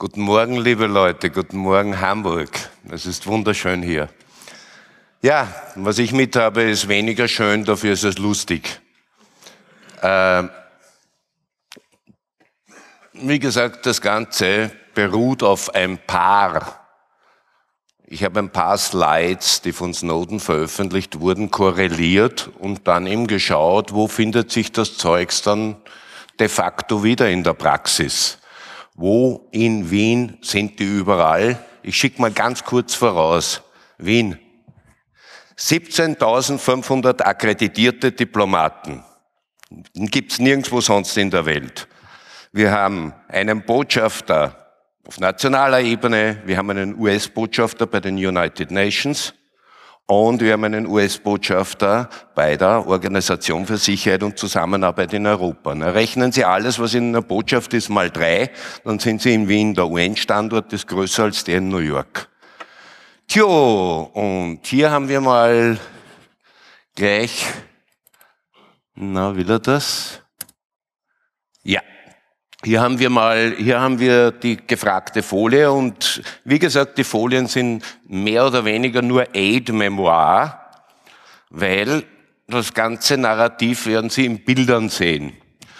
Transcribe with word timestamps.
Guten 0.00 0.20
Morgen, 0.20 0.58
liebe 0.58 0.86
Leute, 0.86 1.28
guten 1.28 1.56
Morgen 1.56 2.00
Hamburg. 2.00 2.50
Es 2.88 3.04
ist 3.04 3.26
wunderschön 3.26 3.82
hier. 3.82 4.08
Ja, 5.22 5.52
was 5.74 5.98
ich 5.98 6.12
mit 6.12 6.36
habe, 6.36 6.62
ist 6.62 6.86
weniger 6.86 7.26
schön, 7.26 7.64
dafür 7.64 7.94
ist 7.94 8.04
es 8.04 8.16
lustig. 8.16 8.80
Äh, 10.00 10.44
wie 13.14 13.40
gesagt, 13.40 13.86
das 13.86 14.00
Ganze 14.00 14.70
beruht 14.94 15.42
auf 15.42 15.74
ein 15.74 15.98
paar, 15.98 16.86
ich 18.06 18.22
habe 18.22 18.38
ein 18.38 18.50
paar 18.50 18.78
Slides, 18.78 19.62
die 19.62 19.72
von 19.72 19.92
Snowden 19.92 20.38
veröffentlicht 20.38 21.18
wurden, 21.18 21.50
korreliert 21.50 22.50
und 22.60 22.86
dann 22.86 23.08
eben 23.08 23.26
geschaut, 23.26 23.92
wo 23.92 24.06
findet 24.06 24.52
sich 24.52 24.70
das 24.70 24.96
Zeugs 24.96 25.42
dann 25.42 25.74
de 26.38 26.48
facto 26.48 27.02
wieder 27.02 27.28
in 27.28 27.42
der 27.42 27.54
Praxis. 27.54 28.38
Wo 29.00 29.46
in 29.52 29.92
Wien 29.92 30.38
sind 30.40 30.80
die 30.80 30.98
überall? 30.98 31.56
Ich 31.84 31.96
schicke 31.96 32.20
mal 32.20 32.32
ganz 32.32 32.64
kurz 32.64 32.96
voraus. 32.96 33.62
Wien. 33.96 34.40
17.500 35.56 37.22
akkreditierte 37.22 38.10
Diplomaten. 38.10 39.04
Gibt's 39.94 40.40
nirgendwo 40.40 40.80
sonst 40.80 41.16
in 41.16 41.30
der 41.30 41.46
Welt. 41.46 41.86
Wir 42.50 42.72
haben 42.72 43.14
einen 43.28 43.64
Botschafter 43.64 44.74
auf 45.06 45.20
nationaler 45.20 45.80
Ebene, 45.80 46.42
wir 46.44 46.56
haben 46.56 46.70
einen 46.70 46.98
US-Botschafter 46.98 47.86
bei 47.86 48.00
den 48.00 48.16
United 48.16 48.72
Nations, 48.72 49.32
und 50.08 50.40
wir 50.40 50.54
haben 50.54 50.64
einen 50.64 50.86
US-Botschafter 50.86 52.08
bei 52.34 52.56
der 52.56 52.86
Organisation 52.86 53.66
für 53.66 53.76
Sicherheit 53.76 54.22
und 54.22 54.38
Zusammenarbeit 54.38 55.12
in 55.12 55.26
Europa. 55.26 55.74
Na, 55.74 55.90
rechnen 55.90 56.32
Sie 56.32 56.46
alles, 56.46 56.78
was 56.78 56.94
in 56.94 57.08
einer 57.08 57.20
Botschaft 57.20 57.74
ist, 57.74 57.90
mal 57.90 58.10
drei, 58.10 58.50
dann 58.84 58.98
sind 58.98 59.20
Sie 59.20 59.34
in 59.34 59.48
Wien. 59.48 59.74
Der 59.74 59.86
UN-Standort 59.86 60.72
ist 60.72 60.86
größer 60.86 61.24
als 61.24 61.44
der 61.44 61.58
in 61.58 61.68
New 61.68 61.78
York. 61.78 62.30
Tjo, 63.26 64.10
und 64.14 64.60
hier 64.66 64.90
haben 64.90 65.10
wir 65.10 65.20
mal 65.20 65.78
gleich, 66.94 67.44
na, 68.94 69.36
will 69.36 69.50
er 69.50 69.58
das? 69.58 70.22
Hier 72.68 72.82
haben 72.82 72.98
wir 72.98 73.08
mal, 73.08 73.54
hier 73.56 73.80
haben 73.80 73.98
wir 73.98 74.30
die 74.30 74.58
gefragte 74.58 75.22
Folie 75.22 75.72
und 75.72 76.22
wie 76.44 76.58
gesagt, 76.58 76.98
die 76.98 77.04
Folien 77.04 77.46
sind 77.46 77.82
mehr 78.06 78.46
oder 78.46 78.62
weniger 78.66 79.00
nur 79.00 79.24
Aid-Memoir, 79.34 80.70
weil 81.48 82.04
das 82.46 82.74
ganze 82.74 83.16
Narrativ 83.16 83.86
werden 83.86 84.10
Sie 84.10 84.26
in 84.26 84.44
Bildern 84.44 84.90
sehen. 84.90 85.32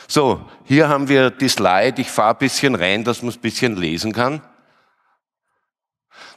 So, 0.06 0.48
hier 0.64 0.89
haben 0.89 1.11
wir 1.11 1.28
die 1.28 1.50
Slide. 1.50 2.00
Ich 2.00 2.09
fahre 2.09 2.36
ein 2.36 2.39
bisschen 2.39 2.75
rein, 2.75 3.05
dass 3.05 3.20
man 3.20 3.28
es 3.28 3.36
ein 3.36 3.42
bisschen 3.42 3.77
lesen 3.77 4.14
kann. 4.14 4.41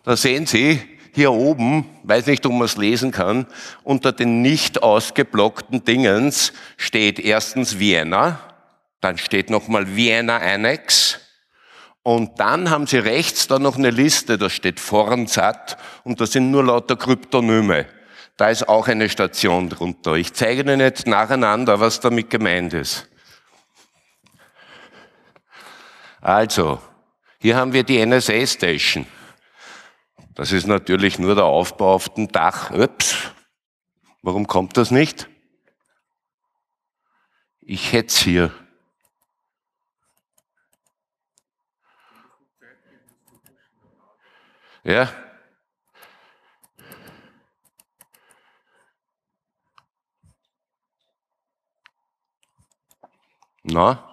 Da 0.03 0.17
sehen 0.17 0.47
Sie, 0.47 0.81
hier 1.13 1.31
oben, 1.31 1.85
weiß 2.03 2.25
nicht, 2.25 2.45
ob 2.45 2.52
man 2.52 2.63
es 2.63 2.75
lesen 2.75 3.11
kann, 3.11 3.47
unter 3.83 4.11
den 4.11 4.41
nicht 4.41 4.83
ausgeblockten 4.83 5.85
Dingens 5.85 6.52
steht 6.75 7.19
erstens 7.19 7.79
Vienna, 7.79 8.50
dann 9.02 9.17
steht 9.17 9.49
nochmal 9.49 9.95
Vienna 9.95 10.38
Annex. 10.38 11.19
Und 12.03 12.39
dann 12.39 12.69
haben 12.69 12.88
Sie 12.88 12.97
rechts 12.97 13.47
da 13.47 13.59
noch 13.59 13.77
eine 13.77 13.91
Liste, 13.91 14.38
da 14.38 14.49
steht 14.49 14.80
Fornsat 14.80 15.77
und 16.03 16.19
da 16.21 16.25
sind 16.25 16.49
nur 16.49 16.63
lauter 16.63 16.95
Kryptonyme. 16.95 17.85
Da 18.38 18.49
ist 18.49 18.67
auch 18.67 18.88
eine 18.88 19.09
Station 19.09 19.69
drunter. 19.69 20.13
Ich 20.13 20.33
zeige 20.33 20.61
Ihnen 20.61 20.79
jetzt 20.79 21.05
nacheinander, 21.05 21.79
was 21.79 21.99
damit 21.99 22.29
gemeint 22.29 22.73
ist. 22.73 23.07
Also, 26.22 26.81
hier 27.39 27.55
haben 27.55 27.73
wir 27.73 27.83
die 27.83 28.03
NSA 28.03 28.45
Station. 28.45 29.05
Das 30.35 30.52
ist 30.52 30.66
natürlich 30.66 31.19
nur 31.19 31.35
der 31.35 31.45
Aufbau 31.45 31.94
auf 31.94 32.09
dem 32.09 32.31
Dach. 32.31 32.72
Ups. 32.72 33.31
Warum 34.22 34.47
kommt 34.47 34.78
das 34.78 34.91
nicht? 34.91 35.28
Ich 37.59 37.91
hätte 37.94 38.07
es 38.07 38.17
hier. 38.17 38.51
Ja? 44.84 45.09
Na? 53.64 54.08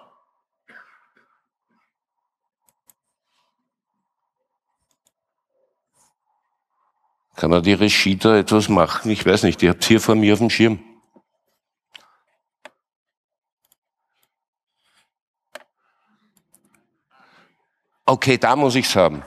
Kann 7.37 7.53
er 7.53 7.63
die 7.63 7.73
Regie 7.73 8.17
da 8.17 8.37
etwas 8.37 8.69
machen? 8.69 9.11
Ich 9.11 9.25
weiß 9.25 9.45
nicht, 9.45 9.63
ihr 9.63 9.71
habt 9.71 9.85
hier 9.85 10.01
vor 10.01 10.17
mir 10.17 10.33
auf 10.33 10.41
dem 10.41 10.51
Schirm. 10.51 10.85
Okay, 18.05 18.39
da 18.39 18.57
muss 18.57 18.75
ich's 18.75 18.97
haben. 18.97 19.23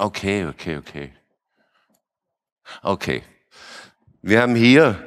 Okay, 0.00 0.46
okay, 0.46 0.78
okay. 0.78 1.12
Okay. 2.82 3.22
Wir 4.22 4.40
haben 4.40 4.54
hier, 4.54 4.98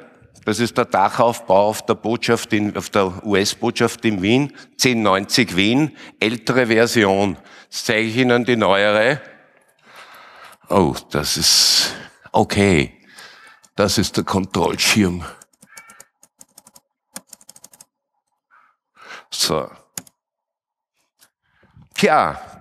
das 0.45 0.59
ist 0.59 0.77
der 0.77 0.85
Dachaufbau 0.85 1.69
auf 1.69 1.83
der 1.83 1.95
Botschaft 1.95 2.53
in, 2.53 2.77
auf 2.77 2.91
der 2.91 3.25
US-Botschaft 3.25 4.05
in 4.05 4.21
Wien, 4.21 4.53
1090 4.73 5.55
Wien, 5.55 5.97
ältere 6.19 6.67
Version. 6.67 7.39
Jetzt 7.63 7.87
zeige 7.87 8.07
ich 8.07 8.17
Ihnen 8.17 8.45
die 8.45 8.55
neuere. 8.55 9.19
Oh, 10.69 10.95
das 11.09 11.37
ist, 11.37 11.95
okay. 12.31 13.03
Das 13.75 13.97
ist 13.97 14.15
der 14.15 14.25
Kontrollschirm. 14.25 15.25
So. 19.31 19.71
Tja, 21.95 22.52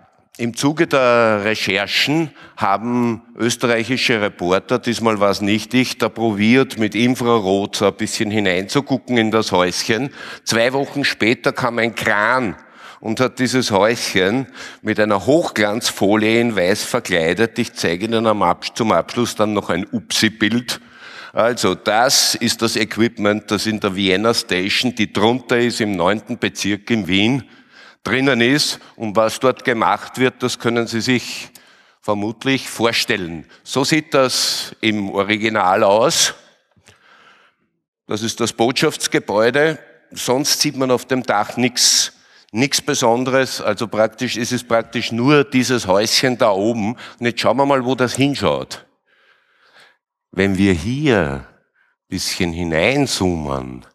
im 0.43 0.57
Zuge 0.57 0.89
der 0.89 1.45
Recherchen 1.45 2.31
haben 2.57 3.23
österreichische 3.39 4.21
Reporter, 4.21 4.81
diesmal 4.81 5.21
war 5.21 5.31
es 5.31 5.41
nicht 5.41 5.73
ich, 5.73 5.99
da 5.99 6.09
probiert 6.09 6.81
mit 6.81 6.97
Infrarot 6.97 7.77
so 7.77 7.87
ein 7.87 7.95
bisschen 7.95 8.33
hineinzugucken 8.33 9.19
in 9.19 9.31
das 9.31 9.53
Häuschen. 9.53 10.11
Zwei 10.43 10.73
Wochen 10.73 11.05
später 11.05 11.53
kam 11.53 11.79
ein 11.79 11.95
Kran 11.95 12.57
und 12.99 13.21
hat 13.21 13.39
dieses 13.39 13.71
Häuschen 13.71 14.49
mit 14.83 14.99
einer 14.99 15.27
Hochglanzfolie 15.27 16.41
in 16.41 16.57
weiß 16.57 16.83
verkleidet. 16.83 17.57
Ich 17.61 17.75
zeige 17.75 18.07
Ihnen 18.07 18.27
zum 18.75 18.91
Abschluss 18.91 19.37
dann 19.37 19.53
noch 19.53 19.71
ein 19.71 19.87
Upsi-Bild. 19.93 20.81
Also 21.33 21.77
das 21.77 22.35
ist 22.35 22.63
das 22.63 22.75
Equipment, 22.75 23.49
das 23.49 23.67
in 23.67 23.79
der 23.79 23.95
Vienna 23.95 24.35
Station, 24.35 24.93
die 24.93 25.13
drunter 25.13 25.61
ist 25.61 25.81
im 25.81 25.95
neunten 25.95 26.37
Bezirk 26.37 26.91
in 26.91 27.07
Wien, 27.07 27.45
drinnen 28.05 28.41
ist 28.41 28.81
und 28.97 29.17
was 29.17 29.41
dort 29.41 29.65
gemacht 29.65 30.19
wird, 30.19 30.43
das 30.43 30.59
können 30.59 30.87
Sie 30.87 31.01
sich 31.01 31.51
vermutlich 32.01 32.69
vorstellen. 32.69 33.47
So 33.63 33.85
sieht 33.85 34.13
das 34.15 34.75
im 34.81 35.11
Original 35.11 35.85
aus. 35.85 36.35
Das 38.07 38.23
ist 38.23 38.41
das 38.41 38.53
Botschaftsgebäude. 38.53 39.79
Sonst 40.11 40.61
sieht 40.61 40.77
man 40.77 40.91
auf 40.91 41.07
dem 41.07 41.23
Dach 41.23 41.57
nichts 41.57 42.13
nichts 42.53 42.83
Besonderes, 42.83 43.61
also 43.61 43.89
praktisch 43.89 44.37
ist 44.37 44.53
es 44.53 44.63
praktisch 44.63 45.11
nur 45.11 45.43
dieses 45.43 45.87
Häuschen 45.87 46.39
da 46.39 46.51
oben. 46.51 46.97
Und 47.19 47.27
jetzt 47.27 47.41
schauen 47.41 47.57
wir 47.57 47.67
mal, 47.67 47.85
wo 47.85 47.95
das 47.95 48.15
hinschaut. 48.15 48.87
Wenn 50.31 50.57
wir 50.57 50.73
hier 50.73 51.47
ein 51.47 52.09
bisschen 52.09 52.53
hineinzoomen, 52.53 53.87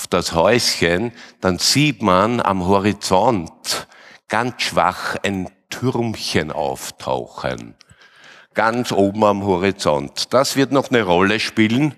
auf 0.00 0.06
das 0.06 0.32
Häuschen, 0.32 1.12
dann 1.42 1.58
sieht 1.58 2.00
man 2.00 2.40
am 2.40 2.66
Horizont 2.66 3.86
ganz 4.28 4.62
schwach 4.62 5.16
ein 5.22 5.50
Türmchen 5.68 6.50
auftauchen. 6.52 7.74
Ganz 8.54 8.92
oben 8.92 9.22
am 9.24 9.44
Horizont. 9.44 10.32
Das 10.32 10.56
wird 10.56 10.72
noch 10.72 10.90
eine 10.90 11.02
Rolle 11.02 11.38
spielen. 11.38 11.94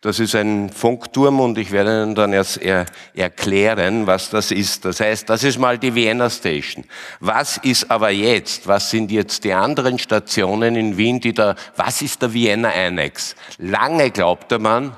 Das 0.00 0.18
ist 0.18 0.34
ein 0.34 0.70
Funkturm 0.70 1.40
und 1.40 1.58
ich 1.58 1.72
werde 1.72 2.04
Ihnen 2.04 2.14
dann 2.14 2.32
erst 2.32 2.56
er 2.56 2.86
erklären, 3.14 4.06
was 4.06 4.30
das 4.30 4.50
ist. 4.50 4.86
Das 4.86 5.00
heißt, 5.00 5.28
das 5.28 5.44
ist 5.44 5.58
mal 5.58 5.78
die 5.78 5.94
Vienna 5.94 6.30
Station. 6.30 6.84
Was 7.20 7.58
ist 7.58 7.90
aber 7.90 8.10
jetzt? 8.10 8.66
Was 8.66 8.90
sind 8.90 9.10
jetzt 9.10 9.44
die 9.44 9.52
anderen 9.52 9.98
Stationen 9.98 10.74
in 10.74 10.96
Wien, 10.96 11.20
die 11.20 11.34
da, 11.34 11.54
was 11.76 12.00
ist 12.00 12.22
der 12.22 12.32
Vienna 12.32 12.70
Annex? 12.70 13.36
Lange 13.58 14.10
glaubte 14.10 14.58
man, 14.58 14.96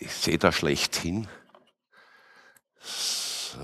ich 0.00 0.12
sehe 0.12 0.38
da 0.38 0.52
schlecht 0.52 0.96
hin. 0.96 1.28
So. 2.80 3.58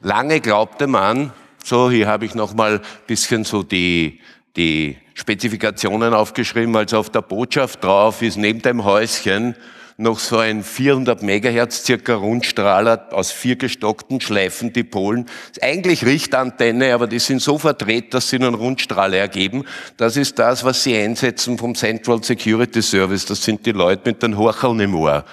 Lange 0.00 0.40
glaubte 0.40 0.86
man, 0.86 1.32
so 1.64 1.90
hier 1.90 2.06
habe 2.06 2.26
ich 2.26 2.34
noch 2.34 2.54
mal 2.54 2.80
bisschen 3.06 3.44
so 3.44 3.62
die 3.62 4.20
die 4.56 4.96
Spezifikationen 5.14 6.14
aufgeschrieben, 6.14 6.74
also 6.76 6.98
auf 6.98 7.10
der 7.10 7.22
Botschaft 7.22 7.84
drauf 7.84 8.22
ist 8.22 8.36
neben 8.36 8.62
dem 8.62 8.84
Häuschen 8.84 9.54
noch 9.98 10.18
so 10.18 10.38
ein 10.38 10.62
400 10.62 11.22
Megahertz 11.22 11.84
circa 11.84 12.14
Rundstrahler 12.14 13.08
aus 13.12 13.32
vier 13.32 13.56
gestockten 13.56 14.20
Schleifen 14.20 14.72
Dipolen. 14.72 15.26
Eigentlich 15.62 16.04
Richtantenne, 16.04 16.92
aber 16.92 17.06
die 17.06 17.18
sind 17.18 17.40
so 17.40 17.58
verdreht, 17.58 18.12
dass 18.12 18.28
sie 18.28 18.36
einen 18.36 18.54
Rundstrahler 18.54 19.16
ergeben. 19.16 19.64
Das 19.96 20.16
ist 20.16 20.38
das, 20.38 20.64
was 20.64 20.82
sie 20.82 20.96
einsetzen 20.96 21.56
vom 21.56 21.74
Central 21.74 22.22
Security 22.22 22.82
Service. 22.82 23.24
Das 23.24 23.42
sind 23.42 23.64
die 23.64 23.72
Leute 23.72 24.02
mit 24.04 24.22
den 24.22 24.36
Horcheln 24.36 24.80
im 24.80 24.94
Ohr. 24.94 25.24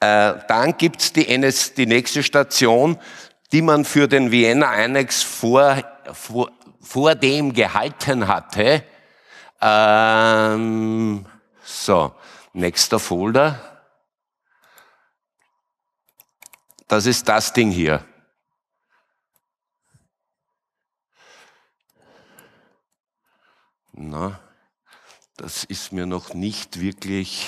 Äh, 0.00 0.34
dann 0.48 0.76
gibt's 0.76 1.12
die, 1.12 1.28
NS, 1.28 1.74
die 1.74 1.86
nächste 1.86 2.24
Station, 2.24 2.98
die 3.52 3.62
man 3.62 3.84
für 3.84 4.08
den 4.08 4.32
Vienna 4.32 4.68
Annex 4.68 5.22
vor, 5.22 5.76
vor, 6.12 6.50
vor 6.80 7.14
dem 7.14 7.52
gehalten 7.52 8.26
hatte. 8.26 8.82
Ähm, 9.60 11.24
so, 11.62 12.10
nächster 12.52 12.98
Folder. 12.98 13.71
Das 16.92 17.06
ist 17.06 17.26
das 17.26 17.54
Ding 17.54 17.70
hier. 17.70 18.04
Na, 23.92 24.38
das 25.38 25.64
ist 25.64 25.92
mir 25.92 26.04
noch 26.04 26.34
nicht 26.34 26.80
wirklich 26.82 27.46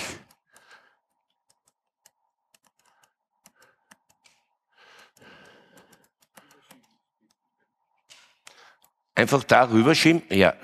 Einfach 9.14 9.44
darüber 9.44 9.94
schieben? 9.94 10.23
Ja. 10.31 10.55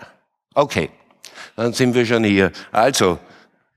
Okay. 0.55 0.91
Dann 1.55 1.75
sind 1.75 1.93
wir 1.93 2.07
schon 2.07 2.25
hier. 2.25 2.51
Also, 2.73 3.21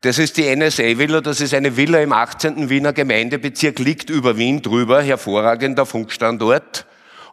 das 0.03 0.17
ist 0.17 0.35
die 0.35 0.53
NSA-Villa, 0.53 1.21
das 1.21 1.39
ist 1.39 1.53
eine 1.53 1.77
Villa 1.77 1.99
im 1.99 2.11
18. 2.11 2.69
Wiener 2.69 2.91
Gemeindebezirk, 2.91 3.79
liegt 3.79 4.09
über 4.09 4.37
Wien 4.37 4.61
drüber, 4.61 5.01
hervorragender 5.01 5.85
Funkstandort. 5.85 6.85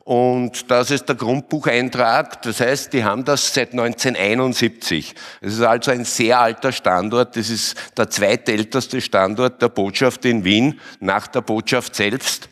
Und 0.05 0.70
das 0.70 0.93
ist 0.93 1.08
der 1.08 1.17
Grundbucheintrag. 1.17 2.43
Das 2.43 2.61
heißt, 2.61 2.93
die 2.93 3.02
haben 3.02 3.25
das 3.25 3.52
seit 3.52 3.72
1971. 3.72 5.17
Es 5.40 5.55
ist 5.55 5.62
also 5.62 5.90
ein 5.90 6.05
sehr 6.05 6.38
alter 6.38 6.70
Standort. 6.70 7.37
Das 7.37 7.50
ist 7.50 7.76
der 7.99 8.08
zweitälteste 8.08 9.00
Standort 9.00 9.61
der 9.61 9.69
Botschaft 9.69 10.25
in 10.25 10.44
Wien, 10.44 10.78
nach 11.00 11.26
der 11.26 11.40
Botschaft 11.40 11.96
selbst. 11.96 12.49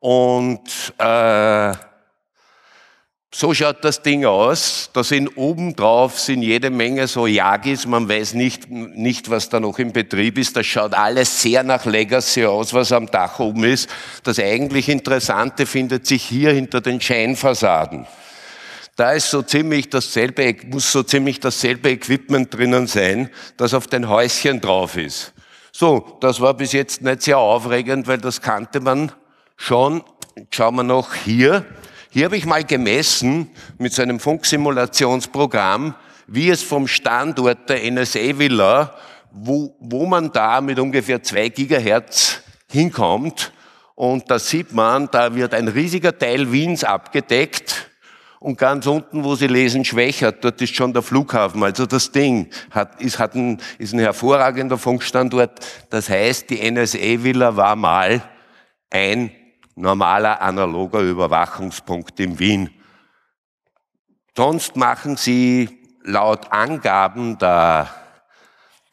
Und 0.00 0.92
äh, 0.98 1.72
so 3.34 3.54
schaut 3.54 3.82
das 3.82 4.02
Ding 4.02 4.26
aus. 4.26 4.90
Da 4.92 5.02
sind 5.02 5.36
oben 5.36 5.74
drauf 5.74 6.20
sind 6.20 6.42
jede 6.42 6.68
Menge 6.68 7.06
so 7.06 7.26
Yagis. 7.26 7.86
Man 7.86 8.08
weiß 8.08 8.34
nicht, 8.34 8.70
nicht, 8.70 9.30
was 9.30 9.48
da 9.48 9.58
noch 9.58 9.78
im 9.78 9.92
Betrieb 9.92 10.36
ist. 10.36 10.54
Das 10.54 10.66
schaut 10.66 10.92
alles 10.92 11.40
sehr 11.40 11.62
nach 11.62 11.86
Legacy 11.86 12.44
aus, 12.44 12.74
was 12.74 12.92
am 12.92 13.06
Dach 13.10 13.38
oben 13.38 13.64
ist. 13.64 13.88
Das 14.22 14.38
eigentlich 14.38 14.90
Interessante 14.90 15.64
findet 15.64 16.06
sich 16.06 16.22
hier 16.22 16.52
hinter 16.52 16.82
den 16.82 17.00
Scheinfassaden. 17.00 18.06
Da 18.96 19.12
ist 19.12 19.30
so 19.30 19.40
ziemlich 19.40 19.88
dasselbe, 19.88 20.54
muss 20.66 20.92
so 20.92 21.02
ziemlich 21.02 21.40
dasselbe 21.40 21.90
Equipment 21.90 22.52
drinnen 22.52 22.86
sein, 22.86 23.30
das 23.56 23.72
auf 23.72 23.86
den 23.86 24.10
Häuschen 24.10 24.60
drauf 24.60 24.98
ist. 24.98 25.32
So, 25.72 26.18
das 26.20 26.42
war 26.42 26.52
bis 26.52 26.72
jetzt 26.72 27.00
nicht 27.00 27.22
sehr 27.22 27.38
aufregend, 27.38 28.06
weil 28.06 28.18
das 28.18 28.42
kannte 28.42 28.80
man 28.80 29.10
schon. 29.56 30.04
Schauen 30.50 30.74
wir 30.76 30.82
noch 30.82 31.14
hier. 31.14 31.64
Hier 32.14 32.26
habe 32.26 32.36
ich 32.36 32.44
mal 32.44 32.62
gemessen 32.62 33.48
mit 33.78 33.94
so 33.94 34.02
einem 34.02 34.20
Funksimulationsprogramm, 34.20 35.94
wie 36.26 36.50
es 36.50 36.62
vom 36.62 36.86
Standort 36.86 37.70
der 37.70 37.90
NSA-Villa, 37.90 38.94
wo, 39.30 39.74
wo 39.80 40.04
man 40.04 40.30
da 40.30 40.60
mit 40.60 40.78
ungefähr 40.78 41.22
zwei 41.22 41.48
Gigahertz 41.48 42.42
hinkommt. 42.70 43.50
Und 43.94 44.30
da 44.30 44.38
sieht 44.38 44.74
man, 44.74 45.08
da 45.10 45.34
wird 45.34 45.54
ein 45.54 45.68
riesiger 45.68 46.18
Teil 46.18 46.52
Wiens 46.52 46.84
abgedeckt. 46.84 47.90
Und 48.40 48.58
ganz 48.58 48.86
unten, 48.86 49.24
wo 49.24 49.34
Sie 49.34 49.46
lesen, 49.46 49.82
schwächert, 49.82 50.44
dort 50.44 50.60
ist 50.60 50.76
schon 50.76 50.92
der 50.92 51.00
Flughafen. 51.00 51.62
Also 51.62 51.86
das 51.86 52.12
Ding 52.12 52.50
hat, 52.72 53.00
ist, 53.00 53.18
hat 53.18 53.34
ein, 53.34 53.58
ist 53.78 53.94
ein 53.94 54.00
hervorragender 54.00 54.76
Funkstandort. 54.76 55.60
Das 55.88 56.10
heißt, 56.10 56.50
die 56.50 56.70
NSA-Villa 56.70 57.56
war 57.56 57.74
mal 57.74 58.22
ein 58.90 59.30
normaler 59.74 60.40
analoger 60.40 61.00
Überwachungspunkt 61.00 62.18
in 62.20 62.38
Wien. 62.38 62.70
Sonst 64.36 64.76
machen 64.76 65.16
sie 65.16 65.78
laut 66.04 66.52
Angaben 66.52 67.38
der, 67.38 67.88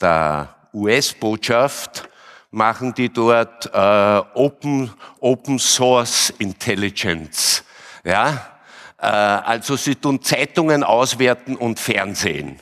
der 0.02 0.56
US-Botschaft, 0.74 2.10
machen 2.52 2.94
die 2.94 3.10
dort 3.12 3.68
äh, 3.74 4.22
Open, 4.34 4.94
Open 5.20 5.60
Source 5.60 6.32
Intelligence. 6.40 7.64
Ja? 8.04 8.60
Äh, 8.98 9.06
also 9.06 9.76
sie 9.76 9.96
tun 9.96 10.22
Zeitungen 10.22 10.84
auswerten 10.84 11.56
und 11.56 11.80
Fernsehen. 11.80 12.60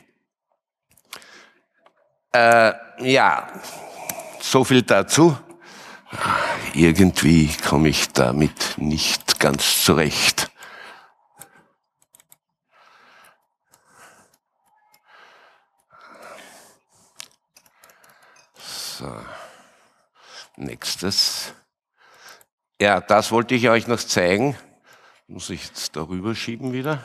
Äh, 2.31 2.73
ja, 2.99 3.47
so 4.39 4.63
viel 4.63 4.83
dazu. 4.83 5.37
Irgendwie 6.73 7.55
komme 7.67 7.89
ich 7.89 8.11
damit 8.13 8.77
nicht 8.77 9.39
ganz 9.39 9.83
zurecht. 9.83 10.49
So. 18.55 19.11
Nächstes. 20.55 21.53
Ja, 22.81 22.99
das 23.01 23.31
wollte 23.31 23.55
ich 23.55 23.69
euch 23.69 23.87
noch 23.87 23.99
zeigen. 23.99 24.55
Muss 25.27 25.49
ich 25.49 25.65
jetzt 25.65 25.95
darüber 25.95 26.33
schieben 26.35 26.73
wieder? 26.73 27.03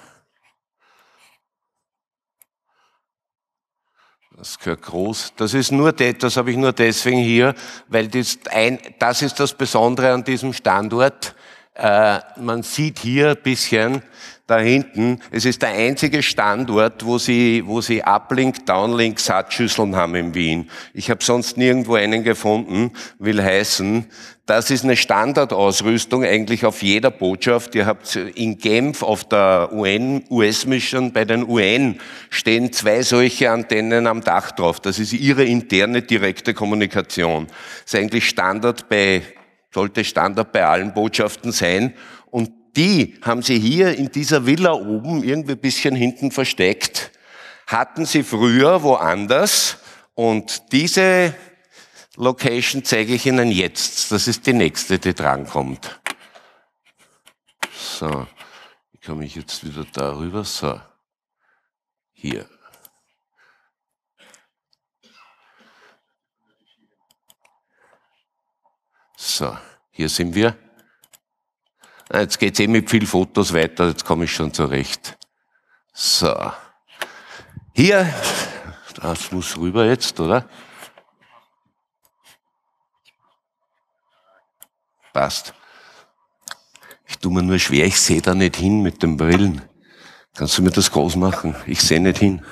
Das 4.37 4.59
gehört 4.59 4.83
groß. 4.83 5.35
Das 5.37 5.55
ist 5.55 5.73
nur, 5.73 5.93
das 5.93 6.37
habe 6.37 6.51
ich 6.51 6.57
nur 6.57 6.73
deswegen 6.73 7.19
hier, 7.19 7.55
weil 7.89 8.09
das, 8.09 8.39
ein, 8.51 8.79
das 8.99 9.23
ist 9.23 9.39
das 9.39 9.53
Besondere 9.53 10.13
an 10.13 10.25
diesem 10.25 10.53
Standort. 10.53 11.35
Äh, 11.83 12.21
man 12.37 12.63
sieht 12.63 13.01
hier 13.01 13.31
ein 13.31 13.43
bisschen 13.43 14.03
da 14.47 14.61
hinten, 14.61 15.19
es 15.33 15.45
ist 15.45 15.63
der 15.63 15.71
einzige 15.71 16.23
Standort, 16.23 17.05
wo 17.05 17.19
sie, 17.19 17.65
wo 17.67 17.81
sie 17.81 18.05
Uplink, 18.05 18.67
Downlink, 18.67 19.19
Satzschüsseln 19.19 19.97
haben 19.97 20.15
in 20.15 20.33
Wien. 20.33 20.71
Ich 20.95 21.11
habe 21.11 21.25
sonst 21.25 21.57
nirgendwo 21.57 21.95
einen 21.95 22.23
gefunden, 22.23 22.93
will 23.19 23.43
heißen, 23.43 24.07
das 24.47 24.71
ist 24.71 24.85
eine 24.85 24.97
Standardausrüstung 24.97 26.25
eigentlich 26.25 26.65
auf 26.65 26.83
jeder 26.83 27.11
Botschaft. 27.11 27.75
Ihr 27.75 27.87
habt 27.87 28.15
in 28.15 28.59
Genf 28.59 29.03
auf 29.03 29.25
der 29.25 29.71
UN, 29.73 30.23
US-Mission 30.31 31.13
bei 31.13 31.25
den 31.25 31.49
UN 31.49 31.99
stehen 32.31 32.73
zwei 32.73 33.03
solche 33.03 33.51
Antennen 33.51 34.07
am 34.07 34.21
Dach 34.21 34.53
drauf. 34.53 34.79
Das 34.79 35.01
ist 35.01 35.13
ihre 35.13 35.45
interne 35.45 36.03
direkte 36.03 36.55
Kommunikation. 36.55 37.47
Das 37.47 37.95
ist 37.95 38.01
eigentlich 38.01 38.29
Standard 38.29 38.89
bei 38.89 39.23
sollte 39.73 40.05
Standard 40.05 40.53
bei 40.53 40.65
allen 40.65 40.93
Botschaften 40.95 41.53
sein. 41.53 41.95
Und 42.31 42.51
die 42.77 43.19
haben 43.23 43.43
sie 43.43 43.59
hier 43.59 43.97
in 43.97 44.11
dieser 44.11 44.47
Villa 44.47 44.73
oben 44.73 45.23
irgendwie 45.23 45.57
bisschen 45.57 45.95
hinten 45.95 46.31
versteckt. 46.31 47.13
Hatten 47.67 48.05
sie 48.05 48.23
früher 48.23 48.83
woanders. 48.83 49.79
Und 50.15 50.73
diese 50.73 51.35
Location 52.17 52.85
zeige 52.85 53.15
ich 53.15 53.27
Ihnen 53.27 53.51
jetzt. 53.51 54.13
Das 54.13 54.29
ist 54.29 54.47
die 54.47 54.53
nächste, 54.53 54.99
die 54.99 55.15
drankommt. 55.15 56.01
So, 57.75 58.27
wie 58.93 58.99
komme 58.99 59.25
ich 59.25 59.35
jetzt 59.35 59.65
wieder 59.65 59.87
darüber? 59.93 60.45
So, 60.45 60.79
hier. 62.13 62.47
So, 69.25 69.57
hier 69.93 70.09
sind 70.09 70.35
wir. 70.35 70.59
Ah, 72.11 72.23
jetzt 72.23 72.41
geht's 72.41 72.59
eh 72.59 72.67
mit 72.67 72.91
viel 72.91 73.07
Fotos 73.07 73.55
weiter, 73.55 73.87
jetzt 73.87 74.05
komme 74.05 74.25
ich 74.25 74.35
schon 74.35 74.53
zurecht. 74.53 75.17
So. 75.93 76.53
Hier, 77.73 78.13
das 78.97 79.31
muss 79.31 79.57
rüber 79.57 79.87
jetzt, 79.87 80.19
oder? 80.19 80.49
Passt. 85.13 85.55
Ich 87.07 87.17
tue 87.19 87.33
mir 87.33 87.45
nur 87.45 87.61
schwer, 87.61 87.87
ich 87.87 88.01
sehe 88.01 88.21
da 88.21 88.35
nicht 88.35 88.57
hin 88.57 88.83
mit 88.83 89.05
den 89.05 89.17
Brillen. 89.17 89.63
Kannst 90.35 90.59
du 90.59 90.63
mir 90.63 90.73
das 90.73 90.91
groß 90.91 91.15
machen? 91.15 91.55
Ich 91.67 91.81
sehe 91.81 92.01
nicht 92.01 92.19
hin. 92.19 92.45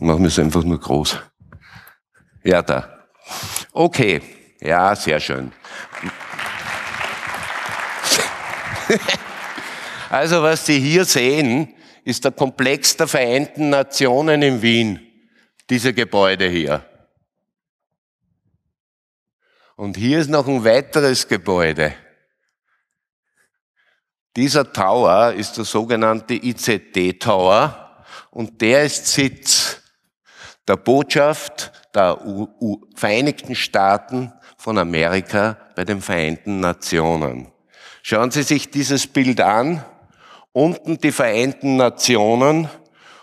Machen 0.00 0.22
wir 0.22 0.28
es 0.28 0.40
einfach 0.40 0.64
nur 0.64 0.80
groß. 0.80 1.20
Ja, 2.42 2.62
da. 2.62 2.95
Okay, 3.72 4.22
ja, 4.60 4.94
sehr 4.96 5.20
schön. 5.20 5.52
Also 10.08 10.42
was 10.42 10.64
Sie 10.64 10.78
hier 10.78 11.04
sehen, 11.04 11.74
ist 12.04 12.24
der 12.24 12.32
Komplex 12.32 12.96
der 12.96 13.08
Vereinten 13.08 13.70
Nationen 13.70 14.42
in 14.42 14.62
Wien. 14.62 15.00
Diese 15.68 15.92
Gebäude 15.92 16.48
hier. 16.48 16.84
Und 19.74 19.96
hier 19.96 20.20
ist 20.20 20.30
noch 20.30 20.46
ein 20.46 20.64
weiteres 20.64 21.26
Gebäude. 21.28 21.94
Dieser 24.36 24.72
Tower 24.72 25.32
ist 25.32 25.56
der 25.56 25.64
sogenannte 25.64 26.34
ICT 26.34 27.20
Tower 27.20 28.04
und 28.30 28.60
der 28.60 28.84
ist 28.84 29.06
Sitz 29.06 29.82
der 30.68 30.76
Botschaft 30.76 31.72
der 31.96 32.24
U 32.24 32.48
U 32.60 32.80
Vereinigten 32.94 33.56
Staaten 33.56 34.32
von 34.56 34.78
Amerika 34.78 35.56
bei 35.74 35.84
den 35.84 36.00
Vereinten 36.00 36.60
Nationen. 36.60 37.48
Schauen 38.02 38.30
Sie 38.30 38.42
sich 38.42 38.70
dieses 38.70 39.06
Bild 39.06 39.40
an. 39.40 39.84
Unten 40.52 40.98
die 40.98 41.12
Vereinten 41.12 41.76
Nationen 41.76 42.68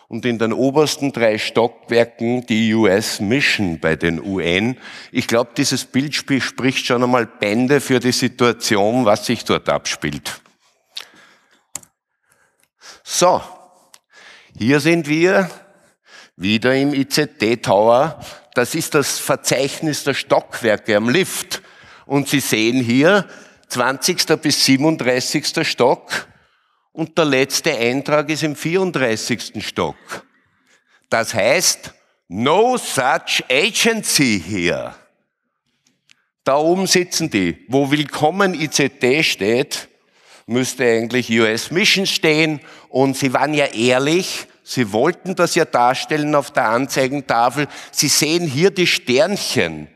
und 0.08 0.25
in 0.25 0.38
den 0.38 0.53
obersten 0.53 1.12
drei 1.12 1.39
Stockwerken 1.39 2.46
die 2.46 2.74
US 2.75 3.20
Mission 3.20 3.80
bei 3.80 3.96
den 3.96 4.24
UN. 4.24 4.77
Ich 5.12 5.27
glaube, 5.27 5.51
dieses 5.58 5.86
Bild 5.86 6.13
spricht 6.13 6.86
schon 6.86 7.01
einmal 7.03 7.25
Bände 7.25 7.82
für 7.82 8.00
die 8.00 8.12
Situation, 8.12 9.06
was 9.06 9.25
sich 9.25 9.44
dort 9.46 9.70
abspielt. 9.70 10.42
So, 13.03 13.42
hier 14.56 14.80
sind 14.80 15.08
wir 15.08 15.50
wieder 16.36 16.75
im 16.75 16.94
ICT 16.94 17.63
Tower. 17.63 18.20
Das 18.54 18.76
ist 18.76 18.94
das 18.94 19.18
Verzeichnis 19.18 20.04
der 20.04 20.14
Stockwerke 20.14 20.96
am 20.96 21.10
Lift. 21.10 21.62
Und 22.06 22.30
Sie 22.30 22.40
sehen 22.40 22.84
hier 22.84 23.28
20. 23.70 24.40
bis 24.42 24.66
37. 24.66 25.68
Stock 25.68 26.28
und 26.92 27.18
der 27.18 27.26
letzte 27.26 27.76
Eintrag 27.76 28.30
ist 28.30 28.44
im 28.44 28.56
34. 28.56 29.66
Stock. 29.66 29.96
Das 31.10 31.34
heißt, 31.34 31.94
no 32.28 32.78
such 32.78 33.44
agency 33.50 34.40
here. 34.40 34.94
Da 36.44 36.58
oben 36.58 36.86
sitzen 36.86 37.32
die. 37.32 37.66
Wo 37.70 37.90
Willkommen 37.90 38.54
ICT 38.54 39.26
steht, 39.26 39.88
müsste 40.46 40.84
eigentlich 40.84 41.32
US 41.32 41.72
Mission 41.72 42.06
stehen. 42.06 42.60
Und 42.90 43.18
sie 43.18 43.34
waren 43.34 43.56
ja 43.56 43.66
ehrlich, 43.66 44.46
sie 44.63 44.91
wollten 44.91 45.36
das 45.36 45.55
ja 45.55 45.65
darstellen 45.65 46.36
auf 46.36 46.51
der 46.51 46.70
Anzeigentafel. 46.70 47.67
Sie 47.91 48.08
sehen 48.08 48.48
hier 48.48 48.72
die 48.72 48.88
Sternchen. 48.88 49.88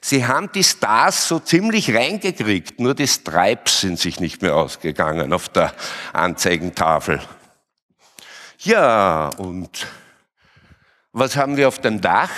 Sie 0.00 0.26
haben 0.26 0.50
die 0.52 0.64
Stars 0.64 1.28
so 1.28 1.38
ziemlich 1.38 1.94
reingekriegt, 1.94 2.80
nur 2.80 2.94
die 2.94 3.06
Stripes 3.06 3.82
sind 3.82 3.98
sich 3.98 4.18
nicht 4.18 4.40
mehr 4.40 4.56
ausgegangen 4.56 5.32
auf 5.32 5.50
der 5.50 5.74
Anzeigentafel. 6.14 7.20
Ja, 8.60 9.28
und 9.36 9.86
was 11.12 11.36
haben 11.36 11.56
wir 11.56 11.68
auf 11.68 11.80
dem 11.80 12.00
Dach? 12.00 12.30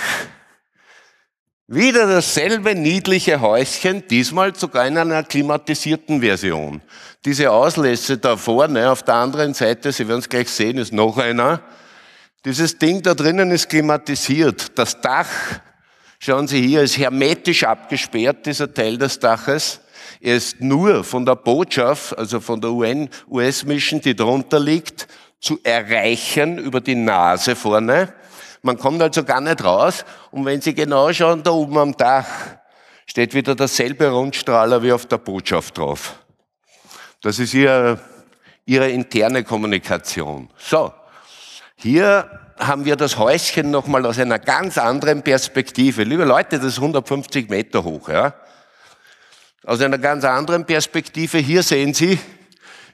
Wieder 1.67 2.07
dasselbe 2.07 2.75
niedliche 2.75 3.39
Häuschen, 3.39 4.07
diesmal 4.07 4.53
sogar 4.53 4.85
in 4.85 4.97
einer 4.97 5.23
klimatisierten 5.23 6.21
Version. 6.21 6.81
Diese 7.23 7.51
Auslässe 7.51 8.17
da 8.17 8.35
vorne, 8.35 8.91
auf 8.91 9.03
der 9.03 9.15
anderen 9.15 9.53
Seite, 9.53 9.91
Sie 9.91 10.07
werden 10.07 10.19
es 10.19 10.29
gleich 10.29 10.49
sehen, 10.49 10.77
ist 10.77 10.91
noch 10.91 11.17
einer. 11.17 11.61
Dieses 12.43 12.77
Ding 12.77 13.01
da 13.01 13.13
drinnen 13.13 13.51
ist 13.51 13.69
klimatisiert. 13.69 14.77
Das 14.77 14.99
Dach 14.99 15.29
Schauen 16.25 16.47
Sie 16.47 16.65
hier, 16.65 16.83
ist 16.83 16.97
hermetisch 16.97 17.65
abgesperrt, 17.65 18.45
dieser 18.45 18.73
Teil 18.73 18.97
des 18.97 19.19
Daches. 19.19 19.81
Er 20.21 20.37
ist 20.37 20.61
nur 20.61 21.03
von 21.03 21.25
der 21.25 21.35
Botschaft, 21.35 22.17
also 22.17 22.39
von 22.39 22.61
der 22.61 22.71
UN, 22.71 23.09
US-Mission, 23.29 23.99
die 23.99 24.15
drunter 24.15 24.57
liegt, 24.57 25.09
zu 25.41 25.59
erreichen 25.65 26.59
über 26.59 26.79
die 26.79 26.95
Nase 26.95 27.57
vorne. 27.57 28.13
Man 28.65 28.77
kommt 28.77 29.01
also 29.01 29.25
gar 29.25 29.41
nicht 29.41 29.63
raus. 29.63 30.05
Und 30.31 30.45
wenn 30.45 30.61
Sie 30.61 30.73
genau 30.73 31.11
schauen, 31.11 31.43
da 31.43 31.51
oben 31.51 31.77
am 31.77 31.97
Dach 31.97 32.25
steht 33.05 33.33
wieder 33.33 33.55
derselbe 33.55 34.09
Rundstrahler 34.09 34.81
wie 34.81 34.93
auf 34.93 35.05
der 35.05 35.17
Botschaft 35.17 35.77
drauf. 35.77 36.15
Das 37.21 37.39
ist 37.39 37.53
Ihre, 37.53 37.99
Ihre 38.65 38.89
interne 38.89 39.43
Kommunikation. 39.43 40.49
So. 40.57 40.93
Hier 41.75 42.39
haben 42.57 42.85
wir 42.85 42.95
das 42.95 43.17
Häuschen 43.17 43.69
nochmal 43.69 44.05
aus 44.05 44.17
einer 44.17 44.39
ganz 44.39 44.77
anderen 44.77 45.23
Perspektive. 45.23 46.03
Liebe 46.03 46.23
Leute, 46.23 46.57
das 46.57 46.67
ist 46.67 46.77
150 46.77 47.49
Meter 47.49 47.83
hoch. 47.83 48.07
Ja? 48.07 48.33
Aus 49.65 49.81
einer 49.81 49.97
ganz 49.97 50.23
anderen 50.23 50.65
Perspektive. 50.65 51.39
Hier 51.39 51.63
sehen 51.63 51.93
Sie, 51.93 52.17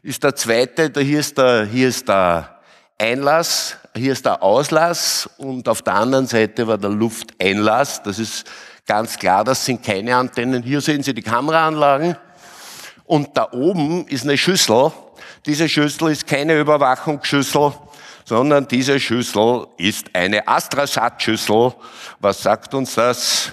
ist 0.02 0.24
der 0.24 0.36
zweite, 0.36 0.92
hier 1.02 1.20
ist 1.20 1.38
der, 1.38 1.66
hier 1.66 1.90
ist 1.90 2.08
der 2.08 2.60
Einlass, 2.98 3.78
hier 3.96 4.14
ist 4.14 4.26
der 4.26 4.44
Auslass 4.44 5.30
und 5.38 5.68
auf 5.68 5.82
der 5.82 5.96
anderen 5.96 6.28
Seite 6.28 6.68
war 6.68 6.78
der 6.78 6.90
Lufteinlass. 6.90 8.04
Das 8.04 8.20
ist 8.20 8.46
ganz 8.86 9.18
klar, 9.18 9.44
das 9.44 9.66
sind 9.66 9.84
keine 9.84 10.16
Antennen. 10.16 10.64
Hier 10.64 10.82
sehen 10.82 11.04
Sie 11.04 11.14
die 11.14 11.22
Kameraanlagen 11.22 12.16
und 13.06 13.36
da 13.36 13.50
oben 13.52 14.08
ist 14.08 14.24
eine 14.24 14.38
Schüssel. 14.38 14.92
Diese 15.46 15.68
Schüssel 15.68 16.12
ist 16.12 16.28
keine 16.28 16.60
Überwachungsschüssel, 16.60 17.74
sondern 18.26 18.68
diese 18.68 19.00
Schüssel 19.00 19.68
ist 19.78 20.08
eine 20.14 20.48
Astrasat-Schüssel. 20.48 21.74
Was 22.20 22.44
sagt 22.44 22.74
uns 22.74 22.96
das? 22.96 23.52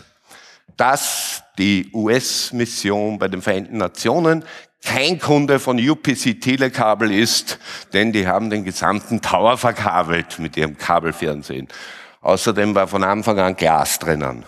Dass 0.77 1.43
die 1.59 1.91
US-Mission 1.95 3.19
bei 3.19 3.29
den 3.29 3.41
Vereinten 3.41 3.79
Nationen 3.79 4.45
kein 4.87 5.19
Kunde 5.19 5.59
von 5.59 5.79
UPC 5.79 6.41
Telekabel 6.41 7.13
ist, 7.13 7.59
denn 7.93 8.13
die 8.13 8.27
haben 8.27 8.49
den 8.49 8.65
gesamten 8.65 9.21
Tower 9.21 9.59
verkabelt 9.59 10.39
mit 10.39 10.57
ihrem 10.57 10.79
Kabelfernsehen. 10.79 11.69
Außerdem 12.23 12.75
war 12.75 12.87
von 12.87 13.05
Anfang 13.05 13.39
an 13.39 13.57
Glas 13.57 13.99
drinnen. 13.99 14.45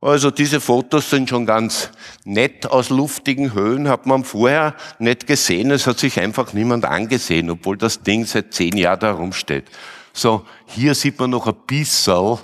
Also 0.00 0.30
diese 0.30 0.60
Fotos 0.60 1.10
sind 1.10 1.28
schon 1.28 1.44
ganz 1.44 1.90
nett 2.24 2.66
aus 2.66 2.88
luftigen 2.88 3.52
Höhen, 3.52 3.88
hat 3.88 4.06
man 4.06 4.22
vorher 4.22 4.76
nicht 5.00 5.26
gesehen. 5.26 5.72
Es 5.72 5.88
hat 5.88 5.98
sich 5.98 6.20
einfach 6.20 6.52
niemand 6.52 6.84
angesehen, 6.84 7.50
obwohl 7.50 7.76
das 7.76 8.02
Ding 8.02 8.24
seit 8.24 8.54
zehn 8.54 8.76
Jahren 8.76 9.00
da 9.00 9.10
rumsteht. 9.10 9.64
So, 10.12 10.46
hier 10.66 10.94
sieht 10.94 11.18
man 11.18 11.30
noch 11.30 11.48
ein 11.48 11.56
bisschen 11.66 12.38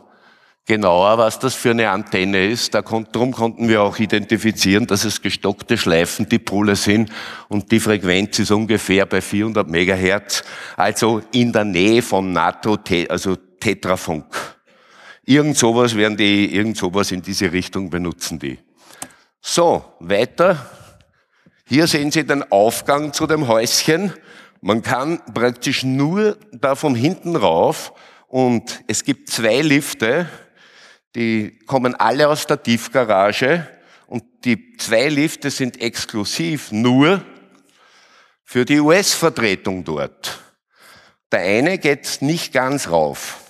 genauer, 0.66 1.18
was 1.18 1.38
das 1.38 1.54
für 1.54 1.70
eine 1.70 1.90
Antenne 1.90 2.46
ist. 2.46 2.74
Da 2.74 2.82
darum 2.82 3.32
konnten 3.32 3.68
wir 3.68 3.82
auch 3.82 3.98
identifizieren, 3.98 4.86
dass 4.86 5.04
es 5.04 5.20
gestockte 5.20 5.76
Schleifen, 5.76 6.28
die 6.28 6.38
Pole 6.38 6.76
sind 6.76 7.10
und 7.48 7.70
die 7.70 7.80
Frequenz 7.80 8.38
ist 8.38 8.50
ungefähr 8.50 9.06
bei 9.06 9.20
400 9.20 9.68
Megahertz, 9.68 10.42
also 10.76 11.22
in 11.32 11.52
der 11.52 11.64
Nähe 11.64 12.02
von 12.02 12.32
NATO, 12.32 12.78
also 13.08 13.36
Tetrafunk. 13.60 14.26
Irgend 15.26 15.56
sowas 15.56 15.96
werden 15.96 16.16
die, 16.16 16.54
irgend 16.54 16.76
sowas 16.76 17.10
in 17.10 17.22
diese 17.22 17.52
Richtung 17.52 17.88
benutzen 17.88 18.38
die. 18.38 18.58
So, 19.40 19.84
weiter. 20.00 20.70
Hier 21.66 21.86
sehen 21.86 22.10
Sie 22.10 22.24
den 22.24 22.50
Aufgang 22.50 23.12
zu 23.12 23.26
dem 23.26 23.48
Häuschen. 23.48 24.12
Man 24.60 24.82
kann 24.82 25.20
praktisch 25.32 25.82
nur 25.82 26.36
da 26.52 26.74
von 26.74 26.94
hinten 26.94 27.36
rauf 27.36 27.92
und 28.28 28.80
es 28.86 29.04
gibt 29.04 29.30
zwei 29.30 29.60
Lifte, 29.60 30.28
die 31.14 31.58
kommen 31.66 31.94
alle 31.94 32.28
aus 32.28 32.46
der 32.46 32.62
Tiefgarage 32.62 33.68
und 34.06 34.24
die 34.44 34.76
zwei 34.76 35.08
Lifte 35.08 35.50
sind 35.50 35.80
exklusiv 35.80 36.72
nur 36.72 37.24
für 38.44 38.64
die 38.64 38.80
US-Vertretung 38.80 39.84
dort. 39.84 40.40
Der 41.32 41.40
eine 41.40 41.78
geht 41.78 42.18
nicht 42.20 42.52
ganz 42.52 42.88
rauf. 42.88 43.40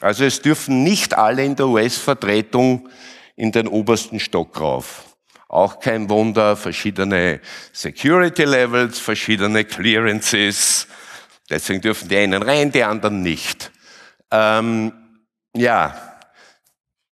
Also 0.00 0.24
es 0.24 0.40
dürfen 0.40 0.82
nicht 0.82 1.14
alle 1.14 1.44
in 1.44 1.56
der 1.56 1.68
US-Vertretung 1.68 2.88
in 3.36 3.52
den 3.52 3.68
obersten 3.68 4.18
Stock 4.18 4.58
rauf. 4.60 5.04
Auch 5.48 5.80
kein 5.80 6.08
Wunder, 6.08 6.56
verschiedene 6.56 7.40
Security 7.72 8.44
Levels, 8.44 8.98
verschiedene 8.98 9.64
Clearances. 9.64 10.86
Deswegen 11.48 11.80
dürfen 11.80 12.08
die 12.08 12.16
einen 12.16 12.42
rein, 12.42 12.70
die 12.70 12.84
anderen 12.84 13.22
nicht. 13.22 13.72
Ähm, 14.30 14.92
ja, 15.54 16.09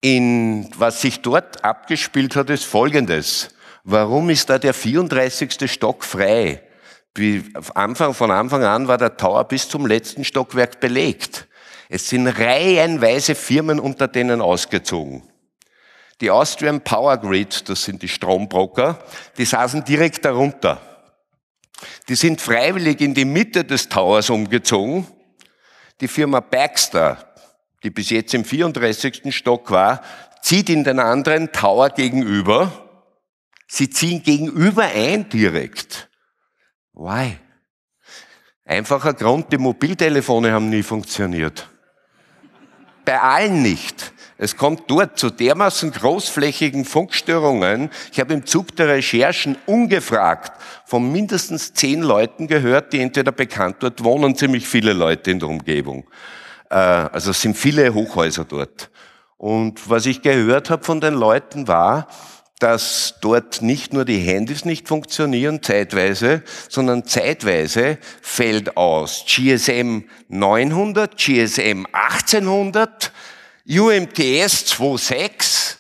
in, 0.06 0.70
was 0.78 1.02
sich 1.02 1.22
dort 1.22 1.64
abgespielt 1.64 2.36
hat, 2.36 2.52
ist 2.52 2.64
Folgendes. 2.64 3.50
Warum 3.84 4.30
ist 4.30 4.48
da 4.52 4.60
der 4.60 4.76
34. 4.76 5.72
Stock 5.72 6.04
frei? 6.04 6.62
Anfang, 7.74 8.14
von 8.14 8.30
Anfang 8.30 8.64
an 8.64 8.88
war 8.88 9.00
der 9.00 9.18
Tower 9.18 9.46
bis 9.46 9.68
zum 9.68 9.88
letzten 9.88 10.24
Stockwerk 10.24 10.80
belegt. 10.80 11.48
Es 11.90 12.08
sind 12.08 12.28
reihenweise 12.28 13.34
Firmen 13.34 13.80
unter 13.80 14.08
denen 14.08 14.42
ausgezogen. 14.42 15.24
Die 16.22 16.30
Austrian 16.30 16.82
Power 16.82 17.18
Grid, 17.18 17.68
das 17.68 17.84
sind 17.84 18.04
die 18.04 18.08
Strombroker, 18.08 19.00
die 19.40 19.46
saßen 19.46 19.84
direkt 19.86 20.24
darunter. 20.24 20.80
Die 22.10 22.16
sind 22.16 22.40
freiwillig 22.42 23.02
in 23.02 23.16
die 23.16 23.26
Mitte 23.26 23.64
des 23.64 23.90
Towers 23.90 24.30
umgezogen. 24.30 25.08
Die 26.00 26.08
Firma 26.08 26.42
Baxter, 26.42 27.25
die 27.86 27.92
bis 27.92 28.10
jetzt 28.10 28.34
im 28.34 28.44
34. 28.44 29.34
Stock 29.34 29.72
war, 29.72 30.02
zieht 30.42 30.70
in 30.70 30.84
den 30.84 31.00
anderen 31.00 31.52
Tower 31.52 31.92
gegenüber. 31.92 32.72
Sie 33.68 33.90
ziehen 33.90 34.24
gegenüber 34.24 34.84
ein 34.84 35.30
direkt. 35.30 36.10
Why? 36.94 37.38
Einfacher 38.66 39.14
Grund, 39.14 39.52
die 39.54 39.60
Mobiltelefone 39.60 40.52
haben 40.52 40.70
nie 40.70 40.82
funktioniert. 40.82 41.70
Bei 43.06 43.22
allen 43.22 43.62
nicht. 43.62 44.14
Es 44.38 44.58
kommt 44.58 44.90
dort 44.90 45.20
zu 45.20 45.30
dermaßen 45.30 45.92
großflächigen 45.92 46.84
Funkstörungen. 46.86 47.92
Ich 48.12 48.20
habe 48.20 48.34
im 48.34 48.48
Zug 48.48 48.76
der 48.76 48.88
Recherchen 48.88 49.58
ungefragt 49.68 50.60
von 50.86 51.12
mindestens 51.12 51.74
zehn 51.74 52.02
Leuten 52.02 52.48
gehört, 52.48 52.94
die 52.94 53.02
entweder 53.02 53.32
bekannt 53.32 53.78
dort 53.80 54.04
wohnen, 54.04 54.36
ziemlich 54.36 54.68
viele 54.68 54.94
Leute 54.94 55.30
in 55.30 55.40
der 55.40 55.50
Umgebung. 55.50 56.10
Äh, 56.70 56.76
also 56.76 57.32
es 57.32 57.42
sind 57.42 57.58
viele 57.58 57.94
Hochhäuser 57.94 58.46
dort. 58.46 58.90
Und 59.38 59.90
was 59.90 60.06
ich 60.06 60.22
gehört 60.22 60.70
habe 60.70 60.84
von 60.84 61.02
den 61.02 61.14
Leuten 61.14 61.68
war, 61.68 62.08
dass 62.60 63.16
dort 63.22 63.62
nicht 63.62 63.92
nur 63.92 64.06
die 64.06 64.20
Handys 64.20 64.64
nicht 64.64 64.88
funktionieren 64.88 65.62
zeitweise, 65.62 66.42
sondern 66.70 67.06
zeitweise 67.06 68.00
fällt 68.22 68.78
aus 68.78 69.26
GSM 69.28 70.06
900, 70.30 71.18
GSM 71.18 71.86
1800, 71.92 73.12
UMTS 73.68 74.74
2.6 74.74 75.78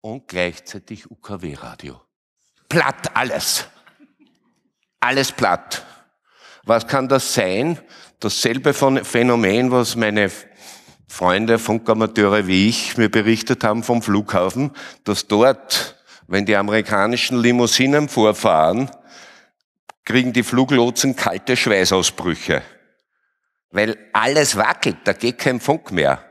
und 0.00 0.28
gleichzeitig 0.28 1.10
UKW-Radio. 1.10 2.00
Platt 2.68 3.16
alles. 3.16 3.66
Alles 5.00 5.32
platt. 5.32 5.84
Was 6.68 6.86
kann 6.86 7.08
das 7.08 7.32
sein? 7.32 7.78
Dasselbe 8.20 8.74
Phänomen, 8.74 9.70
was 9.70 9.96
meine 9.96 10.30
Freunde, 11.06 11.58
Funkamateure 11.58 12.46
wie 12.46 12.68
ich 12.68 12.98
mir 12.98 13.08
berichtet 13.08 13.64
haben 13.64 13.82
vom 13.82 14.02
Flughafen, 14.02 14.72
dass 15.02 15.26
dort, 15.26 15.96
wenn 16.26 16.44
die 16.44 16.56
amerikanischen 16.56 17.40
Limousinen 17.40 18.10
vorfahren, 18.10 18.90
kriegen 20.04 20.34
die 20.34 20.42
Fluglotsen 20.42 21.16
kalte 21.16 21.56
Schweißausbrüche. 21.56 22.60
Weil 23.70 23.96
alles 24.12 24.54
wackelt, 24.54 24.98
da 25.04 25.14
geht 25.14 25.38
kein 25.38 25.60
Funk 25.60 25.90
mehr. 25.90 26.22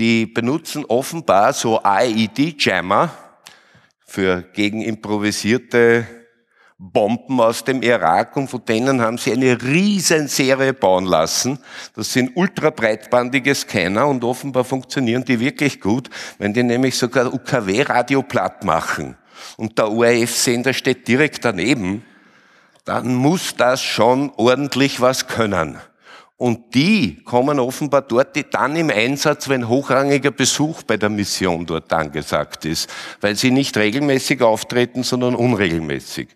Die 0.00 0.26
benutzen 0.26 0.84
offenbar 0.84 1.52
so 1.52 1.80
IED-Jammer 1.84 3.10
für 4.04 4.42
gegen 4.52 4.82
improvisierte 4.82 6.19
Bomben 6.82 7.38
aus 7.40 7.62
dem 7.62 7.82
Irak 7.82 8.34
und 8.38 8.48
von 8.48 8.64
denen 8.64 9.02
haben 9.02 9.18
sie 9.18 9.34
eine 9.34 9.60
Riesenserie 9.60 10.72
bauen 10.72 11.04
lassen. 11.04 11.58
Das 11.94 12.10
sind 12.10 12.34
ultrabreitbandige 12.34 13.54
Scanner 13.54 14.06
und 14.06 14.24
offenbar 14.24 14.64
funktionieren 14.64 15.22
die 15.22 15.40
wirklich 15.40 15.78
gut, 15.78 16.08
wenn 16.38 16.54
die 16.54 16.62
nämlich 16.62 16.96
sogar 16.96 17.34
UKW-Radio 17.34 18.22
platt 18.22 18.64
machen 18.64 19.18
und 19.58 19.76
der 19.76 19.92
ORF-Sender 19.92 20.72
steht 20.72 21.06
direkt 21.06 21.44
daneben, 21.44 22.02
dann 22.86 23.14
muss 23.14 23.54
das 23.56 23.82
schon 23.82 24.32
ordentlich 24.38 25.02
was 25.02 25.28
können. 25.28 25.76
Und 26.38 26.74
die 26.74 27.22
kommen 27.24 27.60
offenbar 27.60 28.00
dort 28.00 28.38
dann 28.54 28.74
im 28.74 28.88
Einsatz, 28.88 29.50
wenn 29.50 29.68
hochrangiger 29.68 30.30
Besuch 30.30 30.82
bei 30.84 30.96
der 30.96 31.10
Mission 31.10 31.66
dort 31.66 31.92
angesagt 31.92 32.64
ist, 32.64 32.88
weil 33.20 33.36
sie 33.36 33.50
nicht 33.50 33.76
regelmäßig 33.76 34.40
auftreten, 34.40 35.02
sondern 35.02 35.34
unregelmäßig. 35.34 36.28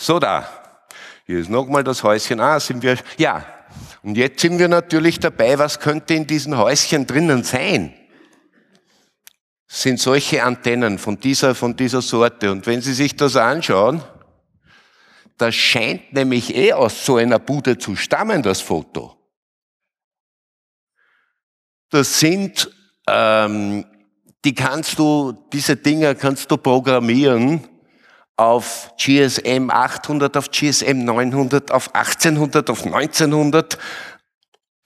So 0.00 0.20
da. 0.20 0.48
Hier 1.26 1.40
ist 1.40 1.50
nochmal 1.50 1.82
das 1.82 2.04
Häuschen. 2.04 2.38
Ah, 2.38 2.60
sind 2.60 2.84
wir, 2.84 2.98
ja. 3.16 3.44
Und 4.02 4.16
jetzt 4.16 4.40
sind 4.40 4.60
wir 4.60 4.68
natürlich 4.68 5.18
dabei, 5.18 5.58
was 5.58 5.80
könnte 5.80 6.14
in 6.14 6.24
diesen 6.24 6.56
Häuschen 6.56 7.04
drinnen 7.04 7.42
sein? 7.42 7.92
Sind 9.66 9.98
solche 9.98 10.44
Antennen 10.44 10.98
von 10.98 11.18
dieser, 11.18 11.54
von 11.56 11.74
dieser 11.74 12.00
Sorte. 12.00 12.52
Und 12.52 12.64
wenn 12.66 12.80
Sie 12.80 12.94
sich 12.94 13.16
das 13.16 13.34
anschauen, 13.34 14.02
das 15.36 15.56
scheint 15.56 16.12
nämlich 16.12 16.54
eh 16.54 16.72
aus 16.72 17.04
so 17.04 17.16
einer 17.16 17.40
Bude 17.40 17.76
zu 17.76 17.96
stammen, 17.96 18.42
das 18.42 18.60
Foto. 18.60 19.16
Das 21.90 22.20
sind, 22.20 22.70
ähm, 23.08 23.84
die 24.44 24.54
kannst 24.54 24.96
du, 25.00 25.32
diese 25.52 25.76
Dinger 25.76 26.14
kannst 26.14 26.50
du 26.52 26.56
programmieren 26.56 27.68
auf 28.38 28.94
GSM 28.96 29.68
800, 29.68 30.36
auf 30.36 30.50
GSM 30.50 31.04
900, 31.04 31.72
auf 31.72 31.94
1800, 31.94 32.70
auf 32.70 32.86
1900. 32.86 33.78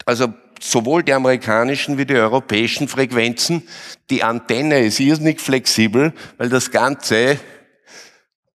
Also 0.06 0.32
sowohl 0.58 1.02
die 1.02 1.12
amerikanischen 1.12 1.98
wie 1.98 2.06
die 2.06 2.14
europäischen 2.14 2.88
Frequenzen. 2.88 3.68
Die 4.08 4.24
Antenne 4.24 4.80
ist 4.80 5.00
irrsinnig 5.00 5.40
flexibel, 5.40 6.14
weil 6.38 6.48
das 6.48 6.70
Ganze, 6.70 7.38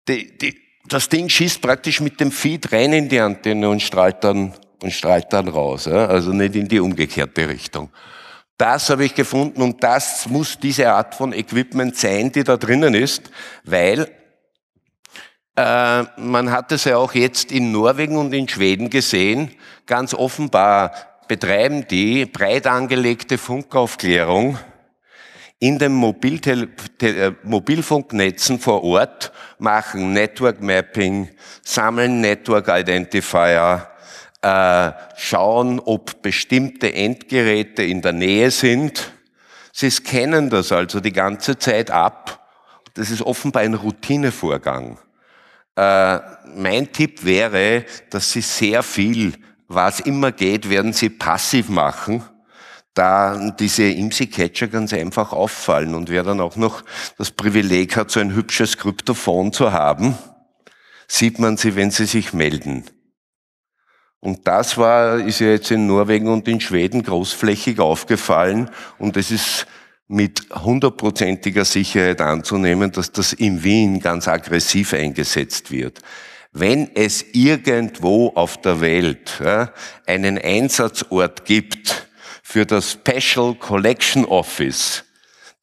die, 0.08 0.36
die, 0.36 0.58
das 0.88 1.10
Ding 1.10 1.30
schießt 1.30 1.62
praktisch 1.62 2.02
mit 2.02 2.20
dem 2.20 2.32
Feed 2.32 2.72
rein 2.72 2.92
in 2.92 3.08
die 3.08 3.20
Antenne 3.20 3.70
und 3.70 3.84
strahlt 3.84 4.24
dann, 4.24 4.54
und 4.82 4.92
strahlt 4.92 5.32
dann 5.32 5.48
raus. 5.48 5.86
Ja? 5.86 6.08
Also 6.08 6.32
nicht 6.32 6.56
in 6.56 6.68
die 6.68 6.80
umgekehrte 6.80 7.48
Richtung. 7.48 7.92
Das 8.58 8.90
habe 8.90 9.06
ich 9.06 9.14
gefunden 9.14 9.62
und 9.62 9.84
das 9.84 10.28
muss 10.28 10.58
diese 10.58 10.92
Art 10.92 11.14
von 11.14 11.34
Equipment 11.34 11.96
sein, 11.96 12.32
die 12.32 12.44
da 12.44 12.58
drinnen 12.58 12.96
ist, 12.96 13.30
weil 13.64 14.10
äh, 15.58 16.04
man 16.17 16.52
hat 16.52 16.72
es 16.72 16.84
ja 16.86 16.98
auch 16.98 17.13
jetzt 17.15 17.52
in 17.52 17.72
Norwegen 17.72 18.15
und 18.15 18.32
in 18.32 18.48
Schweden 18.48 18.91
gesehen. 18.91 19.52
Ganz 19.88 20.13
offenbar 20.13 20.93
betreiben 21.28 21.88
die 21.88 22.28
breit 22.28 22.67
angelegte 22.67 23.39
Funkaufklärung 23.39 24.60
in 25.60 25.80
den 25.80 26.04
äh, 26.04 27.32
Mobilfunknetzen 27.43 28.60
vor 28.60 28.84
Ort, 28.84 29.32
machen 29.58 30.13
Network 30.13 30.62
Mapping, 30.62 31.30
sammeln 31.63 32.22
Network 32.22 32.67
Identifier, 32.67 33.88
äh, 34.43 34.91
schauen, 35.17 35.80
ob 35.80 36.22
bestimmte 36.22 36.93
Endgeräte 36.93 37.82
in 37.82 38.04
der 38.04 38.13
Nähe 38.13 38.52
sind. 38.52 39.12
Sie 39.74 39.89
scannen 39.89 40.52
das 40.52 40.72
also 40.72 41.00
die 41.00 41.13
ganze 41.13 41.58
Zeit 41.58 41.89
ab. 41.89 42.48
Das 42.93 43.10
ist 43.10 43.24
offenbar 43.24 43.63
ein 43.63 43.74
Routinevorgang. 43.74 45.00
Äh, 45.78 46.20
mein 46.56 46.92
Tipp 46.92 47.24
wäre, 47.24 47.86
dass 48.10 48.32
Sie 48.32 48.42
sehr 48.42 48.82
viel, 48.82 49.34
was 49.68 50.00
immer 50.00 50.32
geht, 50.32 50.70
werden 50.70 50.92
Sie 50.92 51.10
passiv 51.10 51.70
machen, 51.70 52.24
da 52.96 53.52
diese 53.52 53.84
IMSI-Catcher 53.84 54.70
ganz 54.70 54.92
einfach 54.92 55.34
auffallen. 55.34 55.94
Und 55.94 56.10
wer 56.10 56.24
dann 56.24 56.42
auch 56.42 56.56
noch 56.56 56.84
das 57.20 57.30
Privileg 57.30 57.96
hat, 57.96 58.10
so 58.10 58.20
ein 58.20 58.34
hübsches 58.34 58.78
Kryptophon 58.78 59.54
zu 59.54 59.72
haben, 59.72 60.18
sieht 61.08 61.38
man 61.38 61.58
sie, 61.58 61.76
wenn 61.76 61.92
sie 61.92 62.06
sich 62.06 62.34
melden. 62.34 62.84
Und 64.20 64.48
das 64.48 64.80
war, 64.80 65.20
ist 65.20 65.40
ja 65.40 65.50
jetzt 65.50 65.70
in 65.70 65.86
Norwegen 65.86 66.28
und 66.28 66.48
in 66.48 66.60
Schweden 66.60 67.04
großflächig 67.04 67.80
aufgefallen 67.80 68.72
und 68.98 69.16
es 69.16 69.30
ist 69.30 69.68
mit 70.08 70.48
hundertprozentiger 70.54 71.65
Sicherheit 71.65 72.22
anzunehmen, 72.22 72.91
dass 72.91 73.12
das 73.12 73.34
in 73.34 73.63
Wien 73.63 74.00
ganz 74.00 74.28
aggressiv 74.28 74.93
eingesetzt 74.93 75.72
wird. 75.72 76.02
Wenn 76.54 76.96
es 76.96 77.26
irgendwo 77.34 78.30
auf 78.30 78.60
der 78.62 78.82
Welt 78.82 79.39
ja, 79.43 79.72
einen 80.06 80.38
Einsatzort 80.38 81.46
gibt 81.46 82.08
für 82.41 82.65
das 82.65 82.93
Special 82.93 83.54
Collection 83.56 84.26
Office, 84.26 85.04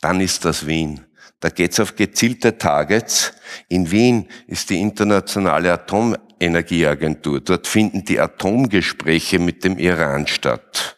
dann 0.01 0.21
ist 0.21 0.45
das 0.45 0.67
Wien. 0.67 1.01
Da 1.41 1.49
geht's 1.49 1.81
auf 1.81 1.97
gezielte 1.97 2.59
Targets. 2.59 3.33
In 3.69 3.91
Wien 3.91 4.29
ist 4.47 4.71
die 4.71 4.81
internationale 4.81 5.73
Atomenergieagentur. 5.73 7.41
Dort 7.41 7.67
finden 7.67 8.05
die 8.05 8.21
Atomgespräche 8.21 9.39
mit 9.39 9.65
dem 9.65 9.79
Iran 9.79 10.27
statt. 10.27 10.94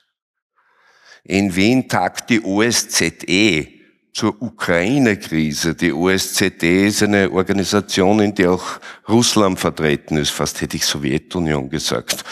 In 1.29 1.57
Wien 1.57 1.89
tagt 1.89 2.31
die 2.31 2.43
OSZE 2.43 3.69
zur 4.13 4.41
Ukraine-Krise. 4.41 5.75
Die 5.75 5.93
OSZE 5.93 6.87
ist 6.87 7.03
eine 7.03 7.31
Organisation, 7.31 8.21
in 8.21 8.35
der 8.35 8.53
auch 8.53 8.65
Russland 9.09 9.59
vertreten 9.59 10.17
ist. 10.17 10.31
Fast 10.31 10.61
hätte 10.61 10.77
ich 10.77 10.87
Sowjetunion 10.87 11.69
gesagt. 11.69 12.25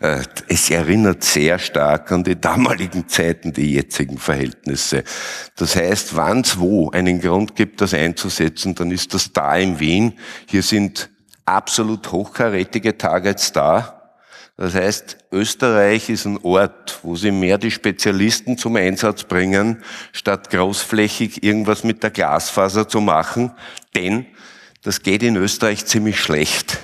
Äh, 0.00 0.22
es 0.48 0.70
erinnert 0.70 1.24
sehr 1.24 1.58
stark 1.58 2.12
an 2.12 2.22
die 2.22 2.40
damaligen 2.40 3.08
Zeiten, 3.08 3.52
die 3.52 3.72
jetzigen 3.72 4.18
Verhältnisse. 4.18 5.02
Das 5.56 5.74
heißt, 5.74 6.14
wann 6.14 6.42
es 6.42 6.60
wo 6.60 6.90
einen 6.90 7.20
Grund 7.20 7.56
gibt, 7.56 7.80
das 7.80 7.94
einzusetzen, 7.94 8.74
dann 8.76 8.90
ist 8.92 9.12
das 9.12 9.32
da 9.32 9.56
in 9.56 9.80
Wien. 9.80 10.12
Hier 10.46 10.62
sind 10.62 11.10
absolut 11.44 12.12
hochkarätige 12.12 12.96
Targets 12.98 13.50
da. 13.50 14.01
Das 14.62 14.76
heißt, 14.76 15.16
Österreich 15.32 16.08
ist 16.08 16.24
ein 16.24 16.38
Ort, 16.44 17.00
wo 17.02 17.16
sie 17.16 17.32
mehr 17.32 17.58
die 17.58 17.72
Spezialisten 17.72 18.56
zum 18.56 18.76
Einsatz 18.76 19.24
bringen, 19.24 19.82
statt 20.12 20.50
großflächig 20.50 21.42
irgendwas 21.42 21.82
mit 21.82 22.04
der 22.04 22.10
Glasfaser 22.10 22.86
zu 22.86 23.00
machen. 23.00 23.50
Denn 23.96 24.24
das 24.84 25.02
geht 25.02 25.24
in 25.24 25.34
Österreich 25.34 25.84
ziemlich 25.86 26.20
schlecht. 26.20 26.78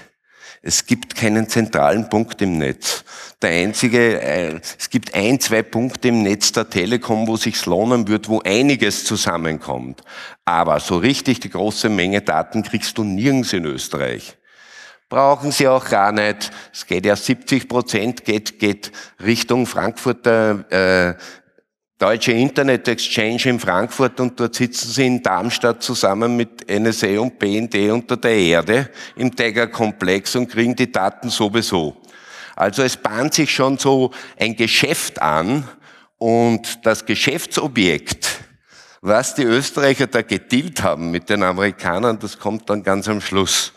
Es 0.61 0.87
gibt 0.87 1.15
keinen 1.15 1.49
zentralen 1.49 2.09
Punkt 2.09 2.43
im 2.43 2.59
Netz. 2.59 3.05
Der 3.43 3.51
einzige, 3.51 4.21
äh, 4.23 4.61
es 4.77 4.91
gibt 4.91 5.15
ein, 5.15 5.39
zwei 5.39 5.63
Punkte 5.63 6.09
im 6.09 6.25
Netz 6.25 6.51
der 6.51 6.69
Telekom, 6.69 7.29
wo 7.29 7.37
sich's 7.37 7.65
lohnen 7.65 8.09
wird, 8.09 8.29
wo 8.29 8.41
einiges 8.41 9.05
zusammenkommt. 9.05 10.03
Aber 10.45 10.81
so 10.81 10.97
richtig 10.97 11.39
die 11.39 11.51
große 11.51 11.89
Menge 11.89 12.23
Daten 12.23 12.65
kriegst 12.65 12.99
du 12.99 13.05
nirgends 13.05 13.53
in 13.53 13.67
Österreich. 13.67 14.38
Brauchen 15.09 15.53
Sie 15.53 15.67
auch 15.67 15.89
gar 15.89 16.13
nicht. 16.13 16.51
Es 16.73 16.87
geht 16.87 17.07
ja 17.07 17.17
70 17.17 17.67
Prozent 17.67 18.25
geht, 18.25 18.59
geht 18.59 18.93
Richtung 19.25 19.67
Frankfurter 19.67 20.71
äh, 20.71 21.15
Deutsche 21.99 22.31
Internet 22.31 22.87
Exchange 22.87 23.43
in 23.47 23.59
Frankfurt 23.59 24.21
und 24.21 24.39
dort 24.39 24.55
sitzen 24.55 24.89
sie 24.89 25.05
in 25.05 25.21
Darmstadt 25.21 25.83
zusammen 25.83 26.37
mit 26.37 26.71
NSA 26.71 27.19
und 27.19 27.41
BND 27.41 27.91
unter 27.91 28.17
der 28.17 28.37
Erde 28.37 28.91
im 29.17 29.35
Tiger-Komplex 29.35 30.37
und 30.37 30.49
kriegen 30.49 30.77
die 30.77 30.93
Daten 30.93 31.29
sowieso. 31.29 31.97
Also 32.55 32.85
es 32.85 32.97
bahnt 32.97 33.35
sich 33.35 33.53
schon 33.53 33.79
so 33.79 34.13
ein 34.39 34.55
Geschäft 34.55 35.21
an 35.21 35.67
und 36.19 36.87
das 36.87 37.05
Geschäftsobjekt, 37.05 38.45
was 39.01 39.35
die 39.35 39.43
Österreicher 39.43 40.07
da 40.07 40.23
gedealt 40.23 40.81
haben 40.85 41.11
mit 41.11 41.29
den 41.29 41.43
Amerikanern, 41.43 42.21
das 42.21 42.39
kommt 42.39 42.71
dann 42.71 42.85
ganz 42.85 43.09
am 43.09 43.21
Schluss. 43.21 43.73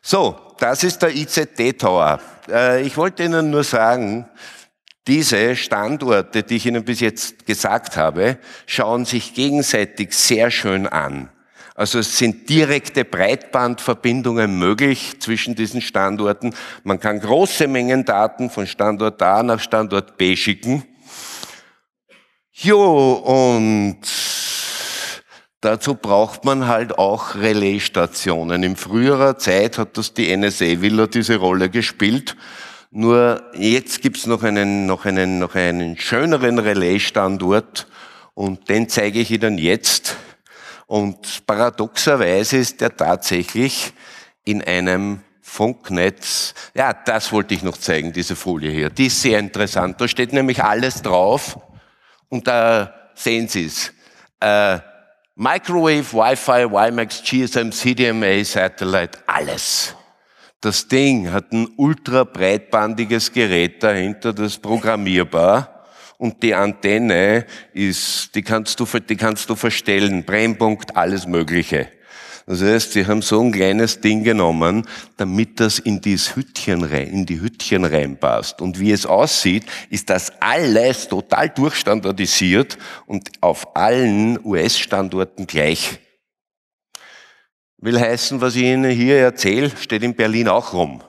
So, 0.00 0.47
das 0.58 0.84
ist 0.84 1.02
der 1.02 1.14
IZT-Tower. 1.14 2.20
Äh, 2.50 2.82
ich 2.82 2.96
wollte 2.96 3.24
Ihnen 3.24 3.50
nur 3.50 3.64
sagen, 3.64 4.28
diese 5.06 5.56
Standorte, 5.56 6.42
die 6.42 6.56
ich 6.56 6.66
Ihnen 6.66 6.84
bis 6.84 7.00
jetzt 7.00 7.46
gesagt 7.46 7.96
habe, 7.96 8.38
schauen 8.66 9.04
sich 9.04 9.34
gegenseitig 9.34 10.12
sehr 10.12 10.50
schön 10.50 10.86
an. 10.86 11.30
Also 11.74 12.00
es 12.00 12.18
sind 12.18 12.48
direkte 12.48 13.04
Breitbandverbindungen 13.04 14.58
möglich 14.58 15.20
zwischen 15.20 15.54
diesen 15.54 15.80
Standorten. 15.80 16.52
Man 16.82 16.98
kann 16.98 17.20
große 17.20 17.68
Mengen 17.68 18.04
Daten 18.04 18.50
von 18.50 18.66
Standort 18.66 19.22
A 19.22 19.44
nach 19.44 19.60
Standort 19.60 20.16
B 20.16 20.34
schicken. 20.34 20.82
Jo, 22.52 23.12
und 23.12 24.00
dazu 25.60 25.94
braucht 25.94 26.44
man 26.44 26.66
halt 26.66 26.98
auch 26.98 27.34
Relaisstationen. 27.34 28.62
In 28.62 28.76
früherer 28.76 29.38
Zeit 29.38 29.78
hat 29.78 29.96
das 29.96 30.14
die 30.14 30.34
NSA-Villa 30.36 31.06
diese 31.06 31.36
Rolle 31.36 31.68
gespielt. 31.68 32.36
Nur 32.90 33.42
jetzt 33.54 34.00
gibt's 34.00 34.26
noch 34.26 34.42
einen, 34.42 34.86
noch 34.86 35.04
einen, 35.04 35.38
noch 35.38 35.54
einen 35.54 35.98
schöneren 35.98 36.58
Relaisstandort 36.58 37.86
und 38.34 38.68
den 38.68 38.88
zeige 38.88 39.20
ich 39.20 39.30
Ihnen 39.30 39.58
jetzt. 39.58 40.16
Und 40.86 41.46
paradoxerweise 41.46 42.56
ist 42.56 42.80
der 42.80 42.96
tatsächlich 42.96 43.92
in 44.44 44.62
einem 44.62 45.20
Funknetz. 45.42 46.54
Ja, 46.74 46.94
das 46.94 47.32
wollte 47.32 47.52
ich 47.54 47.62
noch 47.62 47.76
zeigen, 47.76 48.12
diese 48.12 48.36
Folie 48.36 48.70
hier. 48.70 48.88
Die 48.88 49.06
ist 49.06 49.20
sehr 49.20 49.38
interessant. 49.38 50.00
Da 50.00 50.08
steht 50.08 50.32
nämlich 50.32 50.62
alles 50.62 51.02
drauf 51.02 51.58
und 52.30 52.46
da 52.46 52.94
sehen 53.14 53.48
Sie 53.48 53.66
es. 53.66 53.92
Äh, 54.40 54.78
Microwave, 55.40 56.12
Wi-Fi, 56.12 56.68
WiMAX, 56.68 57.22
GSM, 57.22 57.70
CDMA, 57.70 58.42
Satellite, 58.42 59.20
alles. 59.24 59.94
Das 60.60 60.88
Ding 60.88 61.30
hat 61.30 61.52
ein 61.52 61.68
ultra 61.76 62.24
breitbandiges 62.24 63.32
Gerät 63.32 63.80
dahinter, 63.84 64.32
das 64.32 64.58
programmierbar. 64.58 65.84
Und 66.16 66.42
die 66.42 66.56
Antenne 66.56 67.46
ist, 67.72 68.34
die 68.34 68.42
kannst 68.42 68.80
du, 68.80 68.84
die 68.98 69.14
kannst 69.14 69.48
du 69.48 69.54
verstellen, 69.54 70.24
Brennpunkt, 70.24 70.96
alles 70.96 71.24
Mögliche. 71.24 71.86
Das 72.48 72.62
heißt, 72.62 72.92
sie 72.92 73.06
haben 73.06 73.20
so 73.20 73.42
ein 73.42 73.52
kleines 73.52 74.00
Ding 74.00 74.24
genommen, 74.24 74.88
damit 75.18 75.60
das 75.60 75.78
in, 75.78 76.00
dieses 76.00 76.34
Hütchen 76.34 76.82
rein, 76.82 77.08
in 77.08 77.26
die 77.26 77.42
Hütchen 77.42 77.84
reinpasst. 77.84 78.62
Und 78.62 78.80
wie 78.80 78.90
es 78.90 79.04
aussieht, 79.04 79.66
ist 79.90 80.08
das 80.08 80.32
alles 80.40 81.08
total 81.08 81.50
durchstandardisiert 81.50 82.78
und 83.04 83.30
auf 83.42 83.76
allen 83.76 84.42
US-Standorten 84.42 85.46
gleich. 85.46 85.98
Will 87.76 88.00
heißen, 88.00 88.40
was 88.40 88.56
ich 88.56 88.62
Ihnen 88.62 88.92
hier 88.92 89.18
erzähle, 89.18 89.70
steht 89.76 90.02
in 90.02 90.14
Berlin 90.14 90.48
auch 90.48 90.72
rum. 90.72 91.02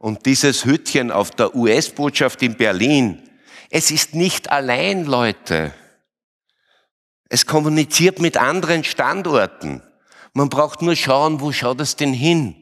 Und 0.00 0.26
dieses 0.26 0.64
Hütchen 0.64 1.12
auf 1.12 1.30
der 1.30 1.54
US-Botschaft 1.54 2.42
in 2.42 2.56
Berlin, 2.56 3.22
es 3.70 3.92
ist 3.92 4.16
nicht 4.16 4.50
allein, 4.50 5.04
Leute. 5.04 5.72
Es 7.28 7.46
kommuniziert 7.46 8.18
mit 8.18 8.38
anderen 8.38 8.82
Standorten. 8.82 9.82
Man 10.34 10.48
braucht 10.48 10.82
nur 10.82 10.96
schauen, 10.96 11.40
wo 11.40 11.52
schaut 11.52 11.80
es 11.80 11.96
denn 11.96 12.12
hin? 12.12 12.56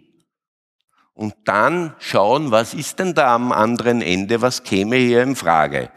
Und 1.15 1.35
dann 1.45 1.95
schauen, 1.99 2.51
was 2.51 2.75
ist 2.75 2.99
denn 2.99 3.15
da 3.15 3.35
am 3.35 3.53
anderen 3.53 4.01
Ende, 4.01 4.41
was 4.41 4.65
käme 4.65 4.97
hier 4.97 5.23
in 5.23 5.37
Frage? 5.37 5.91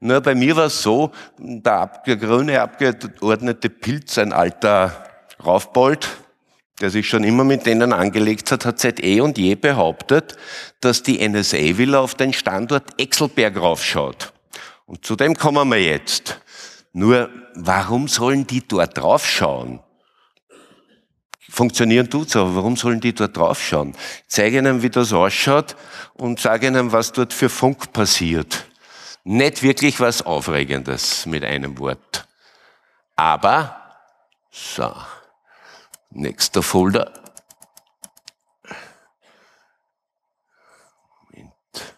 Nur 0.00 0.20
bei 0.20 0.34
mir 0.34 0.56
war 0.56 0.66
es 0.66 0.80
so, 0.80 1.10
der, 1.38 1.90
grüne 2.06 2.60
Abgeordnete 2.60 3.68
Pilz, 3.68 4.16
ein 4.18 4.32
alter 4.32 5.04
Raufbold, 5.44 6.08
der 6.80 6.90
sich 6.90 7.08
schon 7.08 7.24
immer 7.24 7.42
mit 7.42 7.66
denen 7.66 7.92
angelegt 7.92 8.52
hat, 8.52 8.64
hat 8.64 8.78
seit 8.78 9.02
eh 9.02 9.20
und 9.20 9.36
je 9.36 9.56
behauptet, 9.56 10.36
dass 10.80 11.02
die 11.02 11.28
NSA-Villa 11.28 11.98
auf 11.98 12.14
den 12.14 12.32
Standort 12.32 13.00
Exelberg 13.00 13.56
raufschaut. 13.56 14.32
Und 14.86 15.04
zu 15.04 15.16
dem 15.16 15.36
kommen 15.36 15.68
wir 15.68 15.82
jetzt. 15.82 16.40
Nur, 16.92 17.28
warum 17.54 18.06
sollen 18.06 18.46
die 18.46 18.66
dort 18.66 18.96
draufschauen? 18.96 19.80
Funktionieren 21.50 22.10
tut's, 22.10 22.36
aber 22.36 22.54
warum 22.56 22.76
sollen 22.76 23.00
die 23.00 23.14
dort 23.14 23.36
draufschauen? 23.36 23.94
Zeige 24.26 24.58
ihnen, 24.58 24.82
wie 24.82 24.90
das 24.90 25.12
ausschaut 25.12 25.76
und 26.14 26.38
sage 26.38 26.66
ihnen, 26.66 26.92
was 26.92 27.12
dort 27.12 27.32
für 27.32 27.48
Funk 27.48 27.92
passiert. 27.92 28.66
Nicht 29.24 29.62
wirklich 29.62 29.98
was 29.98 30.22
Aufregendes 30.22 31.26
mit 31.26 31.44
einem 31.44 31.78
Wort. 31.78 32.28
Aber, 33.16 33.96
so. 34.50 34.94
Nächster 36.10 36.62
Folder. 36.62 37.12
Moment. 41.30 41.94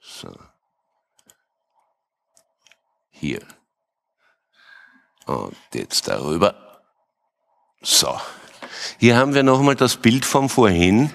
So. 0.00 0.36
Hier. 3.10 3.40
Und 5.26 5.56
jetzt 5.72 6.08
darüber. 6.08 6.82
So. 7.82 8.20
Hier 8.98 9.16
haben 9.16 9.34
wir 9.34 9.42
nochmal 9.42 9.74
das 9.74 9.96
Bild 9.96 10.24
von 10.24 10.48
vorhin. 10.48 11.10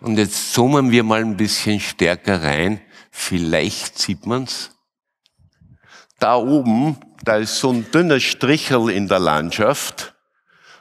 Und 0.00 0.18
jetzt 0.18 0.52
zoomen 0.52 0.90
wir 0.90 1.02
mal 1.04 1.20
ein 1.20 1.36
bisschen 1.36 1.80
stärker 1.80 2.42
rein. 2.42 2.80
Vielleicht 3.10 3.98
sieht 3.98 4.26
man's. 4.26 4.70
Da 6.18 6.36
oben 6.36 6.98
da 7.22 7.36
ist 7.36 7.58
so 7.58 7.70
ein 7.70 7.90
dünner 7.90 8.20
Strichel 8.20 8.88
in 8.90 9.08
der 9.08 9.18
Landschaft. 9.18 10.14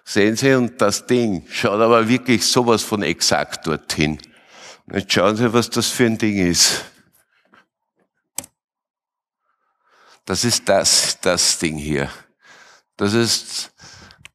Sehen 0.05 0.35
Sie, 0.35 0.53
und 0.53 0.81
das 0.81 1.05
Ding 1.05 1.45
schaut 1.51 1.81
aber 1.81 2.07
wirklich 2.07 2.45
sowas 2.45 2.81
von 2.81 3.03
exakt 3.03 3.67
dorthin. 3.67 4.19
Und 4.87 4.95
jetzt 4.95 5.13
schauen 5.13 5.35
Sie, 5.35 5.53
was 5.53 5.69
das 5.69 5.87
für 5.87 6.05
ein 6.05 6.17
Ding 6.17 6.37
ist. 6.37 6.85
Das 10.25 10.43
ist 10.43 10.67
das, 10.69 11.19
das 11.21 11.59
Ding 11.59 11.77
hier. 11.77 12.09
Das 12.99 13.13
ist 13.13 13.71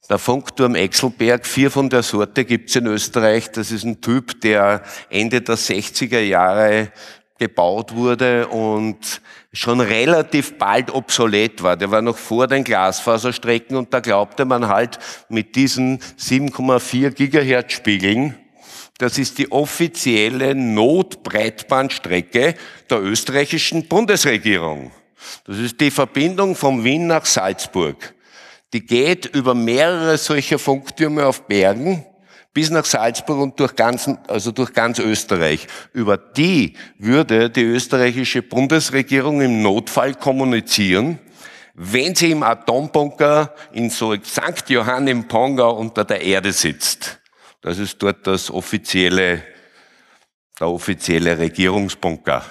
der 0.09 0.17
Funkturm 0.17 0.75
Exelberg. 0.75 1.47
Vier 1.47 1.71
von 1.71 1.91
der 1.91 2.03
Sorte 2.03 2.47
gibt's 2.47 2.75
in 2.75 2.87
Österreich. 2.87 3.53
Das 3.53 3.71
ist 3.71 3.85
ein 3.85 4.01
Typ, 4.01 4.41
der 4.41 4.83
Ende 5.11 5.43
der 5.43 5.57
60er 5.57 6.21
Jahre 6.21 6.91
gebaut 7.39 7.95
wurde 7.95 8.49
und 8.49 9.21
schon 9.53 9.83
relativ 9.83 10.57
bald 10.57 10.95
obsolet 10.95 11.63
war. 11.63 11.77
Der 11.77 11.91
war 11.91 12.01
noch 12.01 12.17
vor 12.17 12.47
den 12.47 12.65
Glasfaserstrecken 12.65 13.77
und 13.77 13.93
da 13.93 14.01
glaubte 14.01 14.47
man 14.47 14.69
halt 14.69 14.99
mit 15.29 15.57
diesen 15.57 15.99
7,4 15.99 17.11
Gigahertz 17.11 17.75
Spiegeln, 17.75 18.35
das 18.97 19.19
ist 19.19 19.37
die 19.37 19.53
offizielle 19.53 20.55
Notbreitbandstrecke 20.55 22.55
der 22.89 23.03
österreichischen 23.03 23.89
Bundesregierung. 23.89 24.91
Das 25.47 25.59
ist 25.59 25.79
die 25.81 25.91
Verbindung 25.91 26.55
von 26.55 26.83
Wien 26.83 27.09
nach 27.09 27.27
Salzburg. 27.27 28.15
Die 28.75 28.85
geht 28.85 29.27
über 29.27 29.55
mehrere 29.55 30.19
solcher 30.19 30.59
Funktürme 30.59 31.25
auf 31.25 31.47
Bergen 31.47 32.05
bis 32.53 32.71
nach 32.71 32.85
Salzburg 32.85 33.39
und 33.39 33.61
durch 33.61 33.77
ganz, 33.77 34.11
also 34.27 34.51
durch 34.51 34.73
ganz 34.73 34.99
Österreich. 34.99 35.69
Über 35.93 36.17
die 36.17 36.75
würde 36.99 37.51
die 37.51 37.63
österreichische 37.63 38.43
Bundesregierung 38.43 39.41
im 39.43 39.63
Notfall 39.63 40.17
kommunizieren, 40.17 41.21
wenn 41.75 42.17
sie 42.17 42.33
im 42.33 42.43
Atombunker 42.43 43.55
in 43.73 43.91
so 43.91 44.13
St. 44.15 44.69
Johann 44.69 45.07
im 45.07 45.29
Pongau 45.29 45.77
unter 45.77 46.05
der 46.05 46.23
Erde 46.23 46.53
sitzt. 46.53 47.21
Das 47.61 47.79
ist 47.79 48.03
dort 48.03 48.27
das 48.27 48.51
offizielle, 48.51 49.43
der 50.59 50.69
offizielle 50.69 51.39
Regierungsbunker. 51.39 52.45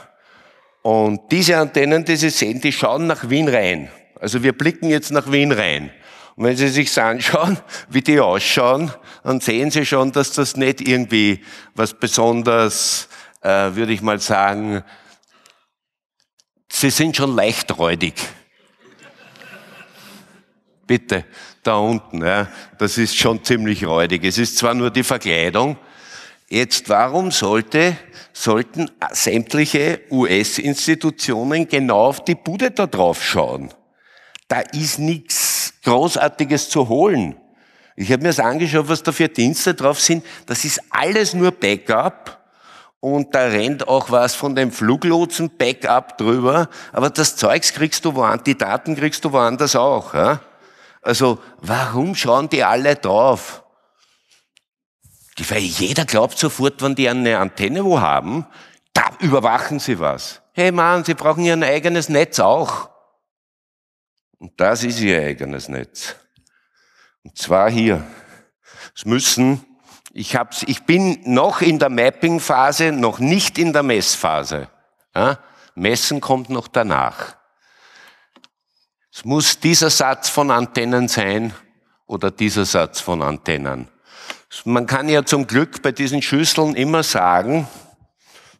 Und 0.83 1.29
diese 1.33 1.57
Antennen, 1.57 2.05
die 2.05 2.15
Sie 2.15 2.29
sehen, 2.29 2.61
die 2.61 2.71
schauen 2.71 3.07
nach 3.07 3.29
Wien 3.29 3.49
rein. 3.49 3.89
Also 4.19 4.41
wir 4.41 4.53
blicken 4.53 4.89
jetzt 4.89 5.11
nach 5.11 5.29
Wien 5.29 5.51
rein. 5.51 5.91
Und 6.35 6.45
wenn 6.45 6.57
Sie 6.57 6.67
sich 6.67 6.99
anschauen, 6.99 7.57
wie 7.89 8.01
die 8.01 8.19
ausschauen, 8.19 8.91
dann 9.23 9.39
sehen 9.39 9.71
Sie 9.71 9.85
schon, 9.85 10.11
dass 10.11 10.31
das 10.31 10.55
nicht 10.55 10.81
irgendwie 10.81 11.43
was 11.75 11.93
besonders, 11.93 13.07
äh, 13.41 13.75
würde 13.75 13.93
ich 13.93 14.01
mal 14.01 14.19
sagen, 14.19 14.83
sie 16.69 16.89
sind 16.89 17.15
schon 17.15 17.35
leicht 17.35 17.77
räudig. 17.77 18.15
Bitte, 20.87 21.25
da 21.61 21.75
unten, 21.75 22.25
ja, 22.25 22.47
das 22.77 22.97
ist 22.97 23.15
schon 23.15 23.43
ziemlich 23.43 23.85
räudig. 23.85 24.23
Es 24.25 24.37
ist 24.37 24.57
zwar 24.57 24.73
nur 24.73 24.89
die 24.89 25.03
Verkleidung, 25.03 25.77
Jetzt, 26.49 26.87
warum 26.89 27.31
sollte, 27.31 27.97
sollten 28.31 28.91
sämtliche 29.11 30.01
US-Institutionen 30.11 31.67
genau 31.67 32.05
auf 32.05 32.23
die 32.23 32.35
Bude 32.35 32.69
da 32.69 32.85
drauf 32.85 33.23
schauen? 33.23 33.73
Da 34.49 34.59
ist 34.59 34.99
nichts 34.99 35.62
Großartiges 35.83 36.69
zu 36.69 36.89
holen. 36.89 37.35
Ich 37.95 38.11
habe 38.11 38.23
mir 38.23 38.29
das 38.29 38.39
angeschaut, 38.39 38.89
was 38.89 39.03
da 39.03 39.11
für 39.11 39.29
Dienste 39.29 39.73
drauf 39.73 39.99
sind. 39.99 40.25
Das 40.45 40.65
ist 40.65 40.81
alles 40.89 41.33
nur 41.33 41.51
Backup. 41.51 42.39
Und 42.99 43.35
da 43.35 43.41
rennt 43.41 43.87
auch 43.87 44.11
was 44.11 44.33
von 44.33 44.55
dem 44.55 44.71
Fluglotsen 44.71 45.57
Backup 45.57 46.17
drüber. 46.17 46.69
Aber 46.93 47.09
das 47.09 47.35
Zeugs 47.35 47.73
kriegst 47.73 48.05
du 48.05 48.15
woanders, 48.15 48.45
die 48.45 48.57
Daten 48.57 48.95
kriegst 48.95 49.25
du 49.25 49.31
woanders 49.33 49.75
auch. 49.75 50.13
Ja? 50.13 50.39
Also, 51.01 51.39
warum 51.59 52.15
schauen 52.15 52.47
die 52.47 52.63
alle 52.63 52.95
drauf? 52.95 53.63
Die, 55.37 55.49
weil 55.49 55.59
jeder 55.59 56.05
glaubt 56.05 56.37
sofort, 56.39 56.81
wenn 56.81 56.95
die 56.95 57.09
eine 57.09 57.39
Antenne 57.39 57.83
wo 57.83 57.99
haben, 57.99 58.45
da 58.93 59.03
überwachen 59.19 59.79
sie 59.79 59.99
was. 59.99 60.41
Hey 60.53 60.71
Mann, 60.71 61.03
sie 61.03 61.15
brauchen 61.15 61.43
ihr 61.43 61.59
eigenes 61.61 62.07
Netz 62.07 62.39
auch. 62.39 62.92
Und 64.43 64.59
das 64.59 64.83
ist 64.83 64.99
ihr 64.99 65.21
eigenes 65.21 65.69
Netz. 65.69 66.17
Und 67.23 67.37
zwar 67.37 67.71
hier. 67.71 68.05
Es 68.93 69.05
müssen, 69.05 69.63
ich, 70.11 70.35
hab's, 70.35 70.63
ich 70.67 70.83
bin 70.83 71.21
noch 71.23 71.61
in 71.61 71.79
der 71.79 71.87
Mapping-Phase, 71.87 72.91
noch 72.91 73.19
nicht 73.19 73.57
in 73.57 73.71
der 73.71 73.83
Messphase. 73.83 74.67
Ja? 75.15 75.39
Messen 75.75 76.19
kommt 76.19 76.49
noch 76.49 76.67
danach. 76.67 77.37
Es 79.13 79.23
muss 79.23 79.61
dieser 79.61 79.89
Satz 79.89 80.27
von 80.27 80.51
Antennen 80.51 81.07
sein 81.07 81.53
oder 82.05 82.29
dieser 82.29 82.65
Satz 82.65 82.99
von 82.99 83.21
Antennen. 83.21 83.87
Man 84.65 84.87
kann 84.87 85.07
ja 85.07 85.23
zum 85.23 85.47
Glück 85.47 85.81
bei 85.81 85.93
diesen 85.93 86.21
Schüsseln 86.21 86.75
immer 86.75 87.03
sagen, 87.03 87.65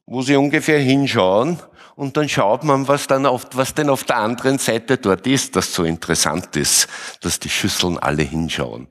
wo 0.05 0.21
sie 0.21 0.37
ungefähr 0.37 0.79
hinschauen 0.79 1.59
und 1.95 2.17
dann 2.17 2.27
schaut 2.27 2.63
man, 2.63 2.87
was 2.87 3.07
dann 3.07 3.25
auf, 3.25 3.47
was 3.53 3.73
denn 3.73 3.89
auf 3.89 4.03
der 4.03 4.17
anderen 4.17 4.57
Seite 4.57 4.97
dort 4.97 5.27
ist, 5.27 5.55
das 5.55 5.73
so 5.73 5.83
interessant 5.83 6.55
ist, 6.55 6.87
dass 7.21 7.39
die 7.39 7.49
Schüsseln 7.49 7.99
alle 7.99 8.23
hinschauen. 8.23 8.87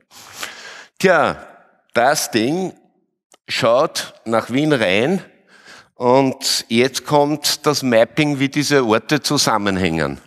Tja, 0.99 1.45
das 1.93 2.31
Ding 2.31 2.73
schaut 3.47 4.13
nach 4.25 4.49
Wien 4.49 4.71
rein 4.71 5.23
und 5.95 6.65
jetzt 6.69 7.05
kommt 7.05 7.65
das 7.65 7.83
Mapping, 7.83 8.39
wie 8.39 8.49
diese 8.49 8.85
Orte 8.85 9.21
zusammenhängen. 9.21 10.19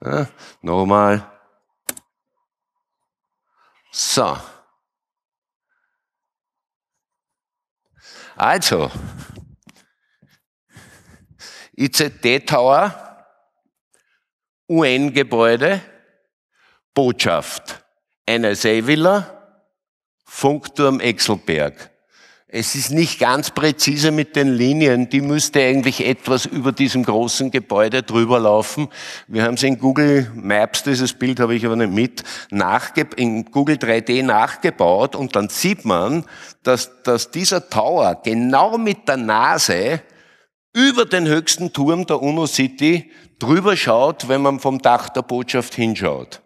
Ja, 0.00 0.28
nochmal. 0.62 1.26
So. 3.90 4.36
Also, 8.36 8.90
ICT-Tower, 11.80 12.92
UN-Gebäude, 14.68 15.80
Botschaft, 16.92 17.84
NSA-Villa, 18.28 19.54
Funkturm 20.24 20.98
Exelberg. 20.98 21.92
Es 22.48 22.74
ist 22.74 22.90
nicht 22.90 23.20
ganz 23.20 23.52
präzise 23.52 24.10
mit 24.10 24.34
den 24.34 24.54
Linien. 24.54 25.08
Die 25.08 25.20
müsste 25.20 25.60
eigentlich 25.60 26.04
etwas 26.04 26.46
über 26.46 26.72
diesem 26.72 27.04
großen 27.04 27.52
Gebäude 27.52 28.02
drüber 28.02 28.40
laufen. 28.40 28.88
Wir 29.28 29.44
haben 29.44 29.54
es 29.54 29.62
in 29.62 29.78
Google 29.78 30.32
Maps, 30.34 30.82
dieses 30.82 31.12
Bild 31.12 31.38
habe 31.38 31.54
ich 31.54 31.64
aber 31.64 31.76
nicht 31.76 31.92
mit, 31.92 32.24
in 33.16 33.44
Google 33.52 33.76
3D 33.76 34.24
nachgebaut 34.24 35.14
und 35.14 35.36
dann 35.36 35.48
sieht 35.48 35.84
man, 35.84 36.24
dass, 36.64 37.02
dass 37.04 37.30
dieser 37.30 37.68
Tower 37.68 38.20
genau 38.24 38.78
mit 38.78 39.06
der 39.06 39.18
Nase 39.18 40.00
über 40.78 41.06
den 41.06 41.26
höchsten 41.26 41.72
Turm 41.72 42.06
der 42.06 42.22
UNO 42.22 42.46
City 42.46 43.10
drüber 43.40 43.76
schaut, 43.76 44.28
wenn 44.28 44.42
man 44.42 44.60
vom 44.60 44.78
Dach 44.80 45.08
der 45.08 45.22
Botschaft 45.22 45.74
hinschaut. 45.74 46.40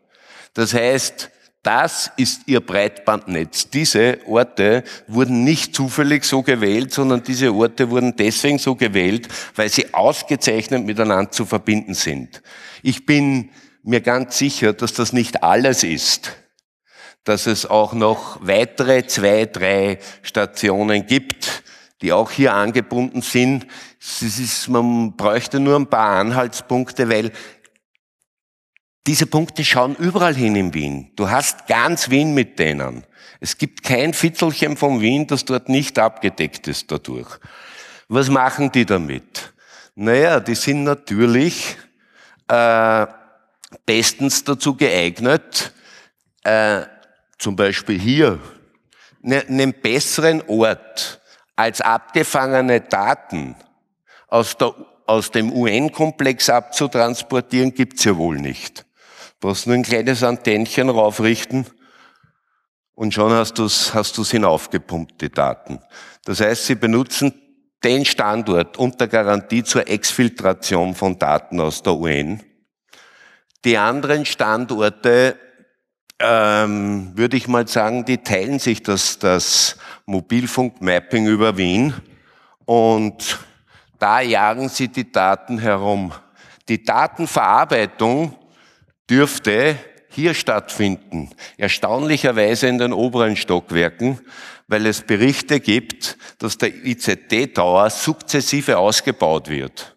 Das 0.55 0.73
heißt, 0.73 1.31
das 1.63 2.11
ist 2.17 2.41
ihr 2.47 2.61
Breitbandnetz. 2.61 3.69
Diese 3.69 4.21
Orte 4.27 4.85
wurden 5.07 5.45
nicht 5.45 5.77
zufällig 5.77 6.25
so 6.25 6.41
gewählt, 6.43 6.95
sondern 6.95 7.23
diese 7.23 7.53
Orte 7.53 7.91
wurden 7.91 8.17
deswegen 8.17 8.59
so 8.59 8.75
gewählt, 8.75 9.29
weil 9.55 9.69
sie 9.69 9.93
ausgezeichnet 9.93 10.83
miteinander 10.83 11.31
zu 11.31 11.45
verbinden 11.45 11.93
sind. 11.93 12.43
Ich 12.83 13.05
bin 13.05 13.51
mir 13.83 14.01
ganz 14.01 14.39
sicher, 14.39 14.73
dass 14.73 14.95
das 14.95 15.13
nicht 15.13 15.43
alles 15.43 15.85
ist, 15.85 16.33
dass 17.25 17.47
es 17.47 17.67
auch 17.67 17.93
noch 17.93 18.39
weitere 18.41 19.07
zwei, 19.07 19.45
drei 19.45 19.99
Stationen 20.23 21.07
gibt, 21.07 21.62
die 22.03 22.13
auch 22.13 22.31
hier 22.31 22.53
angebunden 22.55 23.23
sind. 23.23 23.67
Ist, 24.01 24.69
man 24.69 25.17
bräuchte 25.17 25.61
nur 25.61 25.77
ein 25.77 25.87
paar 25.87 26.19
Anhaltspunkte, 26.19 27.09
weil 27.09 27.33
diese 29.07 29.27
Punkte 29.27 29.65
schauen 29.65 29.97
überall 29.97 30.35
hin 30.35 30.55
in 30.55 30.75
Wien. 30.75 31.11
Du 31.17 31.31
hast 31.31 31.67
ganz 31.67 32.11
Wien 32.11 32.35
mit 32.35 32.59
denen. 32.59 33.05
Es 33.41 33.59
gibt 33.59 33.83
kein 33.83 34.15
Fitzelchen 34.15 34.77
von 34.77 35.01
Wien, 35.01 35.27
das 35.27 35.45
dort 35.45 35.69
nicht 35.69 35.99
abgedeckt 35.99 36.69
ist 36.69 36.91
dadurch. 36.93 37.29
Was 38.09 38.29
machen 38.29 38.71
die 38.71 38.85
damit? 38.85 39.53
Naja, 39.95 40.39
die 40.39 40.55
sind 40.55 40.85
natürlich 40.85 41.77
äh, 42.49 43.07
bestens 43.85 44.45
dazu 44.45 44.77
geeignet, 44.77 45.73
äh, 46.45 46.83
zum 47.39 47.57
Beispiel 47.57 47.99
hier, 47.99 48.39
ne, 49.21 49.45
einen 49.49 49.73
besseren 49.73 50.43
Ort 50.47 51.22
als 51.57 51.81
abgefangene 51.81 52.81
Daten 52.81 53.55
aus, 54.29 54.57
der, 54.57 54.75
aus 55.07 55.31
dem 55.31 55.53
UN-Komplex 55.53 56.49
abzutransportieren, 56.49 57.75
gibt's 57.75 58.05
ja 58.05 58.17
wohl 58.17 58.39
nicht 58.39 58.87
brauchst 59.43 59.67
nur 59.67 59.75
ein 59.75 59.83
kleines 59.83 60.23
Antennchen 60.23 60.89
raufrichten 60.89 61.67
und 62.95 63.13
schon 63.13 63.33
hast 63.33 63.59
du 63.59 63.65
es 63.65 63.93
hast 63.93 64.17
du's 64.17 64.31
hinaufgepumpt, 64.31 65.21
die 65.21 65.31
Daten. 65.31 65.81
Das 66.25 66.41
heißt, 66.41 66.67
sie 66.67 66.77
benutzen 66.77 67.35
den 67.83 68.05
Standort 68.05 68.79
unter 68.79 69.09
Garantie 69.09 69.65
zur 69.65 69.89
Exfiltration 69.89 70.95
von 70.95 71.19
Daten 71.19 71.61
aus 71.61 71.83
der 71.83 71.95
UN. 71.95 72.41
Die 73.65 73.77
anderen 73.77 74.25
Standorte, 74.25 75.37
ähm, 76.23 77.13
würde 77.15 77.37
ich 77.37 77.49
mal 77.49 77.67
sagen, 77.67 78.05
die 78.05 78.19
teilen 78.19 78.59
sich 78.59 78.83
das, 78.83 79.19
das 79.19 79.77
Mobilfunkmapping 80.07 81.27
über 81.27 81.57
Wien 81.57 81.95
und 82.65 83.39
da 83.99 84.21
jagen 84.21 84.69
sie 84.69 84.89
die 84.89 85.11
Daten 85.11 85.59
herum. 85.59 86.13
Die 86.69 86.85
Datenverarbeitung 86.85 88.37
dürfte 89.11 89.77
hier 90.09 90.35
stattfinden, 90.35 91.31
erstaunlicherweise 91.57 92.69
in 92.69 92.79
den 92.79 92.93
oberen 92.93 93.37
Stockwerken, 93.37 94.21
weil 94.69 94.87
es 94.87 95.03
Berichte 95.03 95.61
gibt, 95.61 96.17
dass 96.39 96.59
der 96.59 96.75
ICT-Tower 96.75 97.91
sukzessive 97.91 98.79
ausgebaut 98.79 99.49
wird. 99.49 99.92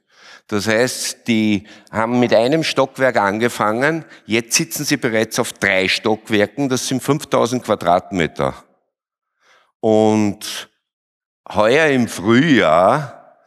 Das 0.47 0.67
heißt, 0.67 1.27
die 1.27 1.67
haben 1.91 2.19
mit 2.19 2.33
einem 2.33 2.63
Stockwerk 2.63 3.17
angefangen, 3.17 4.05
jetzt 4.25 4.55
sitzen 4.55 4.85
sie 4.85 4.97
bereits 4.97 5.39
auf 5.39 5.53
drei 5.53 5.87
Stockwerken, 5.87 6.69
das 6.69 6.87
sind 6.87 7.01
5000 7.01 7.63
Quadratmeter. 7.63 8.53
Und 9.79 10.69
heuer 11.51 11.87
im 11.87 12.07
Frühjahr 12.07 13.37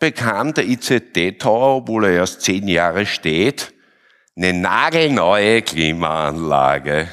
bekam 0.00 0.54
der 0.54 0.64
ICT-Tower, 0.64 1.76
obwohl 1.76 2.06
er 2.06 2.12
erst 2.12 2.42
zehn 2.42 2.66
Jahre 2.66 3.06
steht, 3.06 3.72
eine 4.36 4.52
nagelneue 4.52 5.62
Klimaanlage. 5.62 7.08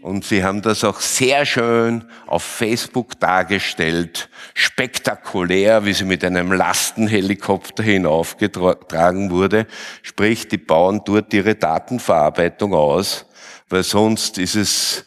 Und 0.00 0.24
sie 0.24 0.44
haben 0.44 0.62
das 0.62 0.84
auch 0.84 1.00
sehr 1.00 1.44
schön 1.44 2.04
auf 2.28 2.44
Facebook 2.44 3.18
dargestellt, 3.18 4.28
spektakulär, 4.54 5.84
wie 5.84 5.92
sie 5.92 6.04
mit 6.04 6.24
einem 6.24 6.52
Lastenhelikopter 6.52 7.82
hinaufgetragen 7.82 9.32
wurde. 9.32 9.66
Sprich, 10.02 10.46
die 10.46 10.58
bauen 10.58 11.02
dort 11.04 11.34
ihre 11.34 11.56
Datenverarbeitung 11.56 12.74
aus, 12.74 13.26
weil 13.68 13.82
sonst 13.82 14.38
ist 14.38 14.54
es 14.54 15.04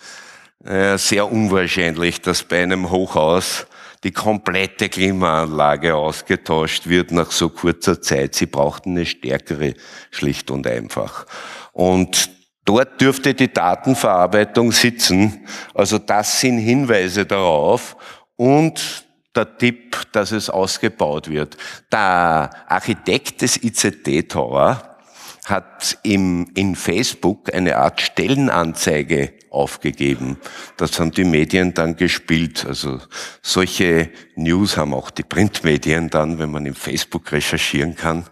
äh, 0.66 0.98
sehr 0.98 1.32
unwahrscheinlich, 1.32 2.20
dass 2.20 2.44
bei 2.44 2.62
einem 2.62 2.92
Hochhaus 2.92 3.68
die 4.04 4.12
komplette 4.12 4.90
Klimaanlage 4.90 5.96
ausgetauscht 5.96 6.88
wird 6.88 7.12
nach 7.12 7.32
so 7.32 7.48
kurzer 7.48 8.02
Zeit. 8.02 8.36
Sie 8.36 8.46
brauchten 8.46 8.92
eine 8.92 9.06
stärkere, 9.06 9.74
schlicht 10.10 10.52
und 10.52 10.68
einfach. 10.68 11.28
Und 11.72 12.30
dort 12.72 13.02
dürfte 13.02 13.34
die 13.34 13.52
Datenverarbeitung 13.52 14.72
sitzen. 14.72 15.46
Also 15.74 15.98
das 15.98 16.40
sind 16.40 16.58
Hinweise 16.58 17.26
darauf. 17.26 17.98
Und 18.38 19.06
der 19.36 19.58
Tipp, 19.58 19.98
dass 20.14 20.32
es 20.32 20.50
ausgebaut 20.50 21.30
wird. 21.30 21.58
Der 21.92 22.50
Architekt 22.68 23.42
des 23.42 23.62
ICT 23.62 24.30
Tower 24.30 24.98
hat 25.46 25.98
im, 26.04 26.50
in 26.56 26.76
Facebook 26.76 27.54
eine 27.54 27.78
Art 27.78 28.00
Stellenanzeige 28.00 29.34
aufgegeben. 29.50 30.38
Das 30.78 31.00
haben 31.00 31.12
die 31.12 31.26
Medien 31.26 31.74
dann 31.74 31.98
gespielt. 31.98 32.66
Also 32.66 33.00
solche 33.42 34.12
News 34.36 34.78
haben 34.78 34.94
auch 34.94 35.10
die 35.10 35.24
Printmedien 35.24 36.10
dann, 36.10 36.40
wenn 36.40 36.52
man 36.52 36.66
im 36.66 36.76
Facebook 36.76 37.32
recherchieren 37.32 37.96
kann. 37.96 38.26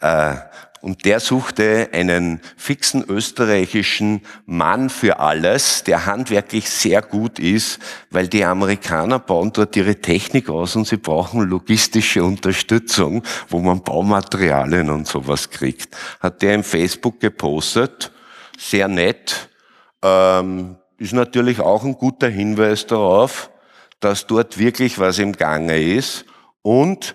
Äh, 0.00 0.36
und 0.82 1.04
der 1.04 1.20
suchte 1.20 1.90
einen 1.92 2.40
fixen 2.56 3.04
österreichischen 3.08 4.20
Mann 4.46 4.90
für 4.90 5.20
alles, 5.20 5.84
der 5.84 6.06
handwerklich 6.06 6.68
sehr 6.68 7.02
gut 7.02 7.38
ist, 7.38 7.78
weil 8.10 8.26
die 8.26 8.44
Amerikaner 8.44 9.20
bauen 9.20 9.52
dort 9.52 9.76
ihre 9.76 10.00
Technik 10.00 10.50
aus 10.50 10.74
und 10.74 10.88
sie 10.88 10.96
brauchen 10.96 11.42
logistische 11.42 12.24
Unterstützung, 12.24 13.22
wo 13.48 13.60
man 13.60 13.82
Baumaterialien 13.82 14.90
und 14.90 15.06
sowas 15.06 15.50
kriegt. 15.50 15.96
Hat 16.18 16.42
der 16.42 16.54
im 16.54 16.64
Facebook 16.64 17.20
gepostet, 17.20 18.10
sehr 18.58 18.88
nett, 18.88 19.50
ähm, 20.02 20.76
ist 20.98 21.12
natürlich 21.12 21.60
auch 21.60 21.84
ein 21.84 21.94
guter 21.94 22.28
Hinweis 22.28 22.86
darauf, 22.86 23.50
dass 24.00 24.26
dort 24.26 24.58
wirklich 24.58 24.98
was 24.98 25.20
im 25.20 25.32
Gange 25.32 25.80
ist. 25.80 26.24
Und 26.62 27.14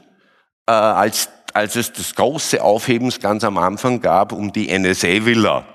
äh, 0.67 0.71
als 0.71 1.29
als 1.57 1.75
es 1.75 1.91
das 1.91 2.13
große 2.13 2.63
Aufhebens 2.63 3.19
ganz 3.19 3.43
am 3.43 3.57
Anfang 3.57 3.99
gab 3.99 4.31
um 4.31 4.53
die 4.53 4.67
NSA-Villa, 4.77 5.65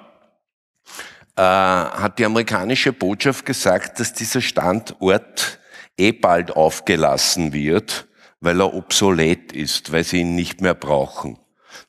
äh, 1.35 1.43
hat 1.43 2.21
die 2.21 2.25
amerikanische 2.25 2.93
Botschaft 2.93 3.45
gesagt, 3.45 3.99
dass 3.99 4.13
dieser 4.13 4.41
Standort 4.41 5.59
eh 5.99 6.13
bald 6.13 6.53
aufgelassen 6.53 7.53
wird, 7.53 8.07
weil 8.41 8.61
er 8.61 8.73
obsolet 8.75 9.51
ist, 9.51 9.91
weil 9.91 10.05
sie 10.05 10.21
ihn 10.21 10.37
nicht 10.37 10.61
mehr 10.61 10.75
brauchen. 10.75 11.37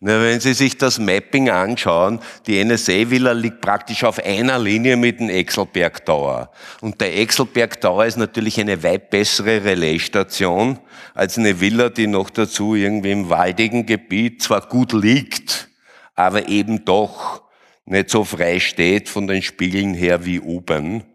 Wenn 0.06 0.42
Sie 0.42 0.54
sich 0.54 0.78
das 0.78 1.00
Mapping 1.00 1.50
anschauen, 1.50 2.20
die 2.46 2.62
NSA-Villa 2.62 3.32
liegt 3.32 3.62
praktisch 3.62 4.04
auf 4.04 4.20
einer 4.20 4.60
Linie 4.60 4.98
mit 4.98 5.22
dem 5.22 5.30
Exelberg 5.30 6.06
Tower. 6.06 6.52
Und 6.82 7.00
der 7.00 7.18
Exelberg 7.18 7.80
Tower 7.80 8.06
ist 8.06 8.18
natürlich 8.18 8.60
eine 8.60 8.84
weit 8.84 9.10
bessere 9.10 9.64
Relaisstation 9.64 10.78
als 11.14 11.38
eine 11.38 11.62
Villa, 11.62 11.88
die 11.88 12.08
noch 12.08 12.30
dazu 12.30 12.76
irgendwie 12.76 13.14
im 13.14 13.30
waldigen 13.30 13.86
Gebiet 13.86 14.44
zwar 14.44 14.68
gut 14.68 14.92
liegt, 14.92 15.70
aber 16.16 16.50
eben 16.50 16.84
doch 16.84 17.44
nicht 17.86 18.10
so 18.10 18.26
frei 18.26 18.60
steht 18.60 19.08
von 19.08 19.26
den 19.26 19.42
Spiegeln 19.42 19.94
her 19.94 20.26
wie 20.26 20.42
oben, 20.42 21.06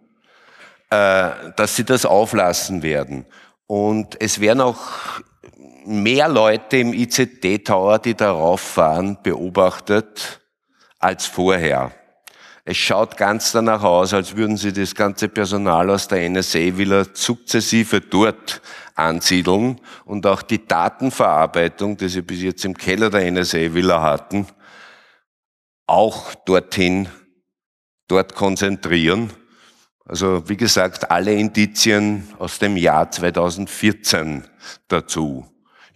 äh, 0.88 1.28
dass 1.56 1.76
sie 1.76 1.84
das 1.84 2.06
auflassen 2.06 2.82
werden. 2.82 3.26
Und 3.66 4.16
es 4.18 4.40
werden 4.40 4.62
auch 4.62 5.20
mehr 5.88 6.28
Leute 6.28 6.76
im 6.76 6.92
ICT-Tower, 6.92 7.98
die 7.98 8.14
darauf 8.14 8.60
fahren, 8.60 9.18
beobachtet 9.22 10.40
als 10.98 11.26
vorher. 11.26 11.92
Es 12.64 12.76
schaut 12.76 13.16
ganz 13.16 13.52
danach 13.52 13.82
aus, 13.82 14.12
als 14.12 14.36
würden 14.36 14.58
sie 14.58 14.74
das 14.74 14.94
ganze 14.94 15.28
Personal 15.28 15.88
aus 15.88 16.06
der 16.06 16.28
NSA 16.28 16.76
wieder 16.76 17.06
sukzessive 17.14 18.02
dort 18.02 18.60
ansiedeln 18.94 19.80
und 20.04 20.26
auch 20.26 20.42
die 20.42 20.66
Datenverarbeitung, 20.66 21.96
die 21.96 22.08
sie 22.08 22.20
bis 22.20 22.42
jetzt 22.42 22.66
im 22.66 22.76
Keller 22.76 23.08
der 23.08 23.30
NSA 23.30 23.72
Villa 23.72 24.02
hatten, 24.02 24.46
auch 25.86 26.34
dorthin, 26.34 27.08
dort 28.06 28.34
konzentrieren. 28.34 29.32
Also 30.04 30.46
wie 30.48 30.56
gesagt, 30.58 31.10
alle 31.10 31.32
Indizien 31.32 32.28
aus 32.38 32.58
dem 32.58 32.76
Jahr 32.76 33.10
2014 33.10 34.44
dazu. 34.88 35.46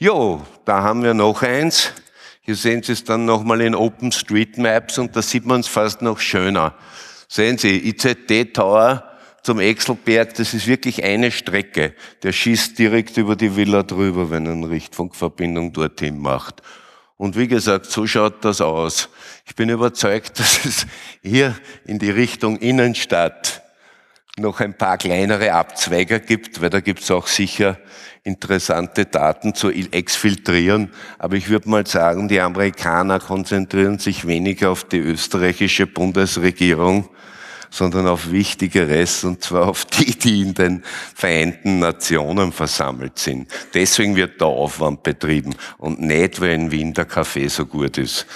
Jo, 0.03 0.43
da 0.65 0.83
haben 0.83 1.05
wir 1.05 1.15
noch 1.15 1.43
eins. 1.43 1.93
Hier 2.41 2.57
sehen 2.57 2.83
Sie 2.83 2.91
es 2.91 3.05
dann 3.05 3.25
nochmal 3.25 3.61
in 3.61 3.77
OpenStreetMaps 3.77 4.99
und 4.99 5.15
da 5.15 5.23
sieht 5.23 5.47
man 5.47 5.61
es 5.61 5.69
fast 5.69 6.03
noch 6.03 6.19
schöner. 6.19 6.75
Sehen 7.29 7.57
Sie, 7.57 7.88
IZT 7.88 8.53
Tower 8.53 9.05
zum 9.45 9.61
Exelberg, 9.61 10.35
das 10.35 10.55
ist 10.55 10.67
wirklich 10.67 11.05
eine 11.05 11.31
Strecke. 11.31 11.95
Der 12.25 12.33
schießt 12.33 12.77
direkt 12.81 13.17
über 13.17 13.37
die 13.37 13.55
Villa 13.55 13.85
drüber, 13.85 14.29
wenn 14.29 14.45
er 14.47 14.55
eine 14.55 14.71
Richtfunkverbindung 14.71 15.73
dorthin 15.73 16.19
macht. 16.19 16.62
Und 17.17 17.38
wie 17.38 17.47
gesagt, 17.47 17.87
so 17.87 18.05
schaut 18.09 18.45
das 18.45 18.61
aus. 18.61 19.09
Ich 19.47 19.55
bin 19.55 19.69
überzeugt, 19.69 20.37
dass 20.41 20.65
es 20.65 20.85
hier 21.23 21.55
in 21.85 22.01
die 22.01 22.11
Richtung 22.11 22.57
Innenstadt 22.57 23.62
noch 24.38 24.61
ein 24.61 24.75
paar 24.75 24.97
kleinere 24.97 25.53
Abzweiger 25.53 26.18
gibt, 26.18 26.62
weil 26.62 26.71
da 26.71 26.81
gibt 26.81 27.03
es 27.03 27.11
auch 27.11 27.27
sicher 27.27 27.79
interessante 28.25 29.05
Daten 29.05 29.55
zu 29.55 29.71
exfiltrieren. 29.71 30.90
Aber 31.18 31.37
ich 31.37 31.49
würde 31.49 31.68
mal 31.68 31.87
sagen, 31.87 32.29
die 32.29 32.40
Amerikaner 32.40 33.18
konzentrieren 33.18 33.99
sich 33.99 34.27
weniger 34.27 34.71
auf 34.71 34.85
die 34.85 34.99
österreichische 34.99 35.87
Bundesregierung, 35.87 37.11
sondern 37.68 38.07
auf 38.07 38.31
Wichtigeres, 38.31 39.25
und 39.25 39.42
zwar 39.42 39.68
auf 39.68 39.85
die, 39.85 40.18
die 40.18 40.42
in 40.42 40.55
den 40.55 40.83
Vereinten 41.14 41.81
Nationen 41.81 42.53
versammelt 42.53 43.18
sind. 43.18 43.51
Deswegen 43.75 44.16
wird 44.16 44.40
da 44.40 44.47
Aufwand 44.47 45.03
betrieben 45.03 45.55
und 45.79 46.01
nicht, 46.01 46.40
weil 46.40 46.53
in 46.53 46.71
Wien 46.71 46.95
der 46.95 47.07
Kaffee 47.07 47.49
so 47.49 47.66
gut 47.66 47.99
ist. 47.99 48.27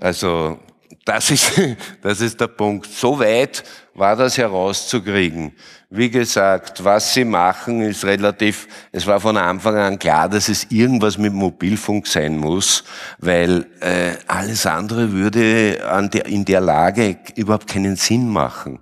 Also 0.00 0.58
das 1.04 1.30
ist, 1.30 1.60
das 2.02 2.20
ist 2.20 2.40
der 2.40 2.48
Punkt. 2.48 2.86
So 2.86 3.18
weit 3.18 3.64
war 3.94 4.16
das 4.16 4.36
herauszukriegen. 4.36 5.52
Wie 5.88 6.10
gesagt, 6.10 6.82
was 6.82 7.14
sie 7.14 7.24
machen, 7.24 7.80
ist 7.80 8.04
relativ, 8.04 8.66
es 8.90 9.06
war 9.06 9.20
von 9.20 9.36
Anfang 9.36 9.76
an 9.76 9.98
klar, 9.98 10.28
dass 10.28 10.48
es 10.48 10.66
irgendwas 10.70 11.16
mit 11.16 11.32
Mobilfunk 11.32 12.06
sein 12.06 12.36
muss, 12.36 12.84
weil 13.18 13.66
äh, 13.80 14.16
alles 14.26 14.66
andere 14.66 15.12
würde 15.12 15.88
an 15.88 16.10
der, 16.10 16.26
in 16.26 16.44
der 16.44 16.60
Lage 16.60 17.18
überhaupt 17.36 17.68
keinen 17.68 17.94
Sinn 17.96 18.28
machen, 18.28 18.80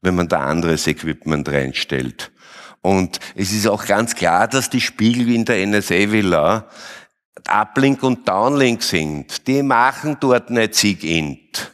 wenn 0.00 0.14
man 0.14 0.28
da 0.28 0.40
anderes 0.40 0.86
Equipment 0.86 1.48
reinstellt. 1.48 2.32
Und 2.80 3.18
es 3.34 3.52
ist 3.52 3.66
auch 3.66 3.84
ganz 3.84 4.14
klar, 4.14 4.48
dass 4.48 4.70
die 4.70 4.80
Spiegel 4.80 5.34
in 5.34 5.44
der 5.44 5.66
NSA-Villa 5.66 6.68
Uplink 7.48 8.02
und 8.02 8.26
Downlink 8.26 8.82
sind. 8.82 9.46
Die 9.46 9.62
machen 9.62 10.16
dort 10.20 10.50
nicht 10.50 10.74
SIG-Int. 10.74 11.72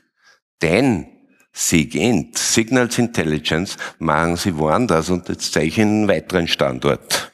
Denn 0.60 1.11
SIGINT, 1.52 2.38
Signals 2.38 2.98
Intelligence, 2.98 3.76
machen 3.98 4.36
sie 4.36 4.56
woanders 4.56 5.10
und 5.10 5.28
jetzt 5.28 5.52
zeige 5.52 5.66
ich 5.66 5.78
Ihnen 5.78 6.00
einen 6.02 6.08
weiteren 6.08 6.48
Standort. 6.48 7.32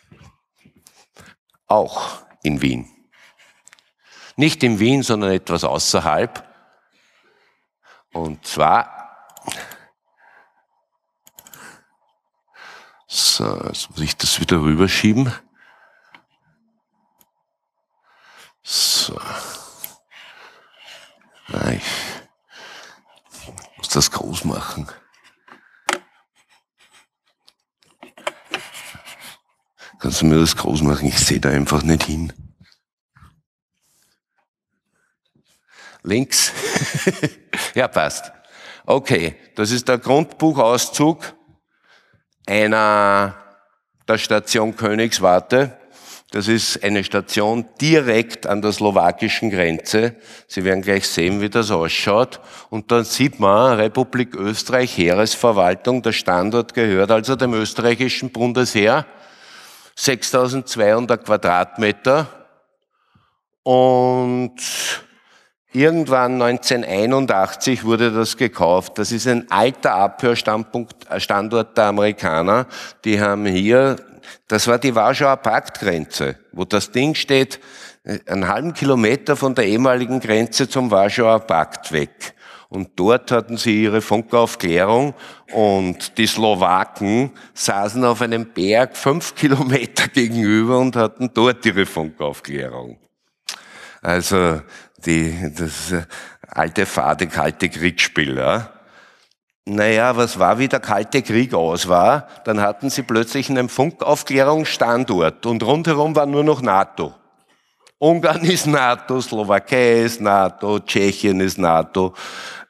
Auch 1.66 2.24
in 2.42 2.60
Wien. 2.60 2.88
Nicht 4.36 4.62
in 4.62 4.78
Wien, 4.78 5.02
sondern 5.02 5.30
etwas 5.30 5.64
außerhalb. 5.64 6.44
Und 8.12 8.44
zwar, 8.46 9.16
so, 13.06 13.64
jetzt 13.66 13.90
muss 13.90 14.00
ich 14.00 14.16
das 14.16 14.40
wieder 14.40 14.60
rüberschieben. 14.60 15.32
So. 18.62 19.20
Ich 21.70 22.17
muss 23.88 23.94
das 23.94 24.10
groß 24.10 24.44
machen. 24.44 24.86
Kannst 29.98 30.20
du 30.20 30.26
mir 30.26 30.38
das 30.38 30.56
groß 30.56 30.82
machen? 30.82 31.06
Ich 31.06 31.18
sehe 31.18 31.40
da 31.40 31.48
einfach 31.48 31.82
nicht 31.82 32.02
hin. 32.02 32.32
Links. 36.02 36.52
ja, 37.74 37.88
passt. 37.88 38.30
Okay, 38.84 39.36
das 39.54 39.70
ist 39.70 39.88
der 39.88 39.96
Grundbuchauszug 39.96 41.34
einer 42.46 43.36
der 44.06 44.18
Station 44.18 44.76
Königswarte. 44.76 45.78
Das 46.30 46.46
ist 46.46 46.84
eine 46.84 47.04
Station 47.04 47.64
direkt 47.80 48.46
an 48.46 48.60
der 48.60 48.72
slowakischen 48.72 49.48
Grenze. 49.48 50.14
Sie 50.46 50.62
werden 50.62 50.82
gleich 50.82 51.08
sehen, 51.08 51.40
wie 51.40 51.48
das 51.48 51.70
ausschaut. 51.70 52.40
Und 52.68 52.92
dann 52.92 53.04
sieht 53.04 53.40
man 53.40 53.78
Republik 53.78 54.34
Österreich, 54.34 54.98
Heeresverwaltung. 54.98 56.02
Der 56.02 56.12
Standort 56.12 56.74
gehört 56.74 57.10
also 57.10 57.34
dem 57.34 57.54
österreichischen 57.54 58.30
Bundesheer. 58.30 59.06
6200 59.96 61.24
Quadratmeter. 61.24 62.26
Und 63.62 64.56
irgendwann 65.72 66.42
1981 66.42 67.84
wurde 67.84 68.12
das 68.12 68.36
gekauft. 68.36 68.98
Das 68.98 69.12
ist 69.12 69.26
ein 69.26 69.50
alter 69.50 69.94
Abhörstandpunkt, 69.94 71.06
äh, 71.10 71.64
der 71.74 71.84
Amerikaner. 71.84 72.66
Die 73.04 73.18
haben 73.18 73.46
hier 73.46 73.96
das 74.46 74.66
war 74.66 74.78
die 74.78 74.94
Warschauer 74.94 75.36
Paktgrenze, 75.36 76.36
wo 76.52 76.64
das 76.64 76.90
Ding 76.90 77.14
steht, 77.14 77.60
äh, 78.04 78.18
einen 78.26 78.48
halben 78.48 78.74
Kilometer 78.74 79.36
von 79.36 79.54
der 79.54 79.66
ehemaligen 79.66 80.20
Grenze 80.20 80.68
zum 80.68 80.90
Warschauer 80.90 81.40
Pakt 81.40 81.92
weg. 81.92 82.34
Und 82.70 82.90
dort 82.96 83.30
hatten 83.30 83.56
sie 83.56 83.84
ihre 83.84 84.02
Funkaufklärung 84.02 85.14
und 85.52 86.18
die 86.18 86.26
Slowaken 86.26 87.30
saßen 87.54 88.04
auf 88.04 88.20
einem 88.20 88.52
Berg 88.52 88.96
fünf 88.96 89.34
Kilometer 89.36 90.08
gegenüber 90.08 90.78
und 90.78 90.94
hatten 90.96 91.30
dort 91.32 91.64
ihre 91.64 91.86
Funkaufklärung. 91.86 92.98
Also 94.02 94.60
die, 95.04 95.52
das 95.56 95.92
äh, 95.92 96.04
alte, 96.46 96.86
fade, 96.86 97.26
kalte 97.26 97.68
Kriegsspiel. 97.68 98.38
Ja? 99.68 99.74
naja, 99.74 100.16
was 100.16 100.38
war, 100.38 100.58
wie 100.58 100.68
der 100.68 100.80
Kalte 100.80 101.22
Krieg 101.22 101.54
aus 101.54 101.88
war, 101.88 102.28
dann 102.44 102.60
hatten 102.60 102.90
sie 102.90 103.02
plötzlich 103.02 103.50
einen 103.50 103.68
Funkaufklärungsstandort 103.68 105.46
und 105.46 105.62
rundherum 105.62 106.16
war 106.16 106.26
nur 106.26 106.44
noch 106.44 106.62
NATO. 106.62 107.14
Ungarn 107.98 108.42
ist 108.42 108.66
NATO, 108.66 109.20
Slowakei 109.20 110.02
ist 110.02 110.20
NATO, 110.20 110.78
Tschechien 110.78 111.40
ist 111.40 111.58
NATO. 111.58 112.14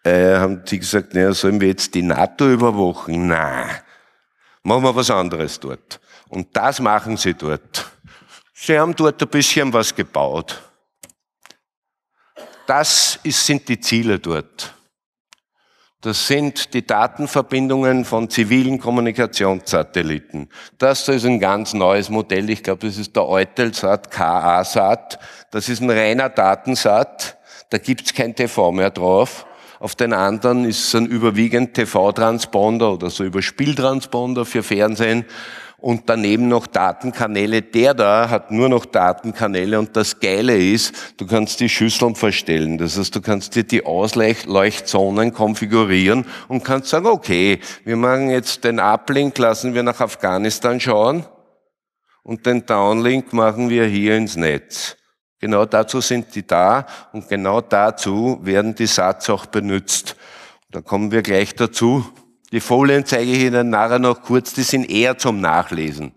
Äh, 0.03 0.37
haben 0.37 0.65
die 0.65 0.79
gesagt, 0.79 1.13
naja, 1.13 1.33
sollen 1.35 1.61
wir 1.61 1.69
jetzt 1.69 1.95
die 1.95 2.03
NATO 2.03 2.49
überwachen? 2.49 3.27
Nein, 3.27 3.69
machen 4.63 4.83
wir 4.85 4.97
was 4.97 5.11
anderes 5.11 5.61
dort. 5.61 6.01
Und 6.29 6.57
das 6.57 6.81
machen 6.81 7.17
sie 7.17 7.35
dort. 7.35 7.91
Sie 8.55 8.79
haben 8.79 8.97
dort 8.97 9.21
ein 9.23 9.29
bisschen 9.29 9.73
was 9.73 9.95
gebaut. 9.95 10.63
Das 12.67 13.19
ist, 13.23 13.47
sind 13.47 13.69
die 13.69 13.81
Ziele 13.81 14.19
dort. 14.19 14.75
Das 16.01 16.29
sind 16.29 16.75
die 16.75 16.87
Datenverbindungen 16.87 18.05
von 18.05 18.31
zivilen 18.31 18.79
Kommunikationssatelliten. 18.79 20.49
Das 20.79 21.09
ist 21.09 21.25
ein 21.25 21.41
ganz 21.41 21.75
neues 21.75 22.09
Modell. 22.09 22.51
Ich 22.51 22.63
glaube, 22.63 22.87
das 22.87 22.99
ist 22.99 23.17
der 23.17 23.27
Eutelsat 23.27 24.09
KA-Sat. 24.09 25.19
Das 25.51 25.69
ist 25.69 25.83
ein 25.83 25.91
reiner 25.91 26.29
Datensat. 26.29 27.37
Da 27.71 27.79
gibt's 27.79 28.15
kein 28.15 28.37
TV 28.37 28.71
mehr 28.71 28.91
drauf. 28.91 29.45
Auf 29.81 29.97
den 29.97 30.13
anderen 30.13 30.65
ist 30.65 30.87
es 30.87 30.95
ein 30.95 31.07
überwiegend 31.07 31.75
TV-Transponder 31.75 32.93
oder 32.93 33.11
so 33.11 33.25
über 33.25 33.43
Spieltransponder 33.43 34.45
für 34.45 34.63
Fernsehen 34.63 35.25
und 35.79 36.09
daneben 36.09 36.49
noch 36.49 36.67
Datenkanäle. 36.67 37.63
Der 37.63 37.95
da 37.95 38.29
hat 38.29 38.51
nur 38.51 38.69
noch 38.69 38.85
Datenkanäle 38.85 39.79
und 39.79 39.97
das 39.97 40.19
Geile 40.19 40.57
ist, 40.57 41.15
du 41.17 41.27
kannst 41.27 41.61
die 41.61 41.69
Schüsseln 41.69 42.15
verstellen. 42.15 42.79
Das 42.79 42.99
heißt, 42.99 43.15
du 43.15 43.21
kannst 43.21 43.55
dir 43.55 43.65
die 43.65 43.87
Ausleuchtzonen 43.87 45.33
konfigurieren 45.33 46.27
und 46.49 46.65
kannst 46.65 46.91
sagen, 46.91 47.07
okay, 47.07 47.61
wir 47.85 47.97
machen 47.97 48.31
jetzt 48.31 48.65
den 48.65 48.81
Uplink, 48.81 49.39
lassen 49.39 49.75
wir 49.75 49.83
nach 49.83 50.01
Afghanistan 50.01 50.81
schauen 50.81 51.25
und 52.23 52.45
den 52.45 52.67
Downlink 52.67 53.33
machen 53.33 53.71
wir 53.71 53.87
hier 53.87 54.17
ins 54.17 54.37
Netz. 54.37 54.97
Genau 55.41 55.65
dazu 55.65 56.01
sind 56.01 56.35
die 56.35 56.45
da 56.45 56.85
und 57.13 57.29
genau 57.29 57.61
dazu 57.61 58.41
werden 58.43 58.75
die 58.75 58.87
Satz 58.87 59.31
auch 59.31 59.47
benutzt. 59.47 60.17
Da 60.71 60.81
kommen 60.81 61.13
wir 61.13 61.23
gleich 61.23 61.55
dazu. 61.55 62.05
Die 62.53 62.61
Folien 62.61 63.05
zeige 63.05 63.31
ich 63.31 63.41
Ihnen 63.41 63.71
nachher 63.71 63.99
noch 63.99 64.23
kurz, 64.23 64.55
die 64.55 64.63
sind 64.63 64.91
eher 64.91 65.19
zum 65.19 65.41
Nachlesen. 65.41 66.13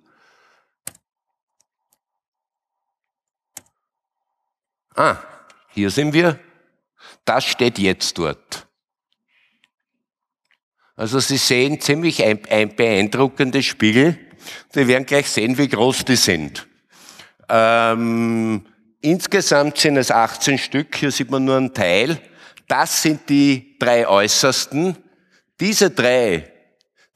Ah, 4.96 5.18
hier 5.70 5.90
sind 5.90 6.14
wir. 6.14 6.40
Das 7.26 7.44
steht 7.44 7.80
jetzt 7.80 8.18
dort. 8.18 8.68
Also 10.96 11.20
Sie 11.20 11.38
sehen 11.38 11.80
ziemlich 11.82 12.24
ein, 12.24 12.40
ein 12.50 12.76
beeindruckendes 12.76 13.66
Spiegel. 13.66 14.18
Sie 14.70 14.88
werden 14.88 15.06
gleich 15.06 15.30
sehen, 15.30 15.58
wie 15.58 15.68
groß 15.68 16.06
die 16.06 16.16
sind. 16.16 16.68
Ähm, 17.50 18.66
insgesamt 19.02 19.78
sind 19.78 19.98
es 19.98 20.12
18 20.12 20.58
Stück. 20.58 20.96
Hier 20.96 21.12
sieht 21.12 21.32
man 21.32 21.46
nur 21.46 21.58
einen 21.58 21.74
Teil. 21.74 22.22
Das 22.68 23.02
sind 23.02 23.30
die 23.30 23.78
drei 23.80 24.08
äußersten. 24.08 24.98
Diese 25.62 25.92
drei, 25.92 26.52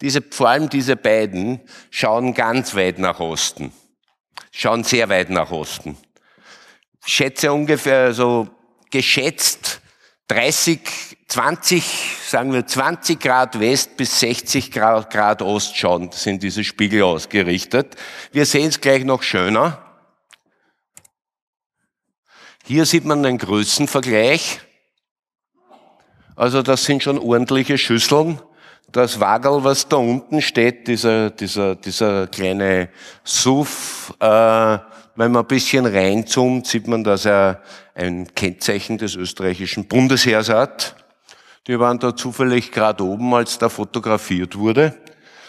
diese, 0.02 0.22
vor 0.22 0.50
allem 0.50 0.70
diese 0.70 0.96
beiden, 0.96 1.62
schauen 1.90 2.36
ganz 2.36 2.76
weit 2.76 3.00
nach 3.00 3.20
Osten. 3.20 3.74
Schauen 4.52 4.84
sehr 4.84 5.10
weit 5.10 5.32
nach 5.32 5.50
Osten. 5.50 5.98
Schätze 7.04 7.52
ungefähr 7.52 8.14
so 8.14 8.48
geschätzt 8.92 9.82
30, 10.28 10.80
20, 11.28 11.84
sagen 12.28 12.54
wir 12.54 12.68
20 12.68 13.20
Grad 13.20 13.60
West 13.60 13.98
bis 13.98 14.20
60 14.20 14.72
Grad, 14.72 15.12
Grad 15.12 15.42
Ost 15.42 15.76
schauen, 15.76 16.12
sind 16.12 16.44
diese 16.44 16.64
Spiegel 16.64 17.02
ausgerichtet. 17.02 17.96
Wir 18.32 18.46
sehen 18.46 18.68
es 18.68 18.80
gleich 18.80 19.04
noch 19.06 19.24
schöner. 19.24 19.82
Hier 22.64 22.86
sieht 22.86 23.06
man 23.06 23.26
einen 23.26 23.40
Größenvergleich. 23.40 24.62
Also 26.36 26.62
das 26.62 26.84
sind 26.84 27.02
schon 27.02 27.18
ordentliche 27.18 27.78
Schüsseln. 27.78 28.40
Das 28.92 29.20
Wagel, 29.22 29.64
was 29.64 29.88
da 29.88 29.98
unten 29.98 30.42
steht, 30.42 30.88
dieser, 30.88 31.30
dieser, 31.30 31.76
dieser 31.76 32.28
kleine 32.28 32.90
SUV, 33.24 34.14
äh, 34.20 34.78
wenn 35.16 35.32
man 35.32 35.44
ein 35.44 35.48
bisschen 35.48 35.86
reinzoomt, 35.86 36.68
sieht 36.68 36.88
man, 36.88 37.06
dass 37.06 37.26
er 37.26 37.62
ein 37.94 38.28
Kennzeichen 38.36 38.98
des 38.98 39.16
österreichischen 39.16 39.88
Bundesheers 39.88 40.50
hat. 40.50 40.96
Die 41.68 41.80
waren 41.80 42.00
da 42.00 42.16
zufällig 42.16 42.72
gerade 42.72 43.04
oben, 43.04 43.34
als 43.34 43.58
da 43.58 43.70
fotografiert 43.70 44.58
wurde. 44.58 44.94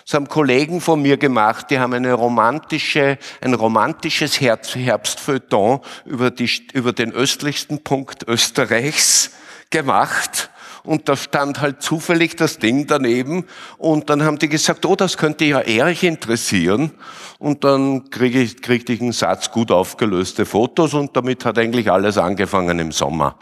Das 0.04 0.14
haben 0.14 0.28
Kollegen 0.28 0.80
von 0.80 1.02
mir 1.02 1.16
gemacht, 1.16 1.66
die 1.70 1.80
haben 1.80 1.94
eine 1.94 2.12
romantische, 2.12 3.18
ein 3.40 3.54
romantisches 3.54 4.40
Herbstfeuilleton 4.40 5.80
über, 6.04 6.32
über 6.72 6.92
den 6.92 7.12
östlichsten 7.12 7.82
Punkt 7.82 8.22
Österreichs 8.28 9.32
gemacht 9.70 10.48
und 10.86 11.08
da 11.08 11.16
stand 11.16 11.60
halt 11.60 11.82
zufällig 11.82 12.36
das 12.36 12.58
Ding 12.58 12.86
daneben 12.86 13.46
und 13.78 14.08
dann 14.08 14.22
haben 14.22 14.38
die 14.38 14.48
gesagt, 14.48 14.86
oh, 14.86 14.96
das 14.96 15.18
könnte 15.18 15.44
ja 15.44 15.60
Erich 15.60 16.04
interessieren 16.04 16.92
und 17.38 17.64
dann 17.64 18.08
kriege 18.10 18.40
ich, 18.40 18.62
kriegte 18.62 18.92
ich 18.92 19.00
einen 19.00 19.12
Satz 19.12 19.50
gut 19.50 19.70
aufgelöste 19.70 20.46
Fotos 20.46 20.94
und 20.94 21.16
damit 21.16 21.44
hat 21.44 21.58
eigentlich 21.58 21.90
alles 21.90 22.18
angefangen 22.18 22.78
im 22.78 22.92
Sommer. 22.92 23.38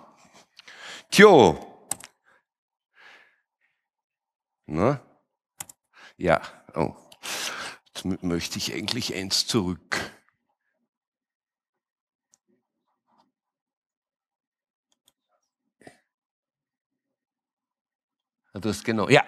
Tjo. 1.11 1.59
Na? 4.67 5.01
Ja, 6.17 6.41
oh. 6.75 6.95
Jetzt 7.87 8.23
möchte 8.23 8.59
ich 8.59 8.75
eigentlich 8.75 9.15
eins 9.15 9.47
zurück. 9.47 10.01
Du 18.61 18.69
hast 18.69 18.85
genau, 18.85 19.09
ja. 19.09 19.25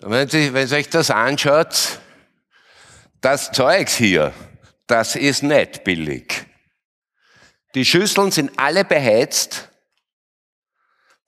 Wenn, 0.00 0.28
Sie, 0.28 0.52
wenn 0.52 0.66
Sie 0.66 0.74
euch 0.74 0.90
das 0.90 1.10
anschaut, 1.10 2.00
das 3.20 3.52
Zeugs 3.52 3.94
hier, 3.94 4.32
das 4.88 5.14
ist 5.14 5.44
nicht 5.44 5.84
billig. 5.84 6.44
Die 7.76 7.84
Schüsseln 7.84 8.32
sind 8.32 8.58
alle 8.58 8.84
beheizt. 8.84 9.70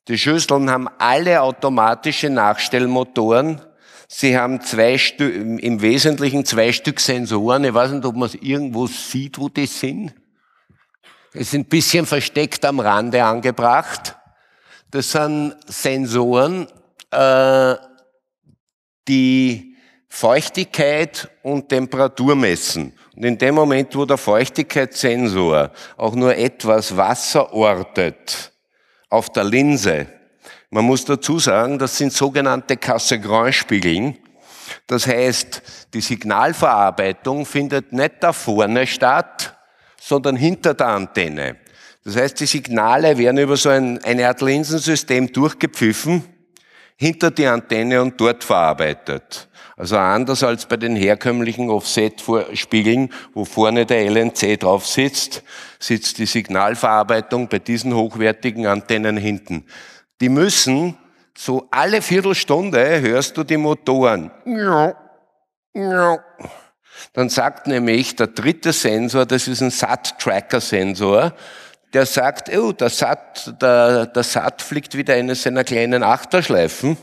Die 0.08 0.18
Schüsseln 0.18 0.68
haben 0.68 0.88
alle 0.98 1.42
automatische 1.42 2.28
Nachstellmotoren. 2.28 3.60
Sie 4.08 4.36
haben 4.36 4.60
zwei 4.60 4.98
Stück, 4.98 5.34
im 5.34 5.80
Wesentlichen 5.80 6.44
zwei 6.44 6.72
Stück 6.72 6.98
Sensoren. 6.98 7.64
Ich 7.64 7.74
weiß 7.74 7.92
nicht, 7.92 8.04
ob 8.04 8.16
man 8.16 8.28
es 8.28 8.34
irgendwo 8.34 8.88
sieht, 8.88 9.38
wo 9.38 9.48
die 9.48 9.66
sind. 9.66 10.12
Es 11.32 11.52
sind 11.52 11.66
ein 11.66 11.68
bisschen 11.68 12.04
versteckt 12.04 12.64
am 12.64 12.80
Rande 12.80 13.22
angebracht. 13.22 14.16
Das 14.90 15.12
sind 15.12 15.54
Sensoren, 15.66 16.66
äh, 17.10 17.74
die 19.06 19.76
Feuchtigkeit 20.08 21.28
und 21.42 21.68
Temperatur 21.68 22.34
messen. 22.34 22.94
Und 23.14 23.24
in 23.24 23.36
dem 23.36 23.54
Moment, 23.54 23.94
wo 23.94 24.06
der 24.06 24.16
Feuchtigkeitssensor 24.16 25.70
auch 25.96 26.14
nur 26.14 26.34
etwas 26.34 26.96
Wasser 26.96 27.52
ortet 27.52 28.52
auf 29.10 29.30
der 29.30 29.44
Linse, 29.44 30.06
man 30.70 30.84
muss 30.84 31.04
dazu 31.04 31.38
sagen, 31.38 31.78
das 31.78 31.96
sind 31.96 32.12
sogenannte 32.12 32.76
Cassegrain-Spiegeln. 32.76 34.18
Das 34.86 35.06
heißt, 35.06 35.62
die 35.94 36.00
Signalverarbeitung 36.00 37.46
findet 37.46 37.92
nicht 37.92 38.16
da 38.20 38.32
vorne 38.32 38.86
statt, 38.86 39.54
sondern 40.00 40.36
hinter 40.36 40.74
der 40.74 40.88
Antenne. 40.88 41.56
Das 42.08 42.16
heißt, 42.16 42.40
die 42.40 42.46
Signale 42.46 43.18
werden 43.18 43.36
über 43.36 43.58
so 43.58 43.68
ein, 43.68 44.02
eine 44.02 44.26
Art 44.26 44.40
Linsensystem 44.40 45.30
durchgepfiffen, 45.30 46.24
hinter 46.96 47.30
die 47.30 47.46
Antenne 47.46 48.00
und 48.00 48.18
dort 48.18 48.44
verarbeitet. 48.44 49.46
Also 49.76 49.98
anders 49.98 50.42
als 50.42 50.64
bei 50.64 50.78
den 50.78 50.96
herkömmlichen 50.96 51.68
Offset-Spiegeln, 51.68 53.12
wo 53.34 53.44
vorne 53.44 53.84
der 53.84 54.10
LNC 54.10 54.58
drauf 54.58 54.86
sitzt, 54.86 55.42
sitzt 55.78 56.16
die 56.16 56.24
Signalverarbeitung 56.24 57.46
bei 57.48 57.58
diesen 57.58 57.94
hochwertigen 57.94 58.66
Antennen 58.66 59.18
hinten. 59.18 59.66
Die 60.22 60.30
müssen 60.30 60.96
so 61.36 61.68
alle 61.70 62.00
Viertelstunde 62.00 63.02
hörst 63.02 63.36
du 63.36 63.44
die 63.44 63.58
Motoren. 63.58 64.30
Dann 67.12 67.28
sagt 67.28 67.66
nämlich 67.66 68.16
der 68.16 68.28
dritte 68.28 68.72
Sensor, 68.72 69.26
das 69.26 69.46
ist 69.46 69.60
ein 69.60 69.70
SAT-Tracker-Sensor, 69.70 71.34
der 71.94 72.06
sagt, 72.06 72.54
oh, 72.56 72.72
der 72.72 72.90
Sat, 72.90 73.54
der, 73.60 74.06
der 74.06 74.22
Sat 74.22 74.62
fliegt 74.62 74.96
wieder 74.96 75.14
eine 75.14 75.34
seiner 75.34 75.64
kleinen 75.64 76.02
Achterschleifen 76.02 76.96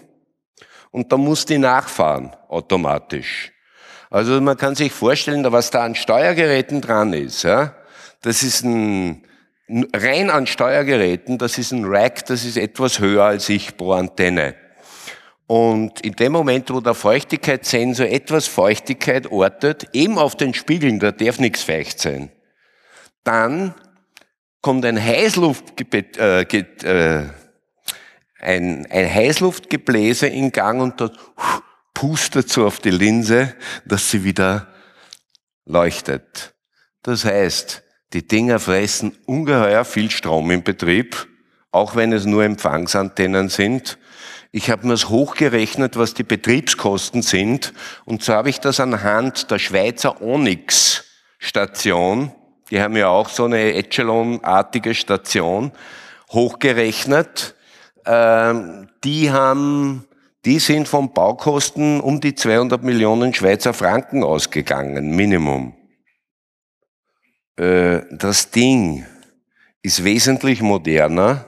und 0.92 1.12
da 1.12 1.18
muss 1.18 1.46
die 1.46 1.58
nachfahren, 1.58 2.36
automatisch. 2.48 3.52
Also 4.10 4.40
man 4.40 4.58
kann 4.58 4.76
sich 4.76 4.92
vorstellen, 4.92 5.46
was 5.52 5.72
da 5.72 5.84
an 5.84 5.96
Steuergeräten 5.96 6.82
dran 6.82 7.14
ist. 7.14 7.44
Ja? 7.44 7.76
Das 8.22 8.44
ist 8.44 8.64
ein, 8.64 9.24
rein 9.94 10.30
an 10.30 10.48
Steuergeräten, 10.48 11.38
das 11.38 11.58
ist 11.58 11.72
ein 11.72 11.86
Rack, 11.86 12.26
das 12.26 12.46
ist 12.46 12.58
etwas 12.58 13.00
höher 13.00 13.26
als 13.26 13.50
ich 13.50 13.76
pro 13.76 13.94
Antenne. 13.94 14.56
Und 15.48 16.02
in 16.02 16.14
dem 16.14 16.32
Moment, 16.32 16.72
wo 16.72 16.80
der 16.80 16.96
Feuchtigkeitssensor 16.96 18.08
etwas 18.08 18.48
Feuchtigkeit 18.48 19.32
ortet, 19.32 19.88
eben 19.94 20.18
auf 20.18 20.36
den 20.36 20.54
Spiegeln, 20.54 21.00
da 21.00 21.12
darf 21.12 21.40
nichts 21.40 21.64
feucht 21.64 22.00
sein, 22.00 22.32
dann 23.24 23.76
kommt 24.66 24.84
ein 24.84 25.00
Heißluftgebet, 25.00 26.18
äh, 26.18 26.42
äh, 26.42 27.30
ein, 28.40 28.88
ein 28.90 29.14
Heißluftgebläse 29.14 30.26
in 30.26 30.52
Gang 30.52 30.82
und 30.82 31.00
dort 31.00 31.20
pustet 31.94 32.50
so 32.50 32.66
auf 32.66 32.80
die 32.80 32.90
Linse, 32.90 33.54
dass 33.86 34.10
sie 34.10 34.24
wieder 34.24 34.74
leuchtet. 35.66 36.56
Das 37.04 37.26
heißt, 37.26 37.84
die 38.14 38.28
Dinger 38.28 38.58
fressen 38.58 39.16
ungeheuer 39.28 39.86
viel 39.86 40.10
Strom 40.10 40.50
im 40.50 40.64
Betrieb, 40.64 41.28
auch 41.72 41.96
wenn 41.96 42.12
es 42.12 42.26
nur 42.26 42.44
Empfangsantennen 42.44 43.50
sind. 43.50 44.00
Ich 44.52 44.72
habe 44.72 44.88
mir 44.88 44.94
es 44.94 45.10
hochgerechnet, 45.10 45.96
was 45.96 46.16
die 46.16 46.24
Betriebskosten 46.24 47.22
sind. 47.22 47.72
Und 48.06 48.24
so 48.24 48.34
habe 48.34 48.50
ich 48.50 48.62
das 48.62 48.80
anhand 48.80 49.52
der 49.52 49.60
Schweizer 49.60 50.24
Onyx-Station, 50.24 52.34
die 52.70 52.82
haben 52.82 52.96
ja 52.96 53.10
auch 53.10 53.30
so 53.30 53.46
eine 53.46 53.74
Echelon-artige 53.74 54.94
Station, 54.96 55.72
hochgerechnet. 56.32 57.56
Ähm, 58.06 58.90
die 59.04 59.32
haben, 59.32 60.06
die 60.46 60.60
sind 60.60 60.88
von 60.88 61.14
Baukosten 61.14 62.02
um 62.02 62.22
die 62.22 62.36
200 62.36 62.84
Millionen 62.84 63.34
Schweizer 63.34 63.74
Franken 63.74 64.24
ausgegangen, 64.24 65.16
Minimum. 65.16 65.76
Äh, 67.58 68.02
das 68.12 68.52
Ding 68.52 69.06
ist 69.82 70.04
wesentlich 70.04 70.62
moderner 70.62 71.46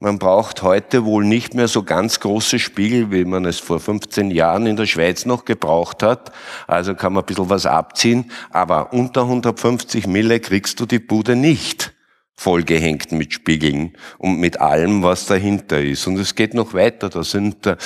man 0.00 0.18
braucht 0.20 0.62
heute 0.62 1.04
wohl 1.04 1.24
nicht 1.24 1.54
mehr 1.54 1.66
so 1.66 1.82
ganz 1.82 2.20
große 2.20 2.60
Spiegel, 2.60 3.10
wie 3.10 3.24
man 3.24 3.44
es 3.44 3.58
vor 3.58 3.80
15 3.80 4.30
Jahren 4.30 4.66
in 4.66 4.76
der 4.76 4.86
Schweiz 4.86 5.26
noch 5.26 5.44
gebraucht 5.44 6.04
hat. 6.04 6.30
Also 6.68 6.94
kann 6.94 7.12
man 7.12 7.24
ein 7.24 7.26
bisschen 7.26 7.50
was 7.50 7.66
abziehen. 7.66 8.30
Aber 8.50 8.92
unter 8.92 9.22
150 9.22 10.06
Mille 10.06 10.38
kriegst 10.38 10.78
du 10.78 10.86
die 10.86 11.00
Bude 11.00 11.34
nicht 11.34 11.94
vollgehängt 12.36 13.10
mit 13.10 13.32
Spiegeln 13.32 13.96
und 14.18 14.38
mit 14.38 14.60
allem, 14.60 15.02
was 15.02 15.26
dahinter 15.26 15.80
ist. 15.80 16.06
Und 16.06 16.16
es 16.20 16.36
geht 16.36 16.54
noch 16.54 16.74
weiter. 16.74 17.08
Da 17.08 17.24
sind, 17.24 17.66
äh, 17.66 17.76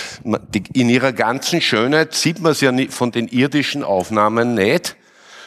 in 0.75 0.91
ihrer 0.91 1.15
ganzen 1.15 1.63
Schönheit 1.63 2.13
sieht 2.13 2.41
man 2.43 2.53
es 2.53 2.61
ja 2.61 2.75
von 2.91 3.11
den 3.11 3.29
irdischen 3.29 3.83
Aufnahmen 3.83 4.53
nicht. 4.55 4.97